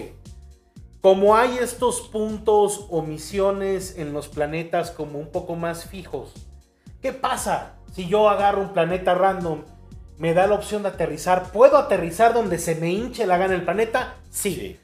Como 1.01 1.35
hay 1.35 1.57
estos 1.59 2.03
puntos 2.03 2.87
o 2.91 3.01
misiones 3.03 3.97
en 3.97 4.13
los 4.13 4.29
planetas 4.29 4.91
como 4.91 5.19
un 5.19 5.31
poco 5.33 5.57
más 5.57 5.87
fijos, 5.87 6.35
¿qué 7.01 7.13
pasa 7.15 7.73
si 7.95 8.07
yo 8.07 8.29
agarro 8.29 8.61
un 8.61 8.73
planeta 8.75 9.15
random? 9.15 9.63
Me 10.19 10.35
da 10.35 10.47
la 10.47 10.55
opción 10.57 10.83
de 10.83 10.91
aterrizar. 10.91 11.51
¿Puedo 11.51 11.79
aterrizar 11.79 12.35
donde 12.35 12.59
se 12.59 12.75
me 12.75 12.91
hinche 12.91 13.27
la 13.27 13.39
gana 13.39 13.55
el 13.55 13.65
planeta? 13.65 14.17
Sí. 14.29 14.79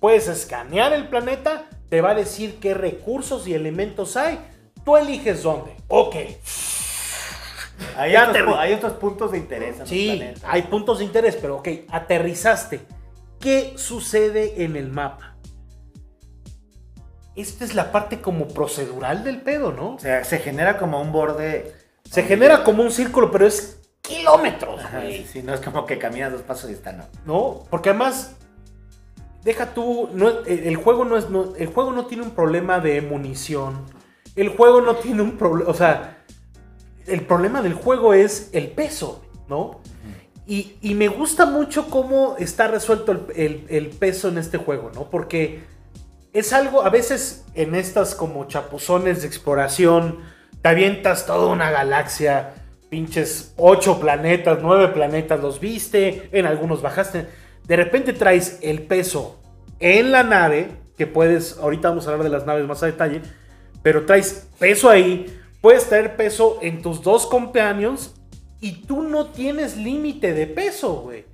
Puedes 0.00 0.28
escanear 0.28 0.94
el 0.94 1.08
planeta, 1.08 1.66
te 1.88 2.00
va 2.00 2.10
a 2.10 2.14
decir 2.14 2.58
qué 2.60 2.74
recursos 2.74 3.46
y 3.46 3.54
elementos 3.54 4.16
hay. 4.16 4.38
Tú 4.84 4.96
eliges 4.96 5.42
dónde. 5.42 5.76
Ok. 5.88 6.16
Hay, 7.96 8.16
otros, 8.16 8.56
hay 8.58 8.72
otros 8.74 8.94
puntos 8.94 9.30
de 9.30 9.38
interés 9.38 9.76
Sí, 9.84 10.20
hay 10.44 10.62
puntos 10.62 10.98
de 10.98 11.04
interés, 11.04 11.36
pero 11.36 11.58
ok, 11.58 11.68
aterrizaste. 11.90 12.80
¿Qué 13.38 13.74
sucede 13.76 14.64
en 14.64 14.76
el 14.76 14.90
mapa? 14.90 15.36
Esta 17.36 17.64
es 17.64 17.74
la 17.76 17.92
parte 17.92 18.20
como 18.20 18.48
procedural 18.48 19.22
del 19.22 19.40
pedo, 19.40 19.72
¿no? 19.72 19.94
O 19.94 19.98
sea, 19.98 20.24
se 20.24 20.38
genera 20.38 20.76
como 20.76 21.00
un 21.00 21.12
borde. 21.12 21.72
Se 22.10 22.24
genera 22.24 22.64
como 22.64 22.82
un 22.82 22.90
círculo, 22.90 23.30
pero 23.30 23.46
es 23.46 23.80
kilómetros, 24.00 24.80
güey. 24.90 25.18
sí, 25.18 25.28
sí, 25.34 25.42
no 25.42 25.54
es 25.54 25.60
como 25.60 25.86
que 25.86 25.98
caminas 25.98 26.32
dos 26.32 26.42
pasos 26.42 26.70
y 26.70 26.72
está, 26.72 26.92
no. 26.92 27.04
¿No? 27.26 27.64
Porque 27.70 27.90
además, 27.90 28.37
deja 29.48 29.72
tú, 29.72 30.10
no, 30.12 30.28
el, 30.46 30.76
juego 30.76 31.04
no 31.06 31.16
es, 31.16 31.30
no- 31.30 31.54
el 31.56 31.68
juego 31.68 31.92
no 31.92 32.04
tiene 32.06 32.22
un 32.22 32.32
problema 32.32 32.80
de 32.80 33.00
munición. 33.00 33.80
El 34.36 34.50
juego 34.50 34.82
no 34.82 34.96
tiene 34.96 35.22
un 35.22 35.38
problema, 35.38 35.70
o 35.70 35.74
sea, 35.74 36.18
el 37.06 37.22
problema 37.22 37.62
del 37.62 37.72
juego 37.72 38.12
es 38.12 38.50
el 38.52 38.68
peso, 38.68 39.24
¿no? 39.48 39.80
Y, 40.46 40.76
y 40.82 40.94
me 40.94 41.08
gusta 41.08 41.46
mucho 41.46 41.88
cómo 41.88 42.36
está 42.38 42.68
resuelto 42.68 43.12
el, 43.12 43.20
el- 43.34 43.64
el 43.68 43.86
peso 43.88 44.28
en 44.28 44.36
este 44.38 44.58
juego, 44.58 44.90
¿no? 44.94 45.08
Porque 45.10 45.60
es 46.34 46.52
algo, 46.52 46.82
a 46.82 46.90
veces 46.90 47.44
en 47.54 47.74
estas 47.74 48.14
como 48.14 48.44
chapuzones 48.48 49.22
de 49.22 49.28
exploración, 49.28 50.18
te 50.62 50.68
avientas 50.68 51.24
toda 51.26 51.46
una 51.52 51.70
galaxia, 51.70 52.54
pinches 52.90 53.54
ocho 53.56 53.98
planetas, 53.98 54.58
nueve 54.60 54.88
planetas, 54.88 55.40
los 55.40 55.58
viste, 55.58 56.28
en 56.32 56.44
algunos 56.46 56.82
bajaste. 56.82 57.26
De 57.68 57.76
repente 57.76 58.12
traes 58.14 58.58
el 58.62 58.82
peso 58.82 59.38
en 59.78 60.10
la 60.10 60.24
nave, 60.24 60.70
que 60.96 61.06
puedes, 61.06 61.58
ahorita 61.58 61.90
vamos 61.90 62.06
a 62.06 62.10
hablar 62.10 62.24
de 62.24 62.30
las 62.30 62.46
naves 62.46 62.66
más 62.66 62.82
a 62.82 62.86
detalle, 62.86 63.22
pero 63.82 64.06
traes 64.06 64.48
peso 64.58 64.90
ahí, 64.90 65.38
puedes 65.60 65.88
traer 65.88 66.16
peso 66.16 66.58
en 66.62 66.82
tus 66.82 67.02
dos 67.02 67.26
companions 67.26 68.14
y 68.60 68.82
tú 68.86 69.02
no 69.02 69.26
tienes 69.26 69.76
límite 69.76 70.32
de 70.32 70.46
peso, 70.46 71.02
güey. 71.02 71.26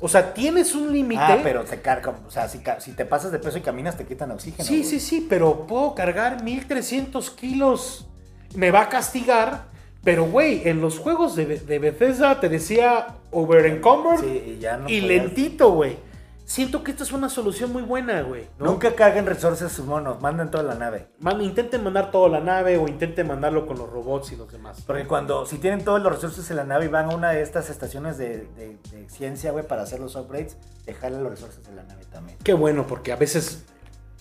O 0.00 0.08
sea, 0.08 0.34
tienes 0.34 0.74
un 0.74 0.92
límite. 0.92 1.22
Ah, 1.22 1.40
pero 1.42 1.66
se 1.66 1.80
carga. 1.80 2.14
O 2.26 2.30
sea, 2.30 2.48
si, 2.48 2.58
te 2.92 3.04
pasas 3.06 3.32
de 3.32 3.38
peso 3.38 3.58
y 3.58 3.62
caminas, 3.62 3.96
te 3.96 4.04
quitan 4.04 4.30
oxígeno. 4.30 4.64
Sí, 4.64 4.78
güey. 4.78 4.88
sí, 4.88 5.00
sí, 5.00 5.26
pero 5.28 5.66
puedo 5.66 5.94
cargar 5.94 6.42
1300 6.42 7.30
kilos. 7.30 8.06
Me 8.54 8.70
va 8.70 8.82
a 8.82 8.88
castigar. 8.88 9.64
Pero, 10.06 10.24
güey, 10.24 10.62
en 10.68 10.80
los 10.80 10.98
juegos 10.98 11.34
de, 11.36 11.44
de 11.44 11.78
Bethesda 11.78 12.38
te 12.40 12.48
decía 12.48 13.08
over 13.30 13.66
encumbered 13.66 14.20
Sí, 14.20 14.54
y 14.56 14.58
ya 14.60 14.78
no 14.78 14.88
y 14.88 15.00
lentito, 15.02 15.72
güey. 15.72 15.98
Siento 16.44 16.84
que 16.84 16.92
esta 16.92 17.02
es 17.02 17.10
una 17.10 17.28
solución 17.28 17.72
muy 17.72 17.82
buena, 17.82 18.22
güey. 18.22 18.46
¿no? 18.60 18.66
Nunca 18.66 18.94
carguen 18.94 19.26
resources 19.26 19.72
sus 19.72 19.84
monos, 19.84 20.20
manden 20.22 20.48
toda 20.48 20.62
la 20.62 20.76
nave. 20.76 21.08
Man, 21.18 21.40
intenten 21.42 21.82
mandar 21.82 22.12
toda 22.12 22.28
la 22.28 22.38
nave 22.38 22.76
o 22.78 22.86
intenten 22.86 23.26
mandarlo 23.26 23.66
con 23.66 23.78
los 23.78 23.90
robots 23.90 24.30
y 24.30 24.36
los 24.36 24.52
demás. 24.52 24.80
Porque 24.86 25.08
cuando, 25.08 25.44
si 25.44 25.58
tienen 25.58 25.82
todos 25.84 26.00
los 26.00 26.12
resources 26.14 26.48
en 26.52 26.56
la 26.58 26.64
nave 26.64 26.84
y 26.84 26.88
van 26.88 27.10
a 27.10 27.14
una 27.16 27.30
de 27.30 27.42
estas 27.42 27.68
estaciones 27.68 28.16
de, 28.16 28.46
de- 28.56 28.78
de 28.92 29.10
ciencia, 29.10 29.50
güey, 29.50 29.66
para 29.66 29.82
hacer 29.82 29.98
los 29.98 30.14
upgrades, 30.14 30.56
dejarle 30.84 31.18
los 31.20 31.30
resources 31.30 31.66
en 31.68 31.74
la 31.74 31.82
nave 31.82 32.04
también. 32.12 32.38
Qué 32.44 32.54
bueno, 32.54 32.86
porque 32.86 33.10
a 33.10 33.16
veces 33.16 33.64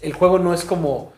el 0.02 0.14
juego 0.14 0.40
no 0.40 0.52
es 0.56 0.66
como. 0.66 1.14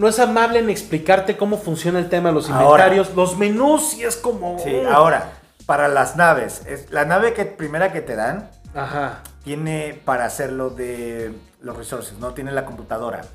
No 0.00 0.08
es 0.08 0.18
amable 0.18 0.60
en 0.60 0.70
explicarte 0.70 1.36
cómo 1.36 1.58
funciona 1.58 1.98
el 1.98 2.08
tema 2.08 2.30
de 2.30 2.34
los 2.36 2.48
Ahora. 2.48 2.86
inventarios. 2.86 3.14
los 3.14 3.36
menús 3.36 3.90
sí 3.90 4.02
es 4.02 4.16
como. 4.16 4.58
Sí, 4.58 4.74
uh, 4.74 4.88
ahora, 4.88 5.32
para 5.66 5.88
las 5.88 6.16
naves, 6.16 6.62
es, 6.66 6.90
la 6.90 7.04
nave 7.04 7.34
que 7.34 7.44
primera 7.44 7.92
que 7.92 8.00
te 8.00 8.16
dan 8.16 8.48
Ajá. 8.74 9.20
tiene 9.44 10.00
para 10.06 10.24
hacerlo 10.24 10.70
de 10.70 11.34
los 11.60 11.76
resources, 11.76 12.18
no 12.18 12.32
tiene 12.32 12.50
la 12.50 12.64
computadora. 12.64 13.26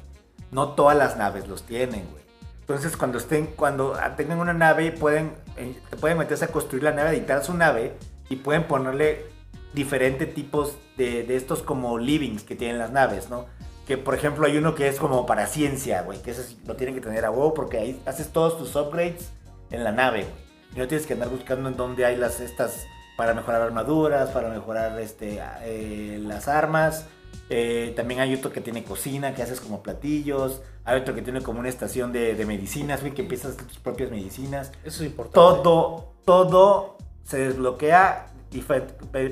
No 0.50 0.70
todas 0.70 0.98
las 0.98 1.18
naves 1.18 1.48
los 1.48 1.68
tienen, 1.68 2.08
güey. 2.10 2.24
Entonces, 2.62 2.98
cuando 2.98 3.20
estén, 3.20 3.46
cuando 3.46 3.96
tengan 4.18 4.40
una 4.40 4.54
nave, 4.54 4.92
pueden, 4.92 5.34
eh, 5.58 5.80
te 5.92 5.98
pueden 5.98 6.18
meterse 6.18 6.46
a 6.46 6.48
construir 6.48 6.82
la 6.82 6.94
nave, 6.94 7.16
editar 7.16 7.44
su 7.44 7.54
nave 7.54 7.94
y 8.28 8.38
pueden 8.38 8.64
ponerle 8.64 9.28
diferentes 9.76 10.34
tipos 10.34 10.74
de, 10.98 11.22
de 11.26 11.36
estos 11.36 11.62
como 11.62 12.00
livings 12.00 12.42
que 12.42 12.56
tienen 12.56 12.80
las 12.80 12.90
naves, 12.90 13.30
¿no? 13.30 13.46
Que 13.86 13.98
por 13.98 14.16
ejemplo 14.16 14.46
hay 14.48 14.58
uno 14.58 14.74
que 14.74 14.88
es 14.88 14.98
como 15.00 15.26
para 15.26 15.46
ciencia, 15.48 16.02
güey, 16.02 16.22
que 16.22 16.34
sí 16.34 16.60
lo 16.66 16.76
tienen 16.76 16.96
que 16.96 17.02
tener 17.02 17.24
a 17.26 17.30
huevo 17.32 17.54
porque 17.54 17.78
ahí 17.78 18.02
haces 18.06 18.30
todos 18.30 18.58
tus 18.58 18.76
upgrades 18.76 19.30
en 19.70 19.84
la 19.84 19.92
nave, 19.92 20.22
güey. 20.24 20.46
Y 20.76 20.80
no 20.80 20.88
tienes 20.88 21.06
que 21.06 21.14
andar 21.14 21.30
buscando 21.30 21.70
en 21.70 21.78
dónde 21.78 22.06
hay 22.06 22.16
las 22.18 22.40
estas 22.40 22.86
para 23.16 23.34
mejorar 23.34 23.62
armaduras, 23.62 24.32
para 24.32 24.50
mejorar 24.50 25.00
este, 25.00 25.40
eh, 25.62 26.20
las 26.22 26.48
armas. 26.48 27.06
Eh, 27.50 27.94
también 27.96 28.20
hay 28.22 28.34
otro 28.34 28.52
que 28.52 28.60
tiene 28.60 28.84
cocina, 28.84 29.34
que 29.36 29.44
haces 29.44 29.62
como 29.62 29.84
platillos. 29.84 30.62
Hay 30.84 31.00
otro 31.00 31.14
que 31.16 31.22
tiene 31.22 31.42
como 31.42 31.60
una 31.60 31.70
estación 31.70 32.12
de, 32.12 32.36
de 32.36 32.46
medicinas, 32.46 33.02
güey, 33.02 33.14
que 33.14 33.22
empiezas 33.22 33.52
a 33.52 33.54
hacer 33.56 33.68
tus 33.68 33.78
propias 33.78 34.10
medicinas. 34.12 34.72
Eso 34.84 35.04
es 35.04 35.10
importante. 35.12 35.36
Todo, 35.36 36.14
todo 36.26 36.98
se 37.24 37.38
desbloquea 37.38 38.28
dife- 38.52 38.86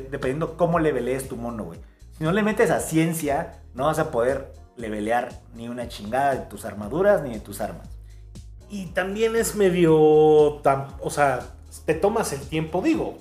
dependiendo 0.10 0.56
cómo 0.56 0.80
levelees 0.80 1.28
tu 1.28 1.36
mono, 1.36 1.66
güey. 1.66 1.80
Si 2.18 2.24
no 2.24 2.32
le 2.32 2.44
metes 2.44 2.70
a 2.72 2.80
ciencia, 2.80 3.63
no 3.74 3.86
vas 3.86 4.00
a 4.00 4.12
poder 4.12 4.54
levelear 4.76 5.30
ni 5.56 5.70
una 5.70 5.88
chingada 5.88 6.34
de 6.36 6.42
tus 6.46 6.66
armaduras 6.66 7.22
ni 7.22 7.34
de 7.34 7.40
tus 7.40 7.62
armas. 7.62 7.88
Y 8.70 8.88
también 8.88 9.36
es 9.36 9.56
medio. 9.56 10.60
tan- 10.64 10.88
o 11.02 11.10
sea, 11.10 11.42
te 11.86 11.94
tomas 11.94 12.34
el 12.34 12.42
tiempo, 12.42 12.82
digo. 12.82 13.18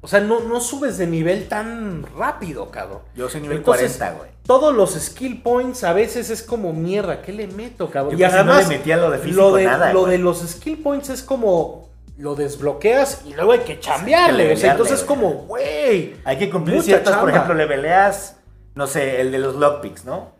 O 0.00 0.08
sea, 0.08 0.20
no, 0.20 0.40
no 0.40 0.60
subes 0.60 0.98
de 0.98 1.06
nivel 1.06 1.48
tan 1.48 2.04
rápido, 2.16 2.70
cabrón. 2.70 3.00
Yo 3.16 3.28
soy 3.28 3.40
nivel 3.40 3.58
Entonces, 3.58 3.96
40, 3.96 4.18
güey. 4.18 4.30
Todos 4.46 4.72
los 4.74 4.94
skill 4.94 5.42
points 5.42 5.82
a 5.82 5.92
veces 5.92 6.30
es 6.30 6.42
como 6.42 6.72
mierda. 6.72 7.22
¿Qué 7.22 7.32
le 7.32 7.48
meto, 7.48 7.90
cabrón? 7.90 8.16
Yo 8.16 8.28
casi 8.28 8.44
no 8.44 8.56
le 8.56 8.66
metía 8.66 8.96
lo 8.96 9.10
de 9.10 9.18
físico, 9.18 9.40
lo 9.40 9.54
de, 9.56 9.64
nada, 9.64 9.92
lo 9.92 10.06
de 10.06 10.18
los 10.18 10.38
skill 10.40 10.78
points 10.82 11.10
es 11.10 11.22
como. 11.22 11.86
Lo 12.18 12.34
desbloqueas 12.34 13.22
y 13.26 13.34
luego 13.34 13.52
hay 13.52 13.58
que 13.60 13.78
chambearle. 13.78 14.14
o 14.14 14.30
sea, 14.30 14.32
levelearle, 14.32 14.70
entonces 14.70 15.00
es 15.00 15.04
como, 15.04 15.30
güey. 15.46 16.16
Hay 16.24 16.38
que 16.38 16.48
cumplir 16.48 16.82
ciertas, 16.82 17.12
por 17.16 17.24
chamba. 17.28 17.30
ejemplo, 17.32 17.54
leveleas, 17.54 18.35
no 18.76 18.86
sé, 18.86 19.20
el 19.20 19.32
de 19.32 19.38
los 19.40 19.56
lockpicks, 19.56 20.04
¿no? 20.04 20.36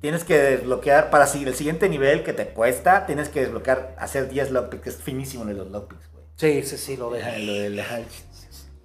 Tienes 0.00 0.24
que 0.24 0.38
desbloquear, 0.38 1.10
para 1.10 1.26
seguir 1.26 1.48
el 1.48 1.54
siguiente 1.54 1.88
nivel 1.88 2.22
que 2.24 2.32
te 2.32 2.48
cuesta, 2.48 3.06
tienes 3.06 3.28
que 3.28 3.40
desbloquear, 3.40 3.94
hacer 3.98 4.28
10 4.28 4.50
lockpicks, 4.50 4.82
que 4.82 4.90
es 4.90 4.96
finísimo 4.96 5.44
de 5.44 5.54
los 5.54 5.70
lockpicks, 5.70 6.10
güey. 6.12 6.24
Sí, 6.36 6.62
sí, 6.64 6.76
sí, 6.76 6.96
lo 6.96 7.14
Ajá, 7.14 7.30
de. 7.32 7.38
Lo 7.40 7.52
del 7.54 7.80
ajá, 7.80 7.98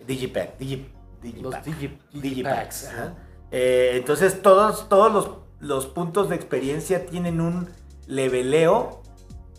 Digipack, 0.06 0.58
Digi, 0.58 0.90
Los 1.42 1.54
Digipack. 1.64 1.66
digi- 1.66 1.98
Digipacks, 2.22 2.88
ajá. 2.88 3.16
Eh, 3.52 3.92
entonces 3.96 4.42
todos, 4.42 4.88
todos 4.90 5.12
los, 5.12 5.30
los 5.60 5.86
puntos 5.88 6.30
de 6.30 6.36
experiencia 6.36 7.06
tienen 7.06 7.42
un 7.42 7.70
leveleo 8.08 9.02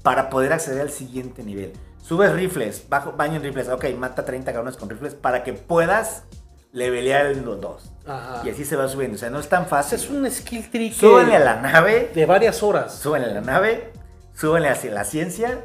para 0.03 0.31
poder 0.31 0.53
acceder 0.53 0.81
al 0.81 0.91
siguiente 0.91 1.43
nivel. 1.45 1.73
Subes 2.03 2.33
rifles, 2.33 2.87
bajo, 2.89 3.13
baño 3.13 3.37
en 3.37 3.43
rifles, 3.45 3.69
ok, 3.69 3.85
mata 3.97 4.25
30 4.25 4.53
cabrones 4.53 4.77
con 4.77 4.91
rifles 4.91 5.15
para 5.15 5.45
que 5.45 5.53
puedas 5.53 6.25
levelear 6.73 7.27
en 7.27 7.45
los 7.45 7.61
dos. 7.61 7.91
Ajá. 8.07 8.43
Y 8.45 8.51
así 8.51 8.65
se 8.65 8.77
va 8.77 8.89
subiendo, 8.89 9.15
o 9.17 9.19
sea, 9.19 9.31
no 9.31 9.39
es 9.39 9.49
tan 9.49 9.67
fácil. 9.67 9.99
Es 9.99 10.09
un 10.11 10.29
skill 10.31 10.69
tree 10.71 10.89
que- 10.91 10.95
Súbenle 10.97 11.37
a 11.37 11.41
la 11.41 11.61
nave, 11.61 12.11
de 12.15 12.27
varias 12.27 12.63
horas. 12.63 12.95
súbenle 12.95 13.31
a 13.31 13.35
la 13.35 13.41
nave, 13.41 13.93
súbenle 14.35 14.69
hacia 14.69 14.91
la 14.93 15.05
ciencia. 15.05 15.59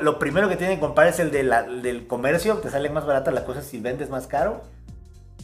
Lo 0.00 0.18
primero 0.18 0.48
que 0.48 0.56
tienen 0.56 0.76
que 0.76 0.80
comprar 0.80 1.08
es 1.08 1.18
el 1.18 1.30
de 1.32 1.42
la- 1.42 1.60
el 1.60 1.82
del 1.82 2.06
comercio, 2.06 2.58
te 2.58 2.70
salen 2.70 2.92
más 2.92 3.04
baratas 3.04 3.34
las 3.34 3.42
cosas 3.44 3.64
si 3.64 3.80
vendes 3.80 4.10
más 4.10 4.26
caro. 4.26 4.62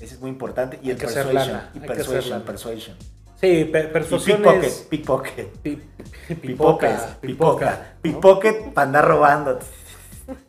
Ese 0.00 0.14
es 0.14 0.20
muy 0.20 0.30
importante. 0.30 0.78
Y 0.82 0.86
Hay 0.86 0.90
el 0.92 0.96
persuasion. 0.96 1.60
Y 1.74 1.80
persuasion, 1.80 2.42
persuasion. 2.42 2.96
Sí, 3.40 3.64
pe- 3.64 3.84
Y 3.84 3.86
persuasión 3.88 4.38
pickpocket, 4.42 4.88
pickpocket. 4.88 5.48
pi- 5.62 5.82
Pipoca, 6.28 6.36
Pipoca, 6.42 7.18
pipoca. 7.20 7.20
pipoca. 7.20 7.94
Pipocket 8.02 8.72
para 8.74 8.86
andar 8.86 9.08
robando. 9.08 9.58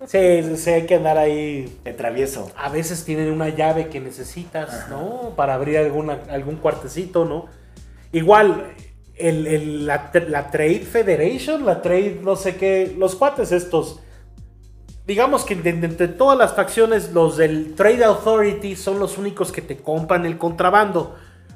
Sí, 0.05 0.43
sí, 0.43 0.57
sí, 0.57 0.69
hay 0.71 0.85
que 0.85 0.95
andar 0.95 1.17
ahí. 1.17 1.79
Te 1.83 1.93
travieso. 1.93 2.51
A 2.57 2.69
veces 2.69 3.05
tienen 3.05 3.31
una 3.31 3.49
llave 3.49 3.87
que 3.87 3.99
necesitas, 3.99 4.89
¿no? 4.89 5.33
Para 5.35 5.53
abrir 5.53 5.77
alguna, 5.77 6.19
algún 6.29 6.57
cuartecito, 6.57 7.25
¿no? 7.25 7.45
Igual, 8.11 8.73
el, 9.15 9.47
el- 9.47 9.85
la, 9.87 10.11
tr- 10.11 10.27
la 10.27 10.51
Trade 10.51 10.79
Federation, 10.81 11.65
la 11.65 11.81
Trade, 11.81 12.19
no 12.23 12.35
sé 12.35 12.55
qué, 12.55 12.93
los 12.97 13.15
cuates 13.15 13.51
estos. 13.51 13.99
Digamos 15.05 15.43
que 15.45 15.55
de- 15.55 15.73
de- 15.73 15.87
entre 15.87 16.07
todas 16.07 16.37
las 16.37 16.53
facciones, 16.55 17.11
los 17.13 17.37
del 17.37 17.75
Trade 17.75 18.03
Authority 18.03 18.75
son 18.75 18.99
los 18.99 19.17
únicos 19.17 19.51
que 19.51 19.61
te 19.61 19.77
compran 19.77 20.25
el 20.25 20.37
contrabando. 20.37 21.15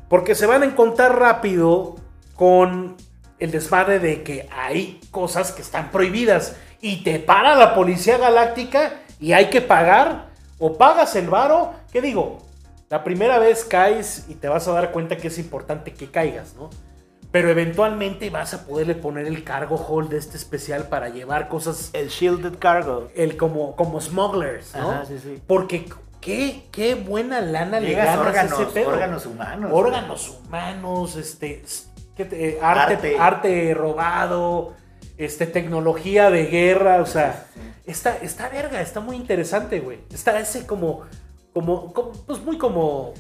Porque 0.10 0.36
se 0.36 0.46
van 0.46 0.62
a 0.64 0.66
encontrar 0.66 1.20
rápido 1.20 1.96
con 2.36 2.96
el 3.40 3.52
desmadre 3.52 4.00
de 4.00 4.24
que 4.24 4.48
hay 4.52 5.00
cosas 5.12 5.52
que 5.52 5.62
están 5.62 5.92
prohibidas. 5.92 6.56
Y 6.84 6.98
te 6.98 7.18
para 7.20 7.56
la 7.56 7.74
Policía 7.74 8.18
Galáctica 8.18 8.92
y 9.18 9.32
hay 9.32 9.50
que 9.50 9.62
pagar. 9.62 10.28
O 10.60 10.78
pagas 10.78 11.16
el 11.16 11.30
varo. 11.30 11.72
¿Qué 11.94 12.02
digo? 12.02 12.40
La 12.90 13.04
primera 13.06 13.40
vez 13.40 13.64
caes 13.64 14.26
y 14.28 14.36
te 14.36 14.50
vas 14.50 14.68
a 14.68 14.74
dar 14.74 14.92
cuenta 14.92 15.16
que 15.16 15.30
es 15.30 15.38
importante 15.40 15.94
que 15.94 16.12
caigas, 16.12 16.56
¿no? 16.56 16.70
Pero 17.32 17.50
eventualmente 17.50 18.30
vas 18.30 18.54
a 18.54 18.66
poderle 18.68 18.96
poner 18.96 19.26
el 19.28 19.44
cargo 19.46 19.76
hold 19.78 20.14
este 20.14 20.36
especial 20.38 20.90
para 20.90 21.08
llevar 21.08 21.48
cosas 21.48 21.90
El 21.94 22.10
shielded 22.10 22.60
cargo. 22.60 23.08
el 23.16 23.38
como, 23.38 23.76
como 23.78 24.02
smugglers, 24.02 24.76
¿no? 24.76 24.92
Ajá, 24.92 25.06
sí, 25.06 25.18
sí. 25.24 25.42
Porque 25.48 25.86
qué, 26.20 26.68
qué 26.72 26.96
buena 26.96 27.40
lana 27.42 27.80
le 27.80 27.94
ganas 27.94 28.18
a 28.18 28.22
órganos, 28.22 28.60
ese 28.60 28.66
pedo. 28.72 28.90
órganos 28.90 29.26
humanos. 29.26 29.72
Órganos 29.74 30.30
humanos, 30.46 31.16
este, 31.16 31.62
s- 31.64 31.86
¿qué 32.16 32.26
te- 32.26 32.50
eh, 32.50 32.60
arte, 32.62 32.94
Arte. 32.94 33.18
arte. 33.20 33.74
robado, 33.74 34.74
este, 35.24 35.46
tecnología 35.46 36.30
de 36.30 36.46
guerra, 36.46 37.02
o 37.02 37.06
sea, 37.06 37.48
está, 37.86 38.18
está 38.18 38.50
verga, 38.50 38.82
está 38.82 39.00
muy 39.00 39.16
interesante, 39.16 39.80
güey. 39.80 40.00
Está 40.14 40.40
ese 40.40 40.66
como, 40.66 41.02
como, 41.54 41.94
como, 41.94 42.12
pues 42.12 42.42
muy 42.44 42.58
como, 42.58 43.14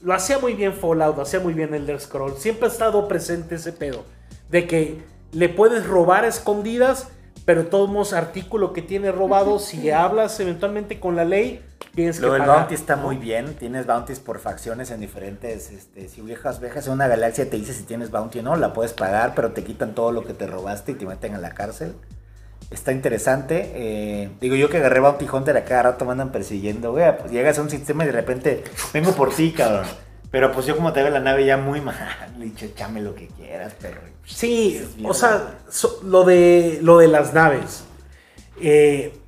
lo 0.00 0.14
hacía 0.14 0.38
muy 0.38 0.54
bien 0.54 0.72
Fallout, 0.72 1.16
lo 1.16 1.22
hacía 1.22 1.40
muy 1.40 1.52
bien 1.52 1.74
Elder 1.74 2.00
Scrolls, 2.00 2.38
siempre 2.38 2.66
ha 2.66 2.72
estado 2.72 3.06
presente 3.08 3.56
ese 3.56 3.72
pedo, 3.72 4.04
de 4.50 4.66
que 4.66 5.02
le 5.32 5.48
puedes 5.48 5.86
robar 5.86 6.24
a 6.24 6.28
escondidas, 6.28 7.08
pero 7.44 7.66
todos 7.66 7.88
modos 7.88 8.12
artículo 8.12 8.72
que 8.72 8.82
tiene 8.82 9.12
robado, 9.12 9.58
si 9.58 9.90
hablas 9.90 10.38
eventualmente 10.40 11.00
con 11.00 11.16
la 11.16 11.24
ley, 11.24 11.62
tienes 12.00 12.16
que 12.16 12.22
Luego 12.22 12.36
el 12.36 12.42
pagar, 12.42 12.56
bounty 12.60 12.74
está 12.74 12.96
muy 12.96 13.16
bien. 13.16 13.54
Tienes 13.54 13.86
bounties 13.86 14.20
por 14.20 14.38
facciones 14.38 14.90
en 14.90 15.00
diferentes. 15.00 15.70
Este, 15.70 16.08
si 16.08 16.20
viajas, 16.20 16.60
viajas 16.60 16.86
en 16.86 16.94
una 16.94 17.06
galaxia, 17.08 17.48
te 17.48 17.56
dice 17.56 17.72
si 17.72 17.84
tienes 17.84 18.10
bounty 18.10 18.40
o 18.40 18.42
no. 18.42 18.56
La 18.56 18.72
puedes 18.72 18.92
pagar, 18.92 19.34
pero 19.34 19.52
te 19.52 19.62
quitan 19.64 19.94
todo 19.94 20.12
lo 20.12 20.24
que 20.24 20.34
te 20.34 20.46
robaste 20.46 20.92
y 20.92 20.94
te 20.96 21.06
meten 21.06 21.34
a 21.34 21.38
la 21.38 21.50
cárcel. 21.54 21.94
Está 22.70 22.92
interesante. 22.92 23.72
eh, 23.74 24.30
digo 24.40 24.54
yo 24.56 24.68
que 24.68 24.76
agarré 24.76 25.00
Bounty 25.00 25.26
Hunter 25.32 25.56
a 25.56 25.64
cada 25.64 25.82
rato 25.84 26.04
me 26.04 26.12
andan 26.12 26.30
persiguiendo, 26.32 26.92
güey. 26.92 27.16
Pues 27.18 27.32
llegas 27.32 27.58
a 27.58 27.62
un 27.62 27.70
sistema 27.70 28.04
y 28.04 28.06
de 28.06 28.12
repente 28.12 28.64
vengo 28.92 29.12
por 29.12 29.34
ti, 29.34 29.52
cabrón. 29.52 29.86
Pero 30.30 30.52
pues 30.52 30.66
yo 30.66 30.76
como 30.76 30.92
te 30.92 31.02
veo 31.02 31.10
la 31.10 31.18
nave 31.18 31.44
ya 31.44 31.56
muy 31.56 31.80
mal, 31.80 31.96
le 32.38 32.44
he 32.44 32.48
dicho, 32.50 32.64
échame 32.66 33.00
lo 33.02 33.16
que 33.16 33.26
quieras, 33.26 33.72
pero... 33.80 34.00
Sí, 34.24 34.80
o 35.04 35.12
sea, 35.12 35.58
so- 35.68 35.98
lo, 36.04 36.22
de, 36.22 36.78
lo 36.82 36.98
de 36.98 37.08
las 37.08 37.34
naves 37.34 37.82
eh, 38.60 39.18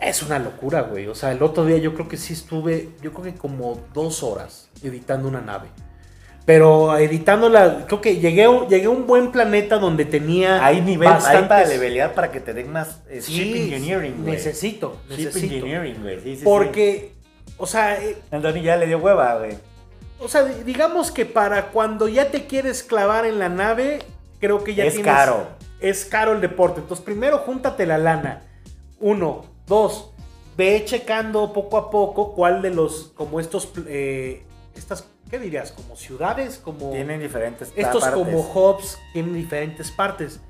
es 0.00 0.22
una 0.22 0.38
locura, 0.38 0.82
güey. 0.82 1.06
O 1.08 1.14
sea, 1.14 1.32
el 1.32 1.42
otro 1.42 1.64
día 1.64 1.78
yo 1.78 1.94
creo 1.94 2.08
que 2.08 2.16
sí 2.16 2.32
estuve, 2.32 2.90
yo 3.02 3.12
creo 3.12 3.24
que 3.24 3.34
como 3.34 3.80
dos 3.94 4.22
horas 4.22 4.68
editando 4.82 5.28
una 5.28 5.40
nave. 5.40 5.68
Pero 6.44 6.96
editándola, 6.96 7.84
creo 7.86 8.00
que 8.00 8.16
llegué, 8.16 8.44
a 8.44 8.50
un- 8.50 8.68
llegué 8.68 8.86
a 8.86 8.90
un 8.90 9.06
buen 9.06 9.30
planeta 9.32 9.76
donde 9.78 10.06
tenía. 10.06 10.64
Hay 10.64 10.80
nivel, 10.80 11.06
hay 11.08 11.44
para 11.44 11.66
levelear 11.66 12.14
para 12.14 12.30
que 12.32 12.40
te 12.40 12.54
den 12.54 12.72
más 12.72 13.00
eh, 13.10 13.20
Sí, 13.20 13.32
ship 13.34 13.72
engineering, 13.74 14.14
güey. 14.22 14.32
Necesito, 14.34 14.98
Ship 15.10 15.26
engineering, 15.36 16.00
güey. 16.00 16.16
Sí, 16.20 16.22
sí, 16.30 16.36
sí. 16.38 16.44
Porque, 16.44 17.12
o 17.58 17.66
sea, 17.66 18.02
eh, 18.02 18.16
Andoni 18.30 18.62
ya 18.62 18.76
le 18.76 18.86
dio 18.86 18.98
hueva, 18.98 19.36
güey. 19.38 19.58
o 20.20 20.26
sea, 20.26 20.42
digamos 20.44 21.10
que 21.10 21.26
para 21.26 21.66
cuando 21.70 22.08
ya 22.08 22.30
te 22.30 22.46
quieres 22.46 22.82
clavar 22.82 23.26
en 23.26 23.38
la 23.38 23.48
nave, 23.50 23.98
creo 24.40 24.64
que 24.64 24.74
ya 24.74 24.84
Es 24.84 24.94
tienes- 24.94 25.04
caro. 25.12 25.48
Es 25.80 26.06
caro 26.06 26.32
el 26.32 26.40
deporte. 26.40 26.80
Entonces, 26.80 27.04
primero 27.04 27.38
júntate 27.38 27.84
la 27.86 27.98
lana. 27.98 28.42
Uno, 29.00 29.44
dos, 29.68 30.10
ve 30.56 30.82
checando 30.84 31.52
poco 31.52 31.76
a 31.76 31.90
poco 31.90 32.34
cuál 32.34 32.62
de 32.62 32.70
los, 32.70 33.12
como 33.14 33.38
estos, 33.40 33.70
eh, 33.86 34.42
estas, 34.74 35.06
¿qué 35.30 35.38
dirías? 35.38 35.72
Como 35.72 35.96
ciudades, 35.96 36.58
como 36.58 36.90
Tienen 36.90 37.20
diferentes 37.20 37.72
estos 37.76 38.02
partes. 38.02 38.18
como 38.24 38.40
hubs 38.40 38.98
tienen 39.12 39.34
diferentes 39.34 39.90
partes. 39.90 40.40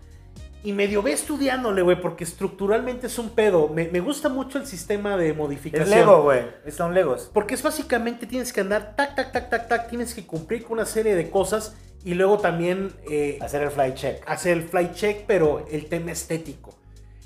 Y 0.64 0.73
medio 0.73 1.03
ve 1.03 1.12
estudiándole, 1.12 1.83
güey, 1.83 2.01
porque 2.01 2.25
estructuralmente 2.25 3.07
es 3.07 3.19
un 3.19 3.31
pedo. 3.31 3.69
Me, 3.69 3.89
me 3.89 4.01
gusta 4.01 4.29
mucho 4.29 4.59
el 4.59 4.66
sistema 4.66 5.16
de 5.16 5.33
modificación. 5.33 5.89
Es 5.89 5.95
Lego, 5.95 6.23
güey. 6.25 6.43
Son 6.77 6.95
Legos. 6.95 7.31
Porque 7.33 7.55
es 7.55 7.62
básicamente 7.62 8.27
tienes 8.27 8.53
que 8.53 8.62
andar 8.62 8.97
tac, 8.97 9.14
tac, 9.14 9.31
tac, 9.31 9.51
tac, 9.51 9.69
tac. 9.69 9.89
Tienes 9.89 10.14
que 10.14 10.27
cumplir 10.27 10.64
con 10.64 10.73
una 10.73 10.85
serie 10.85 11.14
de 11.14 11.31
cosas 11.31 11.77
y 12.05 12.14
luego 12.14 12.39
también 12.39 12.93
eh, 13.09 13.39
Hacer 13.41 13.62
el 13.62 13.71
flight 13.71 13.95
check. 13.95 14.23
hacer 14.27 14.57
el 14.57 14.62
flight 14.64 14.95
check, 14.95 15.25
pero 15.27 15.64
el 15.71 15.87
tema 15.87 16.11
estético. 16.11 16.75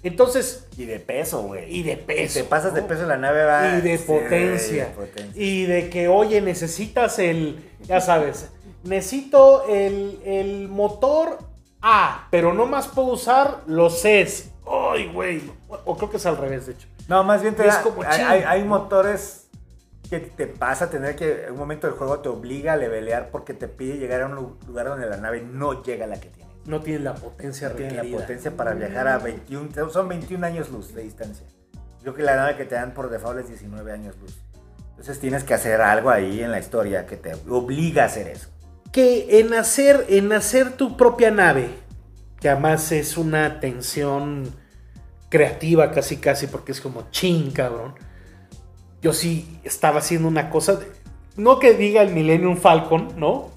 Entonces, 0.02 0.66
Y 0.76 0.84
de 0.84 0.98
peso, 0.98 1.42
güey. 1.42 1.72
y 1.74 1.82
de 1.84 1.96
peso. 1.96 2.34
Si 2.34 2.38
te 2.40 2.44
pasas 2.48 2.74
de 2.74 2.82
¿no? 2.82 2.88
peso, 2.88 3.06
la 3.06 3.16
nave 3.16 3.44
va. 3.44 3.78
Y 3.78 3.80
de 3.82 3.98
Sí, 3.98 4.04
potencia. 4.06 4.84
de 4.86 4.90
potencia. 4.90 5.42
Y 5.42 5.64
de 5.66 5.88
que, 5.90 6.08
oye, 6.08 6.40
necesitas 6.40 7.18
el, 7.20 7.70
ya 7.86 8.00
sabes, 8.00 8.48
necesito 8.84 9.64
el, 9.68 10.20
el 10.24 10.68
motor 10.68 11.38
A, 11.80 12.28
pero 12.30 12.52
no 12.52 12.66
más 12.66 12.88
puedo 12.88 13.08
usar 13.08 13.60
los 13.66 14.02
Cs. 14.02 14.50
Ay, 14.66 15.10
güey. 15.12 15.42
O, 15.84 15.96
creo 15.96 16.10
que 16.10 16.16
es 16.16 16.26
al 16.26 16.36
revés, 16.36 16.66
de 16.66 16.72
hecho. 16.72 16.86
No, 17.08 17.24
más 17.24 17.42
bien 17.42 17.54
te 17.54 17.66
Es 17.66 17.74
da- 17.74 17.82
como 17.82 18.02
hay, 18.02 18.20
hay- 18.20 18.42
hay 18.46 18.64
motores 18.64 19.46
que 20.08 20.20
te 20.20 20.46
pasa 20.46 20.84
a 20.86 20.90
tener 20.90 21.16
que. 21.16 21.44
En 21.46 21.52
un 21.52 21.58
momento 21.58 21.86
del 21.88 21.96
juego 21.96 22.18
te 22.20 22.28
obliga 22.28 22.74
a 22.74 22.76
levelear 22.76 23.30
porque 23.30 23.54
te 23.54 23.66
pide 23.66 23.98
llegar 23.98 24.22
a 24.22 24.26
un 24.26 24.34
lu- 24.36 24.56
lugar 24.66 24.86
donde 24.86 25.06
la 25.08 25.16
nave 25.16 25.40
no 25.42 25.82
llega 25.82 26.04
a 26.04 26.08
la 26.08 26.20
que 26.20 26.28
tiene. 26.28 26.41
No 26.66 26.80
tiene 26.80 27.00
la 27.00 27.14
potencia 27.14 27.68
No 27.70 27.74
tiene 27.74 27.92
la 27.92 28.02
requerida. 28.02 28.20
potencia 28.20 28.56
para 28.56 28.74
viajar 28.74 29.08
a 29.08 29.18
21. 29.18 29.90
Son 29.90 30.08
21 30.08 30.46
años 30.46 30.70
luz 30.70 30.94
de 30.94 31.02
distancia. 31.02 31.46
Creo 32.02 32.14
que 32.14 32.22
la 32.22 32.36
nave 32.36 32.56
que 32.56 32.64
te 32.64 32.74
dan 32.76 32.94
por 32.94 33.10
default 33.10 33.40
es 33.40 33.48
19 33.48 33.92
años 33.92 34.16
luz. 34.20 34.38
Entonces 34.90 35.18
tienes 35.18 35.42
que 35.44 35.54
hacer 35.54 35.80
algo 35.80 36.10
ahí 36.10 36.40
en 36.42 36.50
la 36.52 36.58
historia 36.60 37.06
que 37.06 37.16
te 37.16 37.34
obliga 37.48 38.04
a 38.04 38.06
hacer 38.06 38.28
eso. 38.28 38.48
Que 38.92 39.40
en 39.40 39.54
hacer, 39.54 40.06
en 40.08 40.32
hacer 40.32 40.72
tu 40.72 40.96
propia 40.96 41.30
nave, 41.30 41.70
que 42.40 42.48
además 42.48 42.92
es 42.92 43.16
una 43.16 43.58
tensión 43.58 44.54
creativa 45.28 45.90
casi 45.92 46.18
casi, 46.18 46.46
porque 46.46 46.72
es 46.72 46.80
como 46.80 47.10
ching, 47.10 47.50
cabrón. 47.52 47.94
Yo 49.00 49.12
sí 49.12 49.58
estaba 49.64 49.98
haciendo 49.98 50.28
una 50.28 50.50
cosa, 50.50 50.74
de- 50.76 50.86
no 51.36 51.58
que 51.58 51.72
diga 51.74 52.02
el 52.02 52.12
Millennium 52.12 52.56
Falcon, 52.56 53.08
¿no? 53.16 53.50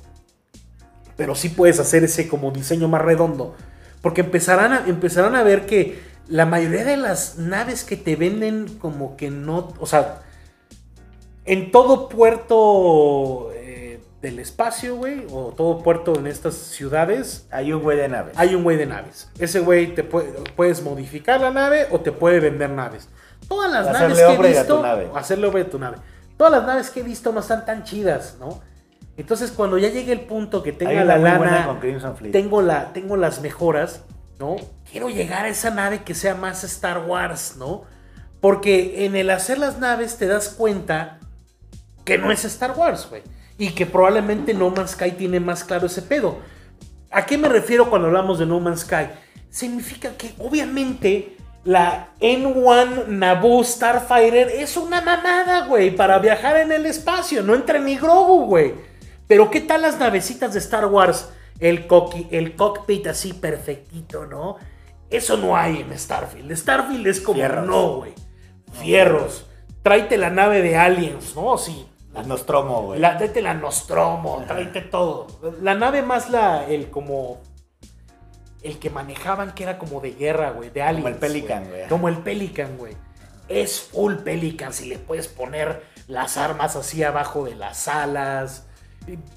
Pero 1.17 1.35
sí 1.35 1.49
puedes 1.49 1.79
hacer 1.79 2.03
ese 2.03 2.27
como 2.27 2.51
diseño 2.51 2.87
más 2.87 3.01
redondo. 3.01 3.55
Porque 4.01 4.21
empezarán 4.21 4.73
a, 4.73 4.87
empezarán 4.87 5.35
a 5.35 5.43
ver 5.43 5.65
que 5.65 5.99
la 6.27 6.45
mayoría 6.45 6.83
de 6.83 6.97
las 6.97 7.37
naves 7.37 7.83
que 7.83 7.95
te 7.97 8.15
venden 8.15 8.67
como 8.79 9.15
que 9.17 9.29
no, 9.29 9.73
o 9.79 9.85
sea, 9.85 10.21
en 11.45 11.71
todo 11.71 12.09
puerto 12.09 13.51
eh, 13.53 13.99
del 14.21 14.39
espacio, 14.39 14.95
güey, 14.95 15.25
o 15.31 15.53
todo 15.55 15.79
puerto 15.83 16.15
en 16.17 16.27
estas 16.27 16.55
ciudades, 16.55 17.47
Hay 17.51 17.71
un 17.71 17.81
güey 17.83 17.97
de 17.97 18.07
naves. 18.07 18.33
hay 18.37 18.55
un 18.55 18.63
güey 18.63 18.77
de 18.77 18.85
naves. 18.87 19.29
Ese 19.39 19.59
güey 19.59 19.93
te 19.93 20.03
puede, 20.03 20.31
puedes 20.55 20.81
modificar 20.81 21.39
la 21.39 21.51
nave 21.51 21.87
o 21.91 21.99
te 21.99 22.11
puede 22.11 22.39
vender 22.39 22.71
naves. 22.71 23.07
Todas 23.47 23.71
las 23.71 23.87
Hacerle 23.87 24.07
naves 24.09 24.17
que 24.17 24.23
he 24.31 24.35
upgrade 24.35 24.57
a 24.57 24.65
tu 24.65 24.73
visto, 24.73 24.81
nave. 24.81 25.09
hacerle 25.15 25.47
upgrade 25.47 25.67
a 25.67 25.69
tu 25.69 25.79
nave. 25.79 25.97
Todas 26.37 26.51
las 26.53 26.63
naves 26.65 26.89
que 26.89 26.99
he 27.01 27.03
visto 27.03 27.31
no 27.31 27.39
están 27.41 27.65
tan 27.65 27.83
chidas, 27.83 28.37
¿no? 28.39 28.59
Entonces, 29.17 29.51
cuando 29.51 29.77
ya 29.77 29.89
llegue 29.89 30.11
el 30.11 30.21
punto 30.21 30.61
que 30.61 30.73
tenga 30.73 31.03
la 31.05 31.17
lana, 31.17 31.77
la, 32.61 32.91
tengo 32.93 33.15
las 33.15 33.41
mejoras, 33.41 34.03
¿no? 34.39 34.57
Quiero 34.91 35.09
llegar 35.09 35.45
a 35.45 35.49
esa 35.49 35.69
nave 35.71 36.03
que 36.03 36.13
sea 36.13 36.35
más 36.35 36.63
Star 36.63 37.05
Wars, 37.07 37.55
¿no? 37.57 37.83
Porque 38.41 39.05
en 39.05 39.15
el 39.15 39.29
hacer 39.29 39.57
las 39.57 39.79
naves 39.79 40.17
te 40.17 40.27
das 40.27 40.49
cuenta 40.49 41.19
que 42.03 42.17
no 42.17 42.31
es 42.31 42.43
Star 42.45 42.73
Wars, 42.77 43.07
güey. 43.09 43.23
Y 43.57 43.69
que 43.69 43.85
probablemente 43.85 44.53
No 44.53 44.69
Man's 44.69 44.91
Sky 44.91 45.11
tiene 45.11 45.39
más 45.39 45.63
claro 45.63 45.87
ese 45.87 46.01
pedo. 46.01 46.39
¿A 47.09 47.25
qué 47.25 47.37
me 47.37 47.47
refiero 47.47 47.89
cuando 47.89 48.09
hablamos 48.09 48.37
de 48.37 48.45
No 48.45 48.59
Man's 48.59 48.81
Sky? 48.81 49.07
Significa 49.49 50.11
que 50.17 50.33
obviamente 50.39 51.37
la 51.63 52.09
N1 52.19 53.07
Naboo 53.07 53.63
Starfighter 53.63 54.49
es 54.49 54.75
una 54.77 55.01
mamada, 55.01 55.65
güey, 55.67 55.95
para 55.95 56.19
viajar 56.19 56.57
en 56.57 56.71
el 56.71 56.85
espacio. 56.85 57.41
No 57.41 57.55
entra 57.55 57.79
ni 57.79 57.95
Grogu, 57.95 58.45
güey. 58.45 58.73
Pero 59.27 59.49
¿qué 59.49 59.61
tal 59.61 59.81
las 59.81 59.99
navecitas 59.99 60.53
de 60.53 60.59
Star 60.59 60.85
Wars? 60.87 61.29
El, 61.59 61.87
coqui- 61.87 62.27
el 62.31 62.55
cockpit 62.55 63.07
así 63.07 63.33
perfectito, 63.33 64.25
¿no? 64.25 64.57
Eso 65.09 65.37
no 65.37 65.55
hay 65.55 65.81
en 65.81 65.97
Starfield. 65.97 66.55
Starfield 66.55 67.07
es 67.07 67.21
como, 67.21 67.35
Fierros. 67.37 67.65
no, 67.67 67.95
güey. 67.97 68.13
Fierros. 68.81 69.45
Tráete 69.83 70.17
la 70.17 70.29
nave 70.29 70.61
de 70.61 70.75
Aliens, 70.77 71.35
¿no? 71.35 71.57
Sí. 71.57 71.87
La 72.13 72.23
Nostromo, 72.23 72.81
güey. 72.83 72.99
La, 72.99 73.17
tráete 73.17 73.41
la 73.41 73.53
Nostromo, 73.53 74.43
tráete 74.47 74.81
todo. 74.81 75.27
La 75.61 75.75
nave 75.75 76.01
más 76.01 76.29
la, 76.29 76.65
el 76.65 76.89
como... 76.89 77.41
El 78.63 78.79
que 78.79 78.89
manejaban 78.89 79.53
que 79.53 79.63
era 79.63 79.77
como 79.77 79.99
de 80.01 80.13
guerra, 80.13 80.49
güey, 80.51 80.71
de 80.71 80.81
aliens. 80.81 81.07
el 81.07 81.15
Pelican, 81.17 81.67
güey. 81.69 81.87
Como 81.87 82.07
el 82.09 82.17
Pelican, 82.17 82.77
güey. 82.77 82.95
Es 83.47 83.79
full 83.79 84.15
Pelican, 84.15 84.73
si 84.73 84.87
le 84.87 84.97
puedes 84.97 85.27
poner 85.27 85.83
las 86.07 86.37
armas 86.37 86.75
así 86.75 87.03
abajo 87.03 87.45
de 87.45 87.53
las 87.53 87.87
alas. 87.87 88.65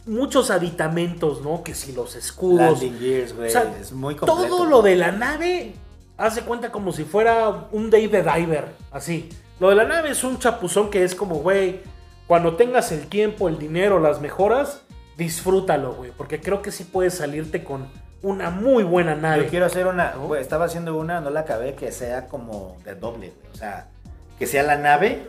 Muchos 0.07 0.51
aditamentos, 0.51 1.43
¿no? 1.43 1.62
Que 1.62 1.75
si 1.75 1.93
los 1.93 2.16
escudos. 2.16 2.61
Landing 2.61 2.99
Gears, 2.99 3.37
güey. 3.37 3.49
O 3.49 3.53
sea, 3.53 3.77
es 3.81 3.93
muy 3.93 4.16
completo. 4.16 4.49
Todo 4.49 4.66
lo 4.66 4.83
de 4.83 4.97
la 4.97 5.12
nave, 5.12 5.75
haz 6.16 6.37
de 6.37 6.43
cuenta 6.43 6.73
como 6.73 6.93
si 6.93 7.05
fuera 7.05 7.69
un 7.73 7.91
Dave 7.91 8.09
de 8.09 8.23
Diver, 8.23 8.69
así. 8.91 9.29
Lo 9.61 9.71
de 9.71 9.75
la 9.75 9.85
nave 9.85 10.11
es 10.11 10.25
un 10.25 10.39
chapuzón 10.39 10.91
que 10.91 11.05
es 11.05 11.14
como, 11.14 11.37
güey, 11.37 11.81
cuando 12.27 12.57
tengas 12.57 12.93
el 12.93 13.07
tiempo, 13.09 13.49
el 13.49 13.59
dinero, 13.59 13.99
las 14.01 14.21
mejoras, 14.21 14.83
disfrútalo, 15.16 15.95
güey. 15.95 16.12
Porque 16.16 16.41
creo 16.41 16.62
que 16.62 16.71
sí 16.71 16.85
puedes 16.85 17.14
salirte 17.14 17.64
con 17.64 17.89
una 18.23 18.51
muy 18.51 18.85
buena 18.85 19.14
nave. 19.14 19.45
Yo 19.45 19.51
quiero 19.51 19.66
hacer 19.66 19.87
una, 19.87 20.14
estaba 20.39 20.66
haciendo 20.66 20.97
una, 20.97 21.21
no 21.21 21.31
la 21.31 21.41
acabé, 21.41 21.75
que 21.75 21.93
sea 21.93 22.29
como 22.29 22.77
de 22.85 22.95
doble, 22.95 23.33
güey. 23.37 23.53
O 23.53 23.57
sea, 23.57 23.89
que 24.39 24.47
sea 24.47 24.62
la 24.62 24.77
nave 24.77 25.27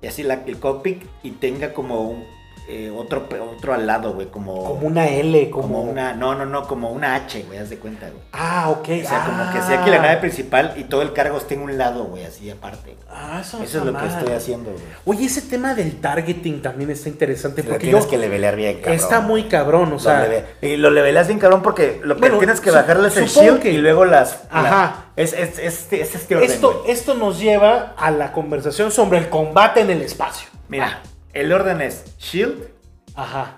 y 0.00 0.06
así 0.06 0.22
la, 0.22 0.34
el 0.46 0.58
cockpit 0.58 1.02
y 1.22 1.32
tenga 1.32 1.72
como 1.72 2.00
un, 2.02 2.24
eh, 2.68 2.90
otro, 2.96 3.26
otro 3.56 3.74
al 3.74 3.86
lado, 3.86 4.12
güey, 4.14 4.28
como, 4.28 4.64
Como 4.64 4.86
una 4.86 5.08
L, 5.08 5.50
como, 5.50 5.62
como 5.68 5.82
una, 5.82 6.14
no, 6.14 6.34
no, 6.34 6.46
no, 6.46 6.66
como 6.66 6.90
una 6.90 7.14
H, 7.16 7.42
güey, 7.46 7.58
haz 7.58 7.70
de 7.70 7.78
cuenta, 7.78 8.08
güey. 8.08 8.22
Ah, 8.32 8.70
ok. 8.70 8.88
O 9.04 9.08
sea, 9.08 9.24
como 9.26 9.52
que 9.52 9.58
Ah. 9.58 9.66
sea 9.66 9.80
aquí 9.80 9.90
la 9.90 9.98
nave 9.98 10.16
principal 10.18 10.74
y 10.76 10.84
todo 10.84 11.02
el 11.02 11.12
cargo 11.12 11.36
esté 11.38 11.54
en 11.54 11.62
un 11.62 11.76
lado, 11.76 12.04
güey, 12.04 12.24
así 12.24 12.50
aparte. 12.50 12.96
Ah, 13.10 13.38
eso, 13.42 13.62
Eso 13.62 13.78
es 13.80 13.84
lo 13.84 13.96
que 13.98 14.06
estoy 14.06 14.32
haciendo, 14.32 14.70
güey. 14.70 14.82
Oye, 15.04 15.26
ese 15.26 15.42
tema 15.42 15.74
del 15.74 16.00
targeting 16.00 16.62
también 16.62 16.90
está 16.90 17.08
interesante. 17.08 17.62
Lo 17.62 17.70
Porque 17.70 17.84
tienes 17.86 18.04
yo- 18.04 18.10
que 18.10 18.18
levelear 18.18 18.56
bien, 18.56 18.76
cabrón. 18.76 18.94
está 18.94 19.20
muy 19.20 19.44
cabrón, 19.44 19.88
o 19.88 19.92
Lo 19.92 19.98
sea. 19.98 20.20
leve- 20.22 20.44
y 20.62 20.76
lo 20.76 20.90
leveleas 20.90 21.26
bien, 21.26 21.38
cabrón, 21.38 21.62
porque 21.62 22.00
lo 22.04 22.14
que 22.14 22.20
Bueno, 22.20 22.38
tienes 22.38 22.60
que 22.60 22.70
su- 22.70 22.76
bajarle 22.76 23.08
es 23.08 23.16
el 23.16 23.26
shield 23.26 23.60
que- 23.60 23.72
y 23.72 23.78
luego 23.78 24.04
las... 24.04 24.40
Ajá. 24.50 24.62
la- 24.70 25.04
es, 25.16 25.32
es, 25.34 25.58
es, 25.58 25.92
es 25.92 26.14
este 26.14 26.36
orden, 26.36 26.50
Esto, 26.50 26.80
güey. 26.80 26.90
esto 26.92 27.14
nos 27.14 27.38
lleva 27.38 27.94
a 27.98 28.10
la 28.10 28.32
conversación 28.32 28.90
sobre 28.90 29.18
el 29.18 29.28
combate 29.28 29.80
en 29.80 29.90
el 29.90 30.00
espacio. 30.02 30.48
Mira, 30.68 31.00
el 31.32 31.52
orden 31.52 31.80
es 31.80 32.16
shield, 32.18 32.68
Ajá. 33.14 33.56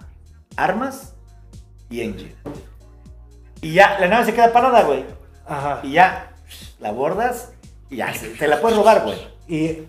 armas 0.56 1.14
y 1.90 2.00
engine. 2.02 2.34
Y 3.60 3.74
ya, 3.74 3.98
la 3.98 4.08
nave 4.08 4.24
se 4.26 4.34
queda 4.34 4.52
parada, 4.52 4.82
güey. 4.82 5.04
Ajá. 5.46 5.80
Y 5.82 5.92
ya, 5.92 6.34
la 6.80 6.92
bordas 6.92 7.52
y 7.90 7.96
ya, 7.96 8.12
te 8.38 8.46
la 8.48 8.60
puedes 8.60 8.76
robar, 8.76 9.02
güey. 9.04 9.16
Y 9.46 9.64
eh, 9.66 9.88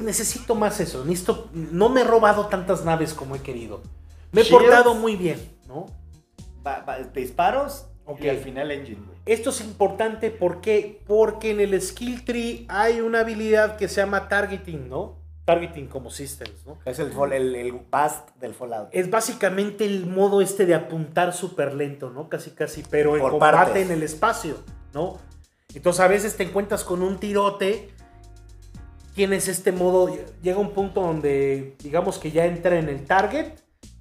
necesito 0.00 0.54
más 0.54 0.78
eso. 0.80 1.04
Necesito, 1.04 1.48
no 1.52 1.88
me 1.88 2.02
he 2.02 2.04
robado 2.04 2.46
tantas 2.46 2.84
naves 2.84 3.14
como 3.14 3.36
he 3.36 3.40
querido. 3.40 3.82
Me 4.32 4.40
he 4.40 4.44
Shields. 4.44 4.64
portado 4.64 4.94
muy 4.94 5.16
bien, 5.16 5.38
¿no? 5.66 5.86
Disparos 7.14 7.86
Ok. 8.06 8.20
y 8.22 8.28
al 8.28 8.38
final 8.38 8.70
engine, 8.70 9.00
güey. 9.04 9.18
Esto 9.26 9.50
es 9.50 9.60
importante 9.62 10.30
porque, 10.30 11.02
porque 11.06 11.50
en 11.52 11.60
el 11.60 11.80
skill 11.80 12.24
tree 12.24 12.66
hay 12.68 13.00
una 13.00 13.20
habilidad 13.20 13.76
que 13.76 13.88
se 13.88 13.96
llama 14.02 14.28
targeting, 14.28 14.88
¿no? 14.88 15.16
Targeting 15.44 15.88
como 15.88 16.10
systems, 16.10 16.64
¿no? 16.66 16.78
Es 16.86 16.98
el, 16.98 17.12
el, 17.32 17.54
el 17.54 17.72
bust 17.72 18.30
del 18.40 18.54
Fallout. 18.54 18.88
Es 18.92 19.10
básicamente 19.10 19.84
el 19.84 20.06
modo 20.06 20.40
este 20.40 20.64
de 20.64 20.74
apuntar 20.74 21.34
súper 21.34 21.74
lento, 21.74 22.10
¿no? 22.10 22.28
Casi, 22.30 22.52
casi, 22.52 22.82
pero 22.88 23.14
en 23.14 23.20
Por 23.22 23.32
combate 23.32 23.56
partes. 23.56 23.86
en 23.86 23.92
el 23.92 24.02
espacio, 24.02 24.56
¿no? 24.94 25.18
Entonces 25.74 26.00
a 26.00 26.08
veces 26.08 26.36
te 26.36 26.44
encuentras 26.44 26.82
con 26.84 27.02
un 27.02 27.18
tirote, 27.18 27.90
tienes 29.14 29.48
este 29.48 29.70
modo, 29.72 30.16
llega 30.42 30.58
un 30.58 30.70
punto 30.70 31.02
donde 31.02 31.76
digamos 31.80 32.18
que 32.18 32.30
ya 32.30 32.46
entra 32.46 32.78
en 32.78 32.88
el 32.88 33.04
target 33.04 33.52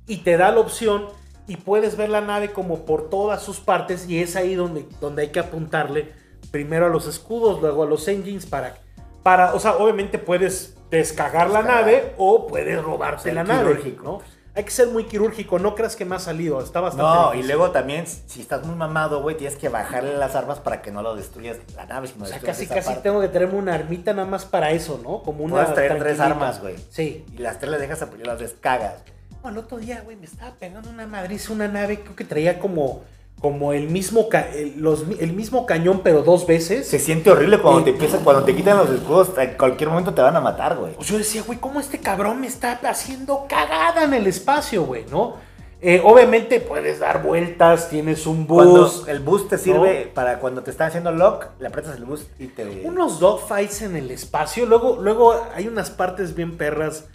y 0.08 0.18
te 0.18 0.38
da 0.38 0.52
la 0.52 0.60
opción 0.60 1.08
y 1.48 1.58
puedes 1.58 1.98
ver 1.98 2.10
la 2.10 2.22
nave 2.22 2.52
como 2.54 2.86
por 2.86 3.10
todas 3.10 3.42
sus 3.44 3.60
partes 3.60 4.08
y 4.08 4.20
es 4.20 4.36
ahí 4.36 4.56
donde, 4.56 4.88
donde 5.02 5.24
hay 5.24 5.30
que 5.30 5.40
apuntarle 5.40 6.12
primero 6.52 6.86
a 6.86 6.90
los 6.90 7.08
escudos, 7.08 7.60
luego 7.62 7.84
a 7.84 7.86
los 7.86 8.08
engines 8.08 8.46
para, 8.46 8.78
para 9.24 9.54
o 9.54 9.60
sea, 9.60 9.76
obviamente 9.76 10.20
puedes 10.20 10.73
descagar 10.98 11.50
la 11.50 11.64
nave 11.64 12.14
o 12.18 12.48
puedes 12.48 12.82
robarte 12.82 13.34
la 13.34 13.44
nave. 13.44 13.96
¿no? 14.04 14.22
Hay 14.56 14.64
que 14.64 14.72
ser 14.72 14.90
muy 14.90 15.06
quirúrgico, 15.06 15.58
no 15.58 15.74
creas 15.74 15.96
que 15.96 16.06
me 16.06 16.16
ha 16.16 16.20
salido, 16.20 16.62
está 16.62 16.80
bastante 16.80 17.04
No, 17.04 17.34
y 17.34 17.42
luego 17.42 17.72
también, 17.72 18.06
si 18.06 18.40
estás 18.40 18.64
muy 18.64 18.76
mamado, 18.76 19.24
güey, 19.24 19.36
tienes 19.36 19.58
que 19.58 19.68
bajarle 19.68 20.16
las 20.16 20.36
armas 20.36 20.60
para 20.60 20.84
que 20.84 20.92
no 20.92 21.02
lo 21.02 21.16
destruyas 21.16 21.58
la 21.76 21.88
nave. 21.88 22.08
sino 22.08 22.26
O 22.26 22.28
sea, 22.28 22.40
casi 22.40 22.66
esa 22.66 22.76
casi 22.76 22.88
parte. 22.90 23.02
tengo 23.02 23.20
que 23.20 23.30
traerme 23.30 23.58
una 23.58 23.74
armita 23.74 24.14
nada 24.14 24.28
más 24.28 24.46
para 24.46 24.70
eso, 24.70 25.00
¿no? 25.04 25.24
Como 25.24 25.44
una 25.44 25.56
Puedes 25.56 25.74
traer 25.74 25.98
tres 25.98 26.20
armas, 26.20 26.62
güey. 26.62 26.76
Sí. 26.92 27.26
Y 27.34 27.38
las 27.40 27.58
tres 27.58 27.72
las 27.72 27.82
dejas, 27.82 28.08
y 28.20 28.24
las 28.24 28.38
descagas. 28.40 28.94
Bueno, 29.42 29.60
el 29.60 29.66
otro 29.66 29.80
día, 29.80 30.02
güey, 30.02 30.18
me 30.18 30.26
estaba 30.26 30.52
pegando 30.54 30.88
una 30.88 31.08
madriz, 31.08 31.50
una 31.50 31.68
nave, 31.68 32.02
creo 32.02 32.16
que 32.16 32.24
traía 32.24 32.60
como, 32.60 33.02
como 33.44 33.74
el 33.74 33.90
mismo, 33.90 34.30
ca- 34.30 34.48
el, 34.56 34.80
los 34.82 35.06
mi- 35.06 35.18
el 35.20 35.34
mismo 35.34 35.66
cañón, 35.66 36.00
pero 36.02 36.24
dos 36.24 36.48
veces. 36.48 36.88
Se 36.88 36.98
siente 36.98 37.30
horrible 37.30 37.60
cuando 37.60 37.80
Sí. 37.82 37.84
te 37.84 37.90
empiezan, 37.92 38.24
cuando 38.24 38.46
te 38.46 38.56
quitan 38.56 38.78
los 38.78 38.90
escudos, 38.90 39.32
en 39.38 39.58
cualquier 39.58 39.90
momento 39.90 40.14
te 40.14 40.22
van 40.22 40.34
a 40.38 40.40
matar, 40.40 40.78
güey. 40.78 40.94
Pues 40.94 41.10
yo 41.10 41.18
decía, 41.18 41.44
güey, 41.46 41.60
¿cómo 41.60 41.82
este 41.82 42.00
cabrón 42.00 42.40
me 42.40 42.48
está 42.48 42.80
haciendo 42.86 43.46
cagada 43.50 44.06
en 44.06 44.14
el 44.14 44.28
espacio, 44.28 44.86
güey, 44.86 45.04
no? 45.12 45.36
Eh, 45.82 46.02
obviamente 46.06 46.62
puedes 46.62 47.00
dar 47.00 47.22
vueltas, 47.22 47.90
tienes 47.90 48.26
un 48.28 48.46
Cuando 48.46 48.84
boost. 48.84 49.10
el 49.10 49.20
boost 49.20 49.50
te 49.50 49.58
sirve 49.58 50.10
para 50.16 50.40
cuando 50.40 50.64
te 50.64 50.72
están 50.72 50.88
haciendo 50.88 51.12
lock, 51.12 51.48
le 51.60 51.68
aprietas 51.68 51.98
el 51.98 52.06
boost 52.06 52.30
y 52.40 52.48
te. 52.48 52.84
unos 52.86 53.20
dogfights 53.20 53.82
en 53.82 53.98
el 53.98 54.10
espacio. 54.10 54.66
Luego, 54.66 55.00
luego 55.02 55.36
hay 55.54 55.68
unas 55.68 55.90
partes 55.92 56.34
bien 56.34 56.56
perras. 56.56 57.10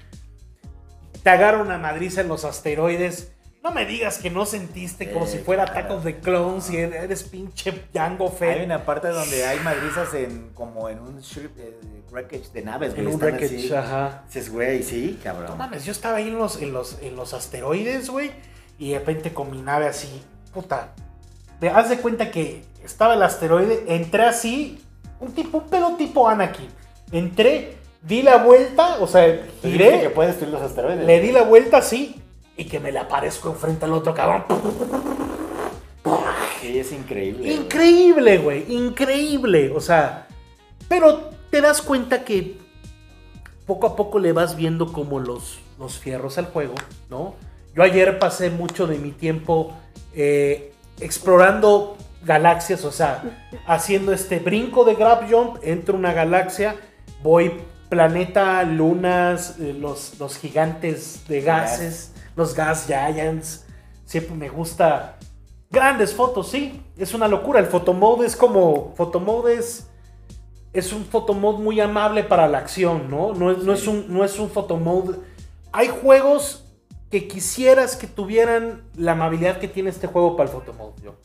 Te 1.23 1.31
agarra 1.31 1.63
una 1.63 1.79
madriza 1.79 2.21
en 2.21 2.29
los 2.29 2.45
asteroides. 2.45 3.33
No 3.63 3.73
me 3.73 3.85
digas 3.85 4.19
que 4.19 4.31
no 4.31 4.47
sentiste 4.47 5.13
como 5.13 5.25
Eh, 5.27 5.29
si 5.29 5.39
fuera 5.39 5.65
claro. 5.65 5.81
Attack 5.81 5.97
of 5.99 6.05
the 6.05 6.17
Clones 6.21 6.71
y 6.71 6.77
eres 6.77 7.25
pinche 7.25 7.73
Django 7.93 8.31
Fett. 8.31 8.59
Hay 8.59 8.65
una 8.65 8.85
parte 8.85 9.09
donde 9.09 9.45
hay 9.45 9.59
madrizas 9.61 10.15
en 10.15 10.51
como 10.55 10.89
en 10.89 11.01
un 11.01 11.21
ship, 11.21 11.51
eh, 11.59 11.77
wreckage 12.11 12.53
de 12.53 12.63
naves, 12.63 12.91
En 12.95 13.05
güey. 13.05 13.07
un 13.07 13.13
están 13.15 13.29
wreckage, 13.33 13.59
así. 13.65 13.75
ajá. 13.75 14.23
Dices, 14.27 14.53
güey, 14.53 14.83
sí, 14.85 15.19
cabrón. 15.23 15.49
No 15.51 15.57
mames, 15.57 15.85
yo 15.85 15.93
estaba 15.93 16.19
ahí 16.19 16.29
en 16.29 16.39
los, 16.39 16.63
en 16.63 16.73
los, 16.73 16.99
en 17.03 17.17
los 17.17 17.35
asteroides, 17.35 18.09
güey. 18.09 18.31
Y 18.79 18.93
de 18.93 19.01
repente 19.01 19.35
con 19.35 19.51
mi 19.51 19.61
nave 19.61 19.87
así, 19.87 20.23
puta. 20.55 20.95
Te 21.59 21.69
haz 21.69 21.91
de 21.91 21.99
cuenta 21.99 22.31
que 22.31 22.63
estaba 22.85 23.15
el 23.15 23.23
asteroide, 23.25 23.85
entré 23.89 24.23
así, 24.25 24.81
un 25.19 25.33
tipo, 25.35 25.59
un 25.59 25.65
pedo 25.69 25.97
tipo 25.97 26.29
Anakin. 26.29 26.69
entré, 27.11 27.75
di 28.03 28.23
la 28.23 28.37
vuelta, 28.37 28.99
o 29.01 29.09
sea, 29.09 29.41
giré, 29.63 30.01
que 30.01 30.11
puedes 30.11 30.35
destruir 30.35 30.53
los 30.55 30.63
asteroides. 30.63 31.05
le 31.05 31.21
di 31.21 31.33
la 31.33 31.43
vuelta 31.43 31.79
así 31.79 32.18
y 32.59 32.65
que 32.65 32.81
me 32.81 32.93
le 32.93 32.99
aparezco 32.99 33.49
enfrente 33.49 33.87
al 33.87 33.93
otro 33.93 34.13
cabrón. 34.13 34.45
Sí, 36.61 36.79
es 36.79 36.93
increíble. 36.93 37.53
Increíble, 37.53 38.39
güey, 38.39 38.71
increíble. 38.71 39.71
O 39.75 39.81
sea, 39.81 40.27
pero 40.89 41.31
te 41.51 41.61
das 41.61 41.81
cuenta 41.81 42.25
que 42.25 42.59
poco 43.65 43.87
a 43.87 43.97
poco 43.97 44.19
le 44.19 44.33
vas 44.33 44.57
viendo 44.57 44.93
como 44.93 45.21
los, 45.21 45.61
los 45.79 45.99
fierros 45.99 46.37
al 46.37 46.47
juego, 46.47 46.75
¿no? 47.09 47.37
Yo 47.75 47.85
ayer 47.85 48.19
pasé 48.19 48.51
mucho 48.51 48.89
de 48.89 48.99
mi 48.99 49.13
tiempo 49.13 49.73
eh, 50.15 50.73
explorando 51.01 51.97
galaxias, 52.25 52.85
o 52.85 52.91
sea, 52.91 53.23
haciendo 53.67 54.13
este 54.13 54.41
brinco 54.41 54.85
de 54.85 54.97
grab 54.97 55.31
jump, 55.31 55.59
entro 55.63 55.97
una 55.97 56.13
galaxia, 56.13 56.75
voy 57.23 57.53
planeta, 57.89 58.65
lunas, 58.65 59.57
eh, 59.61 59.77
los, 59.79 60.19
los 60.19 60.37
gigantes 60.39 61.29
de 61.29 61.41
gases, 61.41 62.13
los 62.39 62.55
gas 62.55 62.87
giants. 62.87 63.67
Siempre 64.07 64.35
me 64.35 64.49
gusta 64.49 65.19
Grandes 65.71 66.15
fotos, 66.15 66.51
sí. 66.51 66.83
Es 66.97 67.15
una 67.15 67.29
locura. 67.29 67.61
El 67.61 67.67
photomode 67.67 68.27
es 68.27 68.37
como. 68.37 68.95
Photomode 68.97 69.55
es. 69.55 69.89
Es 70.73 70.93
un 70.93 71.05
photomode 71.05 71.59
muy 71.59 71.81
amable 71.81 72.25
para 72.25 72.47
la 72.49 72.59
acción, 72.59 73.11
¿no? 73.11 73.35
No 73.35 73.51
es, 73.51 73.59
no 73.59 73.73
es 73.73 73.87
un, 73.87 74.13
no 74.13 74.25
es 74.25 74.39
un 74.39 74.51
photomode. 74.51 75.19
Hay 75.73 75.89
juegos 75.89 76.65
que 77.11 77.27
quisieras 77.27 77.97
que 77.97 78.07
tuvieran 78.07 78.83
la 78.95 79.13
amabilidad 79.13 79.59
que 79.59 79.69
tiene 79.69 79.91
este 79.91 80.07
juego 80.07 80.37
para 80.37 80.49
el 80.49 80.55
photomode, 80.55 81.03
yo. 81.03 81.17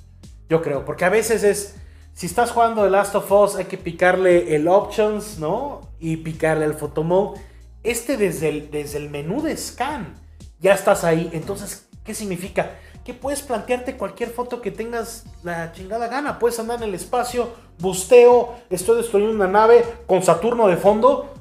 Yo 0.49 0.61
creo. 0.61 0.83
Porque 0.85 1.05
a 1.05 1.09
veces 1.09 1.43
es. 1.43 1.75
Si 2.13 2.27
estás 2.27 2.51
jugando 2.51 2.83
The 2.83 2.91
Last 2.91 3.15
of 3.15 3.31
Us, 3.31 3.55
hay 3.55 3.65
que 3.65 3.77
picarle 3.77 4.55
el 4.55 4.67
options, 4.67 5.39
¿no? 5.39 5.81
Y 5.99 6.17
picarle 6.17 6.65
el 6.65 6.73
photomode. 6.73 7.39
Este 7.81 8.17
desde 8.17 8.49
el, 8.49 8.71
desde 8.71 8.97
el 8.97 9.09
menú 9.09 9.41
de 9.41 9.55
scan. 9.57 10.15
Ya 10.63 10.73
estás 10.73 11.03
ahí. 11.03 11.29
Entonces, 11.31 11.87
¿qué 12.03 12.15
significa? 12.15 12.71
que 13.03 13.13
puedes 13.13 13.41
plantearte 13.41 13.97
cualquier 13.97 14.29
foto 14.29 14.61
que 14.61 14.71
tengas 14.71 15.25
la 15.43 15.71
chingada 15.73 16.07
gana. 16.07 16.39
Puedes 16.39 16.57
andar 16.59 16.77
en 16.81 16.89
el 16.89 16.95
espacio, 16.95 17.49
busteo, 17.79 18.55
estoy 18.69 18.97
destruyendo 18.97 19.35
una 19.35 19.47
nave 19.47 19.83
con 20.07 20.23
Saturno 20.23 20.67
de 20.67 20.77
fondo, 20.77 21.33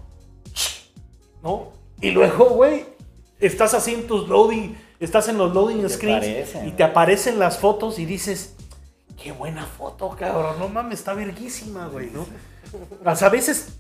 ¿no? 1.43 1.71
Y 2.01 2.11
luego, 2.11 2.51
güey, 2.51 2.85
estás 3.39 3.75
así 3.75 3.95
en 3.95 4.09
tus 4.09 4.29
loading, 4.29 4.77
estás 4.99 5.29
en 5.29 5.39
los 5.39 5.55
loading 5.55 5.89
screens 5.89 6.57
y 6.67 6.73
te 6.73 6.83
aparecen 6.83 7.39
las 7.39 7.59
fotos 7.59 8.01
y 8.01 8.07
dices, 8.07 8.57
qué 9.23 9.31
buena 9.31 9.65
foto, 9.65 10.17
cabrón, 10.19 10.59
no 10.59 10.69
mames, 10.69 10.99
está 10.99 11.15
verguísima, 11.15 11.87
güey, 11.87 12.11
¿no? 12.11 12.27
O 13.05 13.15
sea, 13.15 13.29
a 13.29 13.31
veces 13.31 13.79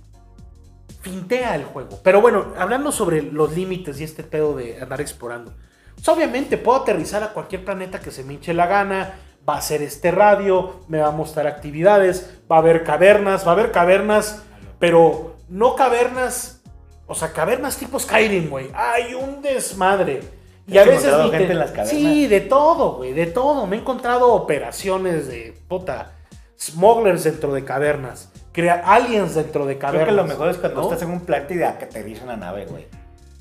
fintea 1.02 1.54
el 1.56 1.64
juego. 1.64 2.00
Pero 2.02 2.20
bueno, 2.20 2.54
hablando 2.56 2.90
sobre 2.92 3.22
los 3.22 3.54
límites 3.54 4.00
y 4.00 4.04
este 4.04 4.22
pedo 4.22 4.54
de 4.56 4.80
andar 4.80 5.00
explorando. 5.00 5.52
Pues 5.94 6.08
obviamente 6.08 6.56
puedo 6.56 6.80
aterrizar 6.80 7.22
a 7.22 7.32
cualquier 7.32 7.64
planeta 7.64 8.00
que 8.00 8.10
se 8.10 8.24
me 8.24 8.32
hinche 8.34 8.54
la 8.54 8.66
gana. 8.66 9.14
Va 9.48 9.56
a 9.56 9.60
ser 9.60 9.82
este 9.82 10.12
radio, 10.12 10.84
me 10.88 10.98
va 11.00 11.08
a 11.08 11.12
mostrar 11.12 11.48
actividades, 11.48 12.38
va 12.50 12.56
a 12.56 12.58
haber 12.60 12.84
cavernas, 12.84 13.44
va 13.44 13.50
a 13.50 13.54
haber 13.54 13.72
cavernas, 13.72 14.42
pero 14.78 15.36
no 15.48 15.74
cavernas, 15.74 16.62
o 17.08 17.14
sea, 17.16 17.32
cavernas 17.32 17.76
tipo 17.76 17.98
Skyrim, 17.98 18.48
güey. 18.48 18.70
Hay 18.72 19.14
un 19.14 19.42
desmadre. 19.42 20.20
Y 20.68 20.78
¿Has 20.78 20.86
a 20.86 20.90
veces 20.90 21.12
te- 21.12 21.38
gente 21.38 21.52
en 21.54 21.58
las 21.58 21.70
cavernas? 21.72 21.90
Sí, 21.90 22.28
de 22.28 22.40
todo, 22.42 22.92
güey, 22.98 23.12
de 23.12 23.26
todo. 23.26 23.66
Me 23.66 23.74
he 23.76 23.80
encontrado 23.80 24.32
operaciones 24.32 25.26
de 25.26 25.60
puta, 25.68 26.12
smugglers 26.56 27.24
dentro 27.24 27.52
de 27.52 27.64
cavernas, 27.64 28.30
crea 28.52 28.82
aliens 28.84 29.34
dentro 29.34 29.64
de 29.66 29.78
Creo 29.78 29.90
cavernas. 29.90 30.08
que 30.08 30.14
lo 30.14 30.24
mejor 30.24 30.48
es 30.50 30.58
cuando 30.58 30.80
¿no? 30.82 30.86
estás 30.88 31.02
en 31.02 31.10
un 31.10 31.20
planeta 31.20 31.54
y 31.54 31.56
de 31.58 31.74
que 31.78 31.86
te 31.86 32.02
dice 32.04 32.22
una 32.24 32.36
nave, 32.36 32.66
güey. 32.66 32.86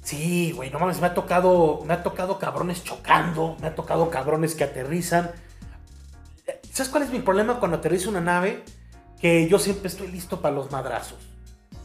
Sí, 0.03 0.51
güey, 0.55 0.69
no 0.71 0.79
mames, 0.79 0.99
me 0.99 1.07
ha 1.07 1.13
tocado, 1.13 1.81
me 1.85 1.93
ha 1.93 2.01
tocado 2.01 2.39
cabrones 2.39 2.83
chocando, 2.83 3.55
me 3.61 3.67
ha 3.67 3.75
tocado 3.75 4.09
cabrones 4.09 4.55
que 4.55 4.63
aterrizan. 4.63 5.31
¿Sabes 6.71 6.89
cuál 6.89 7.03
es 7.03 7.11
mi 7.11 7.19
problema 7.19 7.59
cuando 7.59 7.77
aterriza 7.77 8.09
una 8.09 8.21
nave? 8.21 8.63
Que 9.19 9.47
yo 9.47 9.59
siempre 9.59 9.87
estoy 9.87 10.07
listo 10.07 10.41
para 10.41 10.55
los 10.55 10.71
madrazos, 10.71 11.19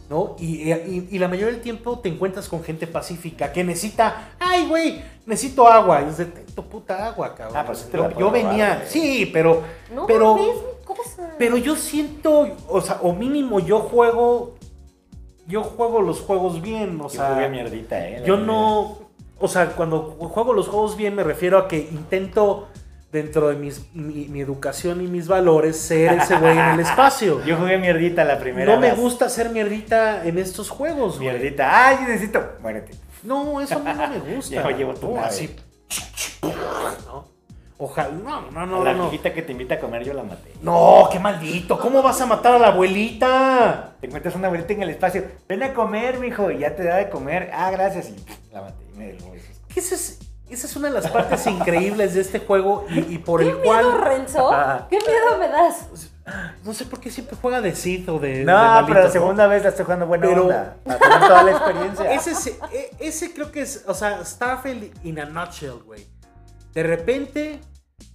¿no? 0.09 0.37
Y, 0.39 0.73
y- 0.73 1.09
y 1.11 1.19
la 1.19 1.29
mayoría 1.29 1.53
del 1.53 1.61
tiempo 1.61 1.99
te 1.99 2.09
encuentras 2.09 2.49
con 2.49 2.65
gente 2.65 2.87
pacífica 2.87 3.53
que 3.53 3.63
necesita, 3.65 4.31
ay, 4.41 4.67
güey, 4.67 5.03
necesito 5.27 5.69
agua. 5.69 6.01
Y 6.03 6.09
es 6.09 6.17
de, 6.17 6.25
"Ten 6.27 6.47
tu 6.47 6.67
puta 6.67 7.07
agua, 7.07 7.35
cabrón. 7.35 7.57
Ah, 7.59 7.63
pero 7.67 7.75
sí 7.75 7.89
te 7.91 7.99
yo, 7.99 8.09
robar, 8.09 8.33
venía, 8.33 8.85
sí, 8.89 9.29
pero, 9.31 9.63
No 9.93 10.07
pero, 10.07 10.37
mames, 10.37 10.55
mi 10.55 10.63
cosa. 10.87 11.35
pero 11.39 11.57
yo 11.57 11.77
siento, 11.77 12.49
o 12.69 12.81
sea, 12.81 12.99
o 13.03 13.13
mínimo 13.13 13.61
yo 13.61 13.81
juego, 13.81 14.55
yo 15.47 15.63
juego 15.63 16.01
los 16.01 16.21
juegos 16.21 16.63
bien, 16.63 16.99
o 17.01 17.05
Yo 17.05 17.09
sea. 17.11 17.35
jugué 17.35 17.49
mierdita, 17.49 17.99
eh. 18.09 18.23
Yo 18.25 18.37
no. 18.37 18.99
O 19.39 19.49
sea, 19.49 19.71
cuando 19.73 20.17
juego 20.19 20.53
los 20.55 20.67
juegos 20.69 20.97
bien, 20.97 21.15
me 21.15 21.23
refiero 21.23 21.59
a 21.59 21.69
que 21.69 21.79
intento, 21.79 22.69
dentro 23.13 23.49
de 23.49 23.55
mis, 23.57 23.95
mi, 23.95 24.27
mi 24.29 24.41
educación 24.41 25.03
y 25.03 25.07
mis 25.07 25.29
valores, 25.29 25.77
ser 25.79 26.15
ese 26.19 26.37
güey 26.39 26.53
en 26.59 26.65
el 26.67 26.81
espacio. 26.89 27.45
Yo 27.45 27.57
jugué 27.57 27.77
mierdita 27.79 28.25
la 28.25 28.39
primera 28.39 28.75
no 28.75 28.81
me 28.81 28.93
gusta 28.93 29.27
hacer 29.27 29.51
mierdita 29.51 30.25
en 30.27 30.39
estos 30.39 30.71
juegos, 30.71 31.19
güey. 31.19 31.29
Mierdita. 31.31 31.87
Ay, 31.89 31.99
necesito. 32.07 32.43
Muérete. 32.63 32.93
No, 33.23 33.61
eso 33.61 33.77
a 33.77 33.79
mí 33.81 33.91
no 33.97 34.09
me 34.09 34.35
gusta. 34.37 34.55
Ya 34.55 34.71
llevo 34.77 34.95
tu 34.95 35.09
No, 35.09 35.15
nave. 35.17 35.27
así. 35.29 35.55
¿no? 37.07 37.36
Ojalá. 37.79 38.09
No, 38.11 38.51
no, 38.51 38.65
no, 38.67 38.83
la 38.85 38.93
no. 38.93 38.99
No. 39.05 39.11
viejita 39.11 39.35
que 39.35 39.43
te 39.43 39.53
invita 39.53 39.75
a 39.75 39.79
comer 39.81 40.03
yo 40.05 40.15
la 40.15 40.23
maté. 40.23 40.53
No, 40.63 41.09
qué 41.13 41.19
maldito. 41.19 41.79
¿Cómo 41.79 42.03
vas 42.03 42.21
a 42.21 42.27
matar 42.27 42.55
a 42.55 42.59
la 42.59 42.69
abuelita? 42.69 43.93
Te 44.01 44.07
encuentras 44.07 44.35
una 44.35 44.47
abuelita 44.47 44.73
en 44.73 44.83
el 44.83 44.91
espacio. 44.91 45.25
Ven 45.49 45.63
a 45.63 45.75
comer, 45.75 46.19
mijo. 46.19 46.51
Y 46.51 46.59
ya 46.61 46.75
te 46.75 46.85
da 46.85 46.97
de 46.97 47.11
comer. 47.11 47.51
Ah, 47.53 47.71
gracias. 47.71 48.09
Y 48.11 48.17
la 48.53 48.63
maté. 48.63 48.85
Y 48.95 48.99
me 48.99 49.11
eso. 49.11 49.27
Es, 49.95 50.19
esa 50.49 50.67
es 50.69 50.77
una 50.77 50.89
de 50.89 50.95
las 50.95 51.09
partes 51.09 51.47
increíbles 51.47 52.15
de 52.15 52.21
este 52.23 52.39
juego 52.39 52.87
y, 52.89 53.01
y 53.15 53.19
por 53.19 53.41
¿Qué 53.41 53.49
el 53.49 53.53
miedo, 53.57 53.65
cual. 53.67 54.01
Renzo? 54.01 54.51
¿Qué 54.89 54.97
miedo 54.99 55.39
me 55.39 55.49
das? 55.49 55.87
No 56.65 56.73
sé 56.73 56.87
por 56.87 56.99
qué 56.99 57.11
siempre 57.11 57.37
juega 57.41 57.61
de 57.61 57.75
Sith 57.75 58.09
o 58.09 58.19
de. 58.19 58.39
de 58.39 58.45
No, 58.45 58.55
malito, 58.55 58.87
pero 58.89 59.01
la 59.01 59.07
¿no? 59.07 59.13
segunda 59.13 59.47
vez 59.49 59.63
la 59.65 59.69
estoy 59.69 59.85
jugando 59.85 60.07
buena 60.07 60.27
Pero- 60.27 60.43
onda. 60.45 60.77
Para 60.85 60.99
tener 60.99 61.21
toda 61.21 61.43
la 61.43 61.51
experiencia. 61.51 62.13
Ese, 62.15 62.35
se- 62.35 62.59
e- 62.73 62.91
ese 63.01 63.33
creo 63.35 63.53
que 63.53 63.61
es, 63.63 63.85
o 63.87 63.95
sea, 63.95 64.25
Starfield 64.25 64.93
in 65.05 65.21
a 65.21 65.27
nutshell, 65.27 65.83
güey. 65.85 66.07
De 66.77 66.83
repente 66.83 67.61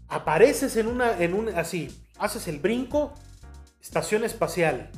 apareces 0.07 0.77
en 0.77 0.85
una, 0.85 1.17
en 1.17 1.33
un, 1.33 1.49
así, 1.49 2.05
haces 2.19 2.47
el 2.47 2.59
brinco, 2.59 3.11
estación 3.81 4.23
espacial, 4.23 4.91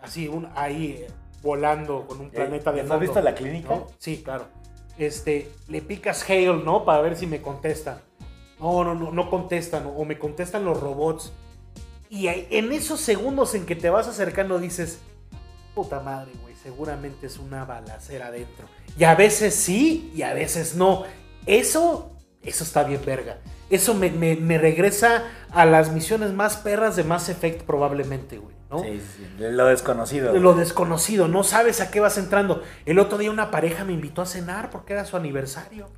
así, 0.00 0.26
un, 0.26 0.48
ahí, 0.54 0.92
eh, 0.92 1.08
volando 1.42 2.06
con 2.06 2.18
un 2.18 2.30
planeta 2.30 2.72
de 2.72 2.78
¿ya 2.78 2.82
no 2.84 2.88
fondo. 2.88 2.94
has 2.94 3.00
visto 3.02 3.20
la 3.20 3.34
clínica? 3.34 3.68
¿no? 3.74 3.88
Sí, 3.98 4.22
claro. 4.24 4.46
Este, 4.96 5.52
le 5.68 5.82
picas 5.82 6.24
hail, 6.30 6.64
¿no? 6.64 6.86
Para 6.86 7.02
ver 7.02 7.14
si 7.14 7.26
me 7.26 7.42
contestan. 7.42 8.00
No, 8.58 8.82
no, 8.84 8.94
no, 8.94 9.12
no 9.12 9.28
contestan, 9.28 9.92
o 9.94 10.06
me 10.06 10.18
contestan 10.18 10.64
los 10.64 10.80
robots. 10.80 11.30
Y 12.08 12.28
en 12.28 12.72
esos 12.72 13.00
segundos 13.00 13.54
en 13.54 13.66
que 13.66 13.76
te 13.76 13.90
vas 13.90 14.08
acercando 14.08 14.58
dices, 14.58 14.98
puta 15.74 16.00
madre, 16.00 16.32
güey, 16.40 16.54
seguramente 16.56 17.26
es 17.26 17.36
una 17.38 17.66
balacera 17.66 18.28
adentro. 18.28 18.66
Y 18.98 19.04
a 19.04 19.14
veces 19.14 19.54
sí, 19.54 20.10
y 20.14 20.22
a 20.22 20.32
veces 20.32 20.74
no. 20.74 21.04
Eso, 21.44 22.11
eso 22.42 22.64
está 22.64 22.84
bien 22.84 23.00
verga. 23.04 23.38
Eso 23.70 23.94
me, 23.94 24.10
me- 24.10 24.36
me 24.36 24.58
regresa 24.58 25.24
a 25.50 25.64
las 25.64 25.92
misiones 25.92 26.32
más 26.32 26.56
perras 26.56 26.96
de 26.96 27.04
Mass 27.04 27.28
Effect 27.30 27.62
probablemente, 27.62 28.38
güey, 28.38 28.54
¿no? 28.70 28.80
Sí, 28.82 29.00
sí, 29.16 29.26
lo 29.38 29.66
desconocido. 29.66 30.32
Lo 30.34 30.54
desconocido, 30.54 31.26
no 31.28 31.42
sabes 31.44 31.80
a 31.80 31.90
qué 31.90 32.00
vas 32.00 32.18
entrando. 32.18 32.62
El 32.84 32.98
otro 32.98 33.16
día 33.18 33.30
una 33.30 33.50
pareja 33.50 33.84
me 33.84 33.92
invitó 33.94 34.20
a 34.22 34.26
cenar 34.26 34.70
porque 34.70 34.92
era 34.92 35.04
su 35.04 35.16
aniversario. 35.16 35.88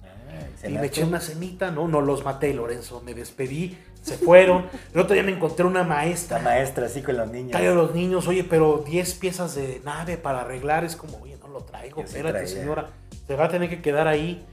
Ah, 0.63 0.69
Y 0.69 0.73
me 0.73 0.87
eché 0.87 1.03
una 1.05 1.21
cenita, 1.21 1.71
no, 1.71 1.89
no 1.89 2.01
los 2.01 2.25
maté, 2.25 2.55
Lorenzo. 2.55 3.01
Me 3.05 3.13
despedí, 3.15 3.77
se 4.03 4.17
fueron. 4.19 4.67
El 4.93 5.01
otro 5.01 5.15
día 5.15 5.23
me 5.23 5.33
encontré 5.33 5.65
una 5.65 5.81
La 5.81 5.87
maestra. 5.87 6.39
maestra 6.41 6.87
así 6.87 7.03
con 7.03 7.17
los 7.17 7.29
niños. 7.31 7.53
Trae 7.53 7.69
a 7.69 7.73
los 7.75 7.93
niños, 7.95 8.27
oye, 8.29 8.45
pero 8.45 8.85
10 8.87 9.15
piezas 9.15 9.55
de 9.57 9.81
nave 9.85 10.17
para 10.17 10.43
arreglar. 10.43 10.85
Es 10.85 10.95
como, 10.97 11.19
oye, 11.23 11.37
no 11.41 11.49
lo 11.49 11.61
traigo, 11.65 12.03
sí 12.03 12.07
espérate, 12.17 12.47
señora. 12.47 12.89
Se 13.27 13.35
va 13.37 13.47
a 13.47 13.49
tener 13.49 13.69
que 13.69 13.81
quedar 13.83 14.07
ahí. 14.09 14.45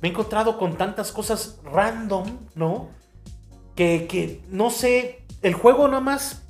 Me 0.00 0.08
he 0.08 0.10
encontrado 0.10 0.58
con 0.58 0.76
tantas 0.76 1.12
cosas 1.12 1.58
random, 1.64 2.38
¿no? 2.54 2.88
Que, 3.74 4.06
que 4.06 4.42
no 4.50 4.70
sé, 4.70 5.24
el 5.42 5.54
juego 5.54 5.86
nada 5.88 6.00
más 6.00 6.42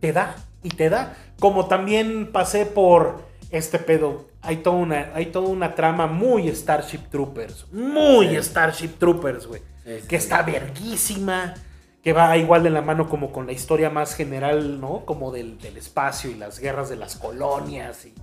te 0.00 0.12
da 0.12 0.36
y 0.62 0.70
te 0.70 0.90
da. 0.90 1.16
Como 1.38 1.66
también 1.66 2.32
pasé 2.32 2.66
por 2.66 3.22
este 3.50 3.78
pedo. 3.78 4.26
Hay 4.42 4.58
toda 4.58 4.76
una, 4.76 5.12
hay 5.14 5.26
toda 5.26 5.48
una 5.48 5.74
trama 5.74 6.06
muy 6.06 6.48
Starship 6.54 7.08
Troopers. 7.10 7.66
Muy 7.72 8.28
Sí. 8.28 8.42
Starship 8.42 8.98
Troopers, 8.98 9.46
güey. 9.46 9.62
Sí, 9.84 10.00
sí, 10.00 10.08
que 10.08 10.16
está 10.16 10.42
verguísima. 10.42 11.54
Que 12.02 12.12
va 12.12 12.36
igual 12.36 12.62
de 12.62 12.68
la 12.68 12.82
mano 12.82 13.08
como 13.08 13.32
con 13.32 13.46
la 13.46 13.52
historia 13.52 13.88
más 13.88 14.14
general, 14.14 14.78
¿no? 14.80 15.06
Como 15.06 15.32
del, 15.32 15.58
del 15.58 15.78
espacio 15.78 16.30
y 16.30 16.34
las 16.34 16.58
guerras 16.58 16.90
de 16.90 16.96
las 16.96 17.16
colonias. 17.16 18.04
Y, 18.04 18.14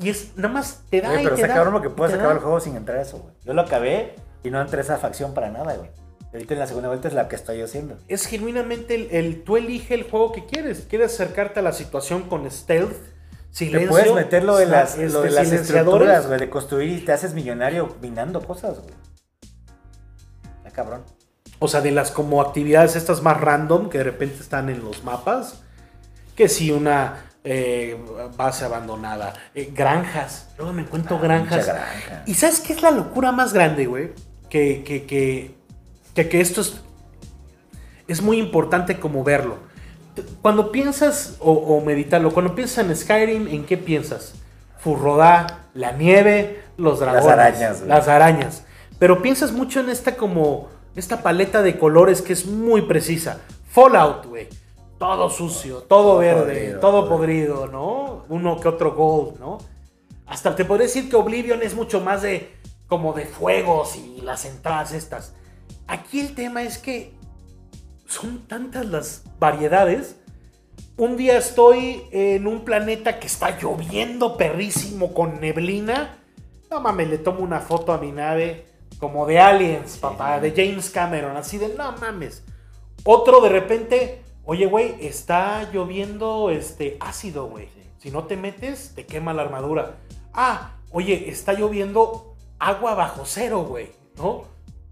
y 0.00 0.10
es, 0.10 0.36
nada 0.36 0.48
más 0.52 0.82
te 0.90 1.00
da 1.00 1.10
Oye, 1.10 1.20
y 1.20 1.24
pero 1.24 1.36
te 1.36 1.42
está 1.42 1.48
da, 1.48 1.54
cabrón 1.54 1.74
porque 1.74 1.88
y 1.88 1.92
puedes 1.92 2.12
te 2.12 2.18
acabar 2.18 2.34
da. 2.34 2.38
el 2.38 2.42
juego 2.44 2.60
sin 2.60 2.76
entrar 2.76 2.98
a 2.98 3.02
eso, 3.02 3.18
güey. 3.18 3.34
Yo 3.44 3.54
lo 3.54 3.62
acabé 3.62 4.14
y 4.42 4.50
no 4.50 4.60
entré 4.60 4.78
a 4.78 4.82
esa 4.82 4.98
facción 4.98 5.32
para 5.34 5.50
nada, 5.50 5.74
güey. 5.76 5.90
Ahorita 6.32 6.54
en 6.54 6.60
la 6.60 6.66
segunda 6.66 6.88
vuelta 6.88 7.08
es 7.08 7.14
la 7.14 7.28
que 7.28 7.36
estoy 7.36 7.62
haciendo. 7.62 7.96
es 8.08 8.26
genuinamente 8.26 8.94
el, 8.94 9.08
el- 9.10 9.42
tú 9.44 9.56
elige 9.56 9.94
el 9.94 10.02
juego 10.02 10.32
que 10.32 10.44
quieres. 10.44 10.86
¿Quieres 10.88 11.14
acercarte 11.14 11.60
a 11.60 11.62
la 11.62 11.72
situación 11.72 12.22
con 12.28 12.50
stealth? 12.50 12.92
Te 12.92 13.64
Silencio, 13.64 13.88
puedes 13.88 14.12
meterlo 14.12 14.60
en 14.60 14.70
las, 14.70 14.98
este, 14.98 15.08
lo 15.08 15.22
de 15.22 15.30
las 15.30 15.48
silenciadores. 15.48 15.86
estructuras, 16.10 16.26
güey, 16.26 16.40
de 16.40 16.50
construir 16.50 16.90
y 16.98 17.00
te 17.00 17.12
haces 17.12 17.32
millonario 17.32 17.96
minando 18.02 18.42
cosas, 18.46 18.80
güey. 18.80 18.92
Está 20.58 20.70
cabrón. 20.72 21.04
O 21.58 21.68
sea, 21.68 21.80
de 21.80 21.90
las 21.90 22.10
como 22.10 22.42
actividades 22.42 22.96
estas 22.96 23.22
más 23.22 23.40
random 23.40 23.88
que 23.88 23.98
de 23.98 24.04
repente 24.04 24.42
están 24.42 24.68
en 24.68 24.84
los 24.84 25.04
mapas. 25.04 25.62
Que 26.34 26.50
si 26.50 26.70
una 26.70 27.25
eh, 27.48 27.96
base 28.36 28.64
abandonada. 28.64 29.32
eh, 29.54 29.70
granjas. 29.72 30.48
Luego 30.58 30.72
me 30.72 30.82
encuentro 30.82 31.18
granjas. 31.18 31.68
Ah, 31.68 31.72
Mucha 31.72 32.08
granja. 32.08 32.22
¿Y 32.26 32.34
sabes 32.34 32.60
qué 32.60 32.72
es 32.72 32.82
la 32.82 32.90
locura 32.90 33.30
más 33.32 33.52
grande, 33.52 33.86
güey? 33.86 34.10
Que, 34.50 34.82
que, 34.84 35.06
que, 35.06 35.54
que, 36.14 36.28
que 36.28 36.40
esto 36.40 36.60
es, 36.60 36.80
es 38.08 38.20
muy 38.20 38.38
importante 38.38 38.98
como 38.98 39.22
verlo. 39.24 39.58
Cuando 40.42 40.72
piensas, 40.72 41.36
o, 41.40 41.52
o 41.52 41.84
meditarlo, 41.84 42.32
cuando 42.32 42.54
piensas 42.54 42.84
en 42.84 42.96
Skyrim, 42.96 43.48
¿en 43.48 43.64
qué 43.64 43.76
piensas? 43.76 44.34
Furrodá, 44.78 45.66
la 45.74 45.92
nieve, 45.92 46.62
los 46.76 47.00
dragones, 47.00 47.26
arañas, 47.28 47.78
güey. 47.78 47.88
las 47.88 48.08
arañas. 48.08 48.64
Pero 48.98 49.20
piensas 49.22 49.52
mucho 49.52 49.80
en 49.80 49.90
esta 49.90 50.16
como, 50.16 50.68
esta 50.96 51.22
paleta 51.22 51.62
de 51.62 51.78
colores 51.78 52.22
que 52.22 52.32
es 52.32 52.46
muy 52.46 52.82
precisa. 52.82 53.38
Fallout, 53.70 54.24
güey. 54.26 54.48
Todo 54.98 55.28
sucio, 55.28 55.82
todo 55.82 56.18
verde, 56.18 56.54
podrido, 56.54 56.80
todo 56.80 57.00
todo. 57.00 57.08
podrido, 57.08 57.66
¿no? 57.66 58.24
Uno 58.28 58.58
que 58.58 58.68
otro 58.68 58.94
gold, 58.94 59.38
¿no? 59.38 59.58
Hasta 60.26 60.56
te 60.56 60.64
podría 60.64 60.86
decir 60.86 61.08
que 61.10 61.16
Oblivion 61.16 61.62
es 61.62 61.74
mucho 61.74 62.00
más 62.00 62.22
de 62.22 62.56
como 62.86 63.12
de 63.12 63.26
fuegos 63.26 63.96
y 63.96 64.20
las 64.22 64.44
entradas 64.44 64.92
estas. 64.92 65.34
Aquí 65.86 66.20
el 66.20 66.34
tema 66.34 66.62
es 66.62 66.78
que 66.78 67.14
son 68.06 68.46
tantas 68.46 68.86
las 68.86 69.22
variedades. 69.38 70.16
Un 70.96 71.16
día 71.16 71.36
estoy 71.36 72.04
en 72.10 72.46
un 72.46 72.64
planeta 72.64 73.18
que 73.18 73.26
está 73.26 73.58
lloviendo 73.58 74.36
perrísimo 74.36 75.12
con 75.12 75.40
neblina. 75.40 76.18
No 76.70 76.80
mames, 76.80 77.08
le 77.08 77.18
tomo 77.18 77.40
una 77.40 77.60
foto 77.60 77.92
a 77.92 77.98
mi 77.98 78.12
nave 78.12 78.66
como 78.98 79.26
de 79.26 79.38
Aliens, 79.38 79.98
papá, 79.98 80.40
de 80.40 80.52
James 80.52 80.90
Cameron, 80.90 81.36
así 81.36 81.58
de 81.58 81.68
no 81.68 81.92
mames. 81.92 82.42
Otro 83.04 83.40
de 83.40 83.50
repente, 83.50 84.22
oye, 84.46 84.66
güey, 84.66 84.96
está 85.00 85.70
lloviendo 85.72 86.50
este 86.50 86.96
ácido, 87.00 87.46
güey. 87.48 87.68
Si 87.98 88.10
no 88.10 88.24
te 88.24 88.36
metes, 88.36 88.92
te 88.94 89.04
quema 89.04 89.34
la 89.34 89.42
armadura. 89.42 89.96
Ah, 90.32 90.76
oye, 90.90 91.28
está 91.28 91.52
lloviendo 91.52 92.36
agua 92.58 92.94
bajo 92.94 93.22
cero, 93.24 93.64
güey, 93.68 93.90
¿no? 94.16 94.44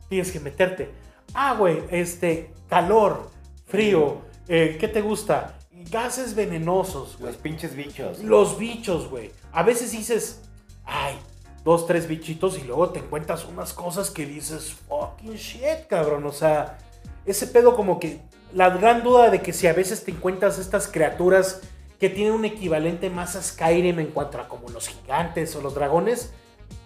Tienes 0.08 0.32
que 0.32 0.40
meterte. 0.40 0.90
Ah, 1.32 1.54
güey, 1.54 1.84
este, 1.90 2.52
calor, 2.68 3.30
frío, 3.66 4.18
eh, 4.48 4.76
¿qué 4.78 4.88
te 4.88 5.00
gusta? 5.00 5.58
Gases 5.90 6.34
venenosos, 6.34 7.16
güey. 7.18 7.32
Los 7.32 7.40
pinches 7.40 7.76
bichos. 7.76 8.18
Los 8.20 8.58
bichos, 8.58 9.08
güey. 9.08 9.30
A 9.52 9.62
veces 9.62 9.92
dices, 9.92 10.42
ay, 10.84 11.16
dos, 11.62 11.86
tres 11.86 12.08
bichitos 12.08 12.58
y 12.58 12.62
luego 12.62 12.90
te 12.90 12.98
encuentras 12.98 13.44
unas 13.44 13.72
cosas 13.72 14.10
que 14.10 14.26
dices, 14.26 14.74
fucking 14.88 15.34
shit, 15.34 15.86
cabrón. 15.88 16.24
O 16.26 16.32
sea, 16.32 16.78
ese 17.24 17.46
pedo 17.46 17.76
como 17.76 18.00
que 18.00 18.20
la 18.54 18.70
gran 18.70 19.02
duda 19.02 19.30
de 19.30 19.42
que 19.42 19.52
si 19.52 19.66
a 19.66 19.72
veces 19.72 20.04
te 20.04 20.12
encuentras 20.12 20.58
estas 20.58 20.88
criaturas 20.88 21.60
que 21.98 22.08
tienen 22.08 22.34
un 22.34 22.44
equivalente 22.44 23.10
más 23.10 23.36
a 23.36 23.42
Skyrim 23.42 23.98
en 23.98 24.06
cuanto 24.08 24.38
a 24.38 24.48
como 24.48 24.68
los 24.68 24.88
gigantes 24.88 25.54
o 25.56 25.60
los 25.60 25.74
dragones, 25.74 26.32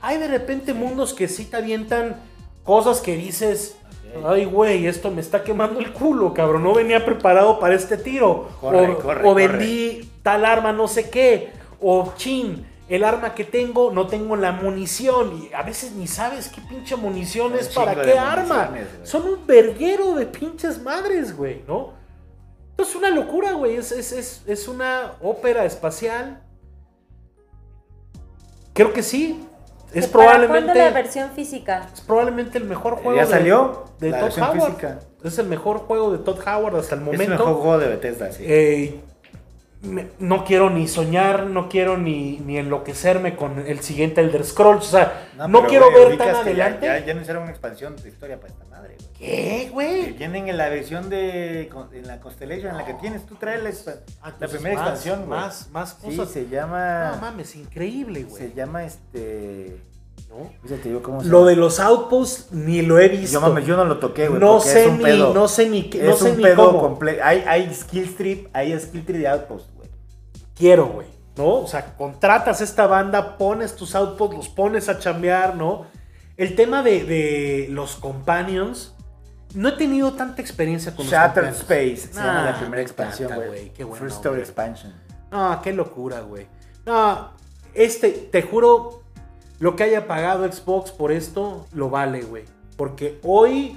hay 0.00 0.18
de 0.18 0.28
repente 0.28 0.74
mundos 0.74 1.12
que 1.12 1.28
sí 1.28 1.44
te 1.44 1.56
avientan 1.56 2.16
cosas 2.64 3.00
que 3.00 3.16
dices, 3.16 3.76
ay, 4.24 4.44
güey, 4.44 4.86
esto 4.86 5.10
me 5.10 5.20
está 5.20 5.42
quemando 5.42 5.80
el 5.80 5.92
culo, 5.92 6.34
cabrón. 6.34 6.62
No 6.62 6.74
venía 6.74 7.04
preparado 7.04 7.58
para 7.58 7.74
este 7.74 7.96
tiro. 7.96 8.48
Corre, 8.60 8.88
o, 8.88 8.98
corre, 8.98 9.20
o 9.20 9.32
corre. 9.32 9.48
vendí 9.48 10.10
tal 10.22 10.44
arma, 10.44 10.72
no 10.72 10.88
sé 10.88 11.10
qué. 11.10 11.50
O 11.80 12.12
chin, 12.16 12.66
el 12.88 13.04
arma 13.04 13.34
que 13.34 13.44
tengo, 13.44 13.90
no 13.90 14.06
tengo 14.06 14.36
la 14.36 14.52
munición. 14.52 15.42
Y 15.50 15.52
a 15.54 15.62
veces 15.62 15.92
ni 15.92 16.06
sabes 16.06 16.48
qué 16.48 16.60
pinche 16.62 16.96
munición 16.96 17.52
Un 17.52 17.58
es 17.58 17.68
para 17.68 18.00
qué 18.00 18.18
arma. 18.18 18.70
Son 19.02 19.22
un 19.28 19.46
verguero 19.46 20.14
de 20.14 20.26
pinches 20.26 20.82
madres, 20.82 21.36
güey, 21.36 21.62
¿no? 21.66 21.92
Es 22.78 22.94
una 22.94 23.10
locura, 23.10 23.52
güey. 23.52 23.76
Es, 23.76 23.92
es, 23.92 24.12
es, 24.12 24.42
es 24.46 24.68
una 24.68 25.14
ópera 25.20 25.64
espacial. 25.64 26.42
Creo 28.72 28.92
que 28.92 29.02
sí. 29.02 29.44
Es 29.92 30.06
¿Para 30.06 30.24
cuándo 30.26 30.42
la 30.42 30.48
probablemente, 30.52 30.90
versión 30.94 31.30
física? 31.30 31.88
es 31.94 32.00
probablemente 32.02 32.58
el 32.58 32.64
mejor 32.64 32.96
juego 32.96 33.16
¿Ya 33.16 33.24
de- 33.24 33.30
salió? 33.30 33.84
de, 33.98 34.10
La 34.10 34.18
Todd 34.18 34.24
versión 34.26 34.46
Howard. 34.50 34.66
física. 34.70 34.98
Es 35.24 35.38
el 35.38 35.46
mejor 35.46 35.78
juego 35.78 36.12
de 36.12 36.18
Todd 36.18 36.38
Howard 36.46 36.76
hasta 36.76 36.94
el 36.94 37.00
Es 37.00 37.06
momento. 37.06 37.24
el 37.24 37.30
mejor 37.38 37.54
juego 37.54 37.78
de 37.78 37.88
Bethesda, 37.88 38.30
sí. 38.30 38.44
Eh, 38.46 39.00
me- 39.82 40.08
no 40.18 40.44
quiero 40.44 40.70
ni 40.70 40.88
soñar, 40.88 41.44
no 41.46 41.68
quiero 41.68 41.96
ni, 41.96 42.38
ni 42.38 42.58
enloquecerme 42.58 43.36
con 43.36 43.58
el 43.66 43.80
siguiente 43.80 44.20
Elder 44.20 44.44
Scrolls. 44.44 44.86
O 44.86 44.90
sea, 44.90 45.28
no, 45.48 45.66
quiero 45.66 45.90
güey, 45.90 46.08
ver 46.08 46.18
tan 46.18 46.26
ya- 46.32 46.40
adelante. 46.40 46.86
Ya, 46.86 46.98
ya 47.04 47.12
anunciaron 47.12 47.42
una 47.44 47.52
expansión 47.52 47.96
de 47.96 48.08
historia 48.08 48.40
para 48.40 48.52
esta 48.52 48.64
madre, 48.66 48.96
güey. 48.98 49.08
¿Qué, 49.18 49.26
Que 49.64 49.70
güey? 49.70 50.12
vienen 50.12 50.48
en 50.48 50.56
la 50.56 50.68
versión 50.68 51.08
de 51.10 51.70
en 51.92 52.06
la 52.06 52.20
Constellation 52.20 52.70
en 52.70 52.76
la 52.76 52.84
que 52.86 52.94
tienes, 52.94 53.26
tú 53.26 53.34
traes 53.36 53.62
la, 53.84 53.92
Ah, 54.22 54.32
la 54.38 54.48
primera 54.48 54.74
más- 54.76 54.84
expansión, 54.84 55.26
güey. 55.26 55.40
Más, 55.40 55.68
más 55.70 55.96
Sí, 56.00 56.16
cosas. 56.16 56.32
se 56.32 56.48
llama 56.48 57.12
No 57.14 57.20
mames, 57.20 57.56
increíble, 57.56 58.20
se 58.22 58.26
güey. 58.26 58.52
llama 58.54 58.84
este 58.84 59.76
Lo 61.24 61.44
de 61.44 61.56
los 61.56 61.80
outposts 61.80 62.52
ni 62.52 62.82
lo 62.82 62.98
he 62.98 63.08
visto. 63.08 63.34
yo 63.34 63.40
mames, 63.40 63.66
yo 63.66 63.76
no 63.76 63.84
lo 63.84 63.98
toqué, 63.98 64.28
güey, 64.28 64.40
no 64.40 64.60
sé 64.60 64.90
ni, 64.92 65.02
pedo. 65.02 65.34
no 65.34 65.48
sé 65.48 65.68
ni 65.68 65.88
qué, 65.90 66.02
no 66.02 66.10
es 66.12 66.18
sé 66.18 66.30
un 66.30 66.36
ni 66.36 66.42
pedo 66.42 66.66
cómo. 66.66 66.80
completo. 66.80 67.20
Hay 67.24 67.44
hay 67.46 67.74
skill 67.74 68.04
strip, 68.04 68.48
hay 68.54 68.78
skill 68.78 69.04
tree 69.04 69.18
de 69.18 69.28
outpost, 69.28 69.66
güey. 69.74 69.88
quiero, 70.54 70.86
güey, 70.88 71.06
¿no? 71.36 71.54
O 71.60 71.66
sea, 71.66 71.96
contratas 71.96 72.60
esta 72.60 72.86
banda, 72.86 73.36
pones 73.38 73.74
tus 73.74 73.94
outputs, 73.94 74.36
los 74.36 74.48
pones 74.48 74.88
a 74.88 74.98
chambear, 74.98 75.56
¿no? 75.56 75.86
El 76.36 76.54
tema 76.54 76.82
de, 76.82 77.04
de 77.04 77.66
los 77.70 77.96
companions, 77.96 78.94
no 79.54 79.70
he 79.70 79.72
tenido 79.72 80.12
tanta 80.12 80.40
experiencia 80.40 80.94
con 80.94 81.06
Shattered 81.06 81.48
los. 81.48 81.58
Space, 81.60 81.96
se 81.96 82.14
llama 82.14 82.42
Ah, 82.42 82.50
la 82.52 82.58
primera 82.58 82.76
me 82.76 82.82
expansión, 82.82 83.32
güey. 83.34 83.72
qué 83.72 83.84
First. 83.86 84.16
Story 84.18 84.40
Expansion. 84.40 84.92
No, 85.32 85.60
qué 85.62 85.72
locura, 85.72 86.20
güey. 86.20 86.46
No, 86.86 87.32
este, 87.74 88.10
te 88.10 88.42
juro, 88.42 89.02
lo 89.58 89.74
que 89.74 89.84
haya 89.84 90.06
pagado 90.06 90.50
Xbox 90.50 90.92
por 90.92 91.10
esto, 91.10 91.66
lo 91.72 91.90
vale, 91.90 92.22
güey. 92.22 92.44
Porque 92.76 93.18
hoy, 93.22 93.76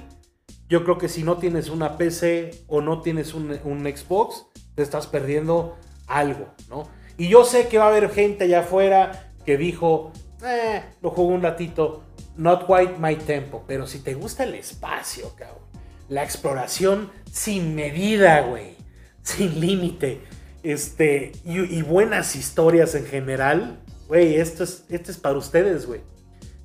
yo 0.68 0.84
creo 0.84 0.96
que 0.96 1.08
si 1.08 1.24
no 1.24 1.38
tienes 1.38 1.68
una 1.68 1.96
PC 1.96 2.52
o 2.68 2.80
no 2.80 3.00
tienes 3.02 3.34
un, 3.34 3.50
Xbox, 3.52 4.46
te 4.76 4.82
estás 4.82 5.08
perdiendo 5.08 5.76
algo, 6.06 6.46
¿no? 6.68 6.88
Y 7.18 7.28
yo 7.28 7.44
sé 7.44 7.66
que 7.66 7.78
va 7.78 7.86
a 7.86 7.88
haber 7.88 8.10
gente 8.10 8.44
allá 8.44 8.60
afuera 8.60 9.30
que 9.44 9.56
dijo, 9.56 10.12
eh, 10.44 10.82
lo 11.02 11.10
jugué 11.10 11.34
un 11.34 11.42
ratito, 11.42 12.04
not 12.36 12.66
quite 12.66 12.98
my 12.98 13.16
tempo. 13.16 13.64
Pero 13.66 13.86
si 13.86 13.98
te 13.98 14.14
gusta 14.14 14.44
el 14.44 14.54
espacio, 14.54 15.34
cabrón, 15.36 15.62
la 16.08 16.22
exploración 16.22 17.10
sin 17.30 17.74
medida, 17.74 18.42
güey, 18.42 18.76
sin 19.22 19.60
límite, 19.60 20.20
este, 20.62 21.32
y 21.44 21.82
buenas 21.82 22.36
historias 22.36 22.94
en 22.94 23.04
general, 23.04 23.81
güey, 24.12 24.36
esto 24.36 24.62
es, 24.64 24.84
esto 24.90 25.10
es 25.10 25.16
para 25.16 25.38
ustedes, 25.38 25.86
güey. 25.86 26.02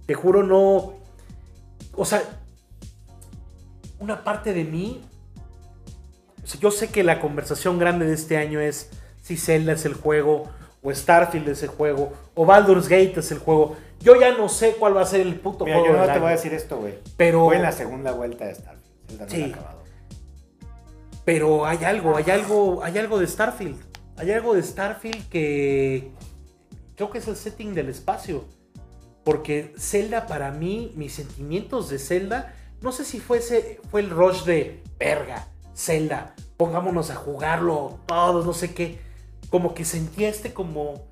Te 0.06 0.14
juro, 0.14 0.44
no. 0.44 0.96
O 1.96 2.04
sea, 2.04 2.22
una 4.00 4.22
parte 4.26 4.54
de 4.54 4.66
mí. 4.66 5.02
o 6.44 6.46
sea, 6.46 6.60
yo 6.60 6.72
sé 6.72 6.90
que 6.90 7.06
la 7.06 7.22
conversación 7.22 7.80
grande 7.80 8.06
de 8.06 8.16
este 8.16 8.36
año 8.36 8.60
es 8.60 8.90
si 9.22 9.38
Zelda 9.38 9.72
es 9.72 9.86
el 9.86 9.94
juego, 9.94 10.44
o 10.84 10.94
Starfield 10.94 11.48
es 11.48 11.64
el 11.64 11.70
juego, 11.70 12.12
o 12.36 12.46
Baldur's 12.46 12.90
Gate 12.90 13.14
es 13.22 13.32
el 13.32 13.40
juego. 13.40 13.78
Yo 14.02 14.20
ya 14.20 14.38
no 14.38 14.50
sé 14.50 14.74
cuál 14.78 14.98
va 14.98 15.02
a 15.04 15.06
ser 15.06 15.22
el 15.22 15.40
puto 15.40 15.64
Mira, 15.64 15.80
juego. 15.80 15.94
yo 15.96 16.06
no 16.06 16.12
te 16.14 16.20
voy 16.20 16.28
a 16.28 16.32
decir 16.32 16.54
esto, 16.54 16.78
güey. 16.80 16.96
Pero- 17.16 17.46
Fue 17.46 17.56
en 17.56 17.62
la 17.64 17.72
segunda 17.72 18.12
vuelta 18.12 18.46
de 18.46 18.56
Starfield. 18.56 18.84
Zelda 19.08 19.24
no 19.26 19.32
Sí. 19.32 19.42
ha 19.42 19.46
acabado. 19.48 19.84
Pero 21.24 21.66
hay 21.66 21.84
algo, 21.86 22.18
hay 22.18 22.30
algo, 22.30 22.84
hay 22.84 22.98
algo 22.98 23.20
de 23.20 23.28
Starfield. 23.28 23.78
Hay 24.18 24.32
algo 24.32 24.54
de 24.54 24.64
Starfield 24.64 25.30
que 25.30 26.12
creo 26.98 27.12
que 27.12 27.20
es 27.20 27.28
el 27.28 27.38
setting 27.38 27.74
del 27.74 27.88
espacio. 27.88 28.44
Porque 29.24 29.74
Zelda 29.78 30.26
para 30.26 30.52
mí, 30.52 30.92
mis 30.96 31.14
sentimientos 31.14 31.90
de 31.90 32.00
Zelda, 32.00 32.56
no 32.82 32.92
sé 32.92 33.06
si 33.06 33.20
fuese, 33.20 33.80
fue 33.90 34.02
el 34.02 34.10
rush 34.10 34.44
de 34.44 34.84
verga, 35.00 35.48
Zelda, 35.76 36.36
pongámonos 36.58 37.12
a 37.12 37.16
jugarlo 37.16 38.00
todos, 38.06 38.46
no 38.46 38.54
sé 38.54 38.74
qué. 38.74 39.00
Como 39.50 39.74
que 39.74 39.86
sentía 39.86 40.28
este 40.28 40.54
como 40.54 41.06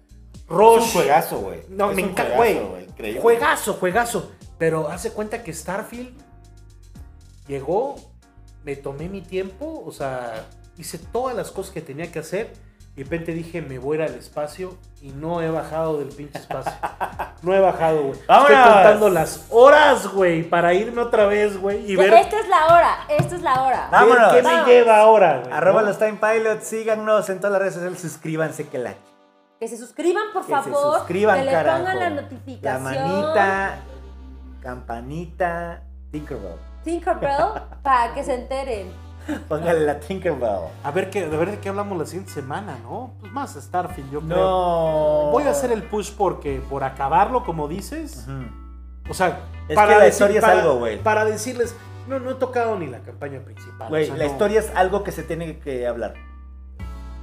rush. 0.47 0.81
Es 0.81 0.83
un 0.87 0.91
juegazo, 0.91 1.39
güey. 1.39 1.61
No, 1.69 1.91
Es 1.91 1.95
me 1.95 2.01
encanta, 2.01 2.35
juegazo, 2.35 2.69
güey. 2.69 2.83
Increíble. 2.85 3.21
Juegazo, 3.21 3.73
juegazo. 3.73 4.31
Pero 4.57 4.89
hace 4.89 5.11
cuenta 5.11 5.43
que 5.43 5.53
Starfield 5.53 6.17
llegó, 7.47 7.95
me 8.63 8.75
tomé 8.75 9.09
mi 9.09 9.21
tiempo, 9.21 9.83
o 9.85 9.91
sea, 9.91 10.47
hice 10.77 10.97
todas 10.97 11.35
las 11.35 11.51
cosas 11.51 11.73
que 11.73 11.81
tenía 11.81 12.11
que 12.11 12.19
hacer. 12.19 12.53
Y 12.97 12.99
de 12.99 13.03
repente 13.03 13.33
dije, 13.33 13.61
me 13.61 13.77
voy 13.77 13.97
a 13.97 14.03
ir 14.05 14.09
al 14.09 14.15
espacio 14.17 14.77
y 15.01 15.09
no 15.09 15.41
he 15.41 15.49
bajado 15.51 15.97
del 15.99 16.07
pinche 16.07 16.39
espacio. 16.39 16.71
No 17.41 17.53
he 17.53 17.59
bajado, 17.59 18.03
güey. 18.03 18.11
Estoy 18.19 18.55
contando 18.55 19.09
las 19.09 19.45
horas, 19.49 20.07
güey, 20.07 20.43
para 20.43 20.73
irme 20.73 21.01
otra 21.01 21.25
vez, 21.25 21.57
güey, 21.59 21.91
y 21.91 21.97
ver 21.97 22.13
Esta 22.13 22.39
es 22.39 22.47
la 22.47 22.65
hora, 22.67 22.97
esta 23.09 23.35
es 23.35 23.41
la 23.41 23.61
hora. 23.63 23.89
Vámonos. 23.91 24.33
qué 24.33 24.41
me 24.41 24.63
lleva 24.63 24.97
ahora, 24.99 25.39
güey. 25.41 25.51
Arroba 25.53 25.81
¿no? 25.81 25.87
los 25.89 25.97
Time 25.99 26.19
Pilots, 26.21 26.63
síganos 26.65 27.29
en 27.29 27.37
todas 27.39 27.51
las 27.51 27.59
redes 27.61 27.73
sociales, 27.73 27.99
suscríbanse 27.99 28.67
que 28.69 28.77
la. 28.77 28.93
Que 29.59 29.67
se 29.67 29.77
suscriban, 29.77 30.23
por 30.33 30.45
Que 30.45 30.51
favor. 30.53 30.93
se 30.93 30.99
suscriban, 30.99 31.37
que 31.39 31.43
le 31.45 31.51
carajo. 31.51 31.77
pongan 31.79 31.99
la 31.99 32.09
La 32.09 32.21
notificación. 32.21 32.83
manita, 32.83 33.77
campanita, 34.61 35.81
Tinkerbell. 36.11 36.55
Tinkerbell 36.83 37.61
para 37.83 38.13
que 38.13 38.23
se 38.23 38.33
enteren. 38.35 38.91
Póngale 39.49 39.81
la 39.85 39.99
Tinkerbell. 39.99 40.69
A 40.83 40.91
ver, 40.91 41.09
qué, 41.09 41.23
a 41.25 41.27
ver 41.29 41.51
de 41.51 41.59
qué 41.59 41.69
hablamos 41.69 41.97
la 41.97 42.05
siguiente 42.05 42.31
semana, 42.31 42.77
¿no? 42.83 43.13
Pues 43.19 43.31
más 43.31 43.53
Starfield, 43.55 44.11
yo 44.11 44.21
creo. 44.21 44.37
No. 44.37 45.29
Voy 45.31 45.43
a 45.43 45.51
hacer 45.51 45.71
el 45.71 45.83
push 45.83 46.11
porque 46.11 46.61
por 46.69 46.83
acabarlo, 46.83 47.43
como 47.43 47.67
dices. 47.67 48.27
O 49.09 49.13
sea, 49.13 49.39
Es 49.67 49.69
que 49.69 49.75
la 49.75 49.85
decir- 49.99 50.09
historia 50.09 50.39
es 50.39 50.45
para- 50.45 50.61
algo, 50.61 50.75
güey. 50.77 51.01
Para 51.01 51.25
decirles, 51.25 51.75
no, 52.07 52.19
no 52.19 52.31
he 52.31 52.35
tocado 52.35 52.77
ni 52.77 52.87
la 52.87 52.99
campaña 52.99 53.39
principal. 53.39 53.89
Güey, 53.89 54.03
o 54.03 54.07
sea, 54.07 54.17
la 54.17 54.25
no. 54.25 54.31
historia 54.31 54.59
es 54.59 54.71
algo 54.75 55.03
que 55.03 55.11
se 55.11 55.23
tiene 55.23 55.59
que 55.59 55.87
hablar. 55.87 56.13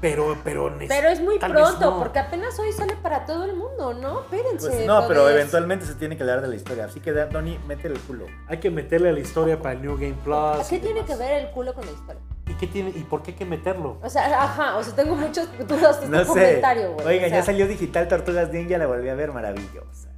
Pero, 0.03 0.37
pero, 0.43 0.71
Pero 0.89 1.09
es 1.09 1.21
muy 1.21 1.39
pronto, 1.39 1.81
no. 1.93 1.99
porque 2.01 2.19
apenas 2.19 2.59
hoy 2.59 2.73
sale 2.73 2.97
para 2.97 3.25
todo 3.25 3.45
el 3.45 3.55
mundo, 3.55 3.95
¿no? 3.95 4.23
Espérense. 4.23 4.69
Pues 4.69 4.85
no, 4.87 5.07
pero 5.07 5.31
eventualmente 5.31 5.87
se 5.87 5.95
tiene 5.95 6.17
que 6.17 6.25
hablar 6.25 6.43
de 6.43 6.49
la 6.49 6.57
historia. 6.57 6.87
Así 6.87 6.99
que, 7.01 7.13
Donny, 7.13 7.59
métele 7.69 7.95
el 7.95 8.01
culo. 8.01 8.27
Hay 8.49 8.59
que 8.59 8.69
meterle 8.71 9.11
a 9.11 9.13
la 9.13 9.21
historia 9.21 9.63
para 9.63 9.75
el 9.77 9.83
New 9.83 9.95
Game 9.95 10.17
Plus. 10.25 10.67
¿Qué 10.69 10.81
tiene 10.81 11.03
demás. 11.03 11.11
que 11.11 11.17
ver 11.17 11.45
el 11.45 11.51
culo 11.53 11.73
con 11.73 11.87
la 11.87 11.93
historia? 11.93 12.21
¿Y 12.49 12.55
qué 12.55 12.67
tiene? 12.67 12.91
¿Y 12.91 13.05
por 13.05 13.23
qué 13.23 13.31
hay 13.31 13.37
que 13.37 13.45
meterlo? 13.45 13.99
O 14.03 14.11
sea, 14.11 14.43
ajá, 14.43 14.77
o 14.77 14.83
sea, 14.83 14.93
tengo 14.97 15.15
muchas 15.15 15.47
dudas 15.69 16.01
de 16.01 16.07
este 16.07 16.09
No 16.09 16.25
sé. 16.25 16.29
comentario, 16.31 16.93
güey. 16.95 17.07
Oigan, 17.07 17.27
o 17.27 17.29
sea, 17.29 17.39
ya 17.39 17.43
salió 17.45 17.69
digital 17.69 18.09
Tortugas 18.09 18.51
Ninja, 18.53 18.79
la 18.79 18.89
volví 18.89 19.09
a 19.09 19.15
ver 19.15 19.31
maravillosa. 19.33 20.09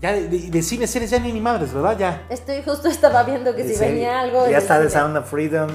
Ya 0.00 0.12
de, 0.14 0.28
de- 0.28 0.48
de 0.50 0.62
cine 0.62 0.86
series 0.86 1.10
ya 1.10 1.18
ni 1.18 1.30
ni 1.30 1.40
madres, 1.42 1.74
¿verdad? 1.74 1.98
Ya. 1.98 2.22
Estoy 2.30 2.62
justo 2.62 2.88
estaba 2.88 3.22
viendo 3.22 3.54
que 3.54 3.68
si 3.68 3.78
venía 3.78 4.18
algo. 4.20 4.48
Ya 4.48 4.56
está 4.56 4.78
The 4.80 4.88
cine. 4.88 4.98
Sound 5.02 5.16
of 5.18 5.28
Freedom. 5.30 5.68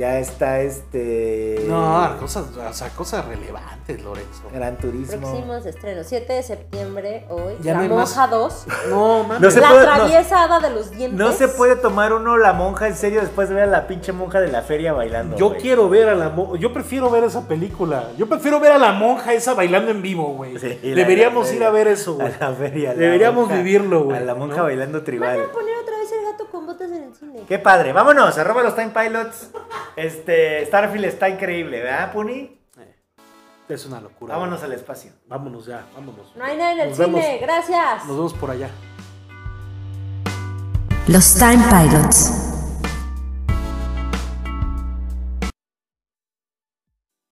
Ya 0.00 0.18
está 0.18 0.62
este. 0.62 1.66
No, 1.68 2.16
cosas, 2.18 2.44
o 2.56 2.72
sea, 2.72 2.88
cosas 2.88 3.22
relevantes, 3.26 4.02
Lorenzo. 4.02 4.44
Gran 4.50 4.78
Turismo. 4.78 5.18
Próximos 5.20 5.66
estrenos, 5.66 6.06
7 6.06 6.32
de 6.32 6.42
septiembre, 6.42 7.26
hoy. 7.28 7.52
Ya 7.60 7.72
la 7.72 7.78
no 7.78 7.82
hay 7.82 7.88
más. 7.90 8.08
Monja 8.16 8.26
2. 8.28 8.66
No, 8.88 9.24
mames. 9.24 9.40
No 9.42 9.50
se 9.50 9.60
la 9.60 9.68
puede- 9.68 9.86
no- 9.86 9.92
traviesa 9.94 10.42
hada 10.44 10.58
de 10.60 10.70
los 10.70 10.90
dientes. 10.90 11.18
No 11.18 11.32
se 11.32 11.48
puede 11.48 11.76
tomar 11.76 12.14
uno 12.14 12.38
la 12.38 12.54
monja 12.54 12.88
en 12.88 12.94
serio 12.96 13.20
después 13.20 13.50
de 13.50 13.56
ver 13.56 13.64
a 13.64 13.66
la 13.66 13.86
pinche 13.86 14.12
monja 14.12 14.40
de 14.40 14.48
la 14.48 14.62
feria 14.62 14.94
bailando. 14.94 15.36
Yo 15.36 15.50
güey. 15.50 15.60
quiero 15.60 15.90
ver 15.90 16.08
a 16.08 16.14
la 16.14 16.30
monja. 16.30 16.58
Yo 16.58 16.72
prefiero 16.72 17.10
ver 17.10 17.24
esa 17.24 17.46
película. 17.46 18.08
Yo 18.16 18.26
prefiero 18.26 18.58
ver 18.58 18.72
a 18.72 18.78
la 18.78 18.92
monja 18.92 19.34
esa 19.34 19.52
bailando 19.52 19.90
en 19.90 20.00
vivo, 20.00 20.32
güey. 20.34 20.58
Sí, 20.58 20.78
Deberíamos 20.82 21.50
la 21.50 21.54
ir 21.56 21.64
a 21.64 21.70
ver 21.70 21.88
eso, 21.88 22.14
güey. 22.14 22.26
A 22.40 22.48
la 22.48 22.52
feria. 22.56 22.92
a 22.92 22.94
la 22.94 23.00
Deberíamos 23.00 23.48
monja- 23.48 23.56
vivirlo, 23.58 24.04
güey, 24.04 24.16
A 24.16 24.20
la 24.20 24.34
monja 24.34 24.56
¿no? 24.56 24.62
bailando 24.62 24.98
Van 24.98 25.04
tribal. 25.04 25.40
a 25.42 25.52
poner 25.52 25.74
otra 25.76 25.99
con 26.50 26.66
botas 26.66 26.90
en 26.90 27.02
el 27.04 27.14
cine. 27.14 27.42
Qué 27.46 27.58
padre. 27.58 27.92
Vámonos, 27.92 28.36
arroba 28.38 28.62
los 28.62 28.74
Time 28.74 28.90
Pilots. 28.90 29.50
Este, 29.96 30.64
Starfield 30.66 31.04
está 31.04 31.28
increíble, 31.28 31.80
¿verdad, 31.82 32.12
Puni? 32.12 32.58
Es 33.68 33.86
una 33.86 34.00
locura. 34.00 34.34
Vámonos 34.34 34.62
al 34.64 34.72
espacio. 34.72 35.12
Vámonos 35.28 35.66
ya, 35.66 35.86
vámonos. 35.94 36.34
No 36.34 36.44
hay 36.44 36.56
nada 36.56 36.72
en 36.72 36.80
el 36.80 36.88
Nos 36.88 36.96
cine, 36.98 37.06
vemos. 37.22 37.40
gracias. 37.40 38.04
Nos 38.06 38.16
vemos 38.16 38.34
por 38.34 38.50
allá. 38.50 38.68
Los 41.06 41.34
Time 41.34 41.62
Pilots. 41.70 42.49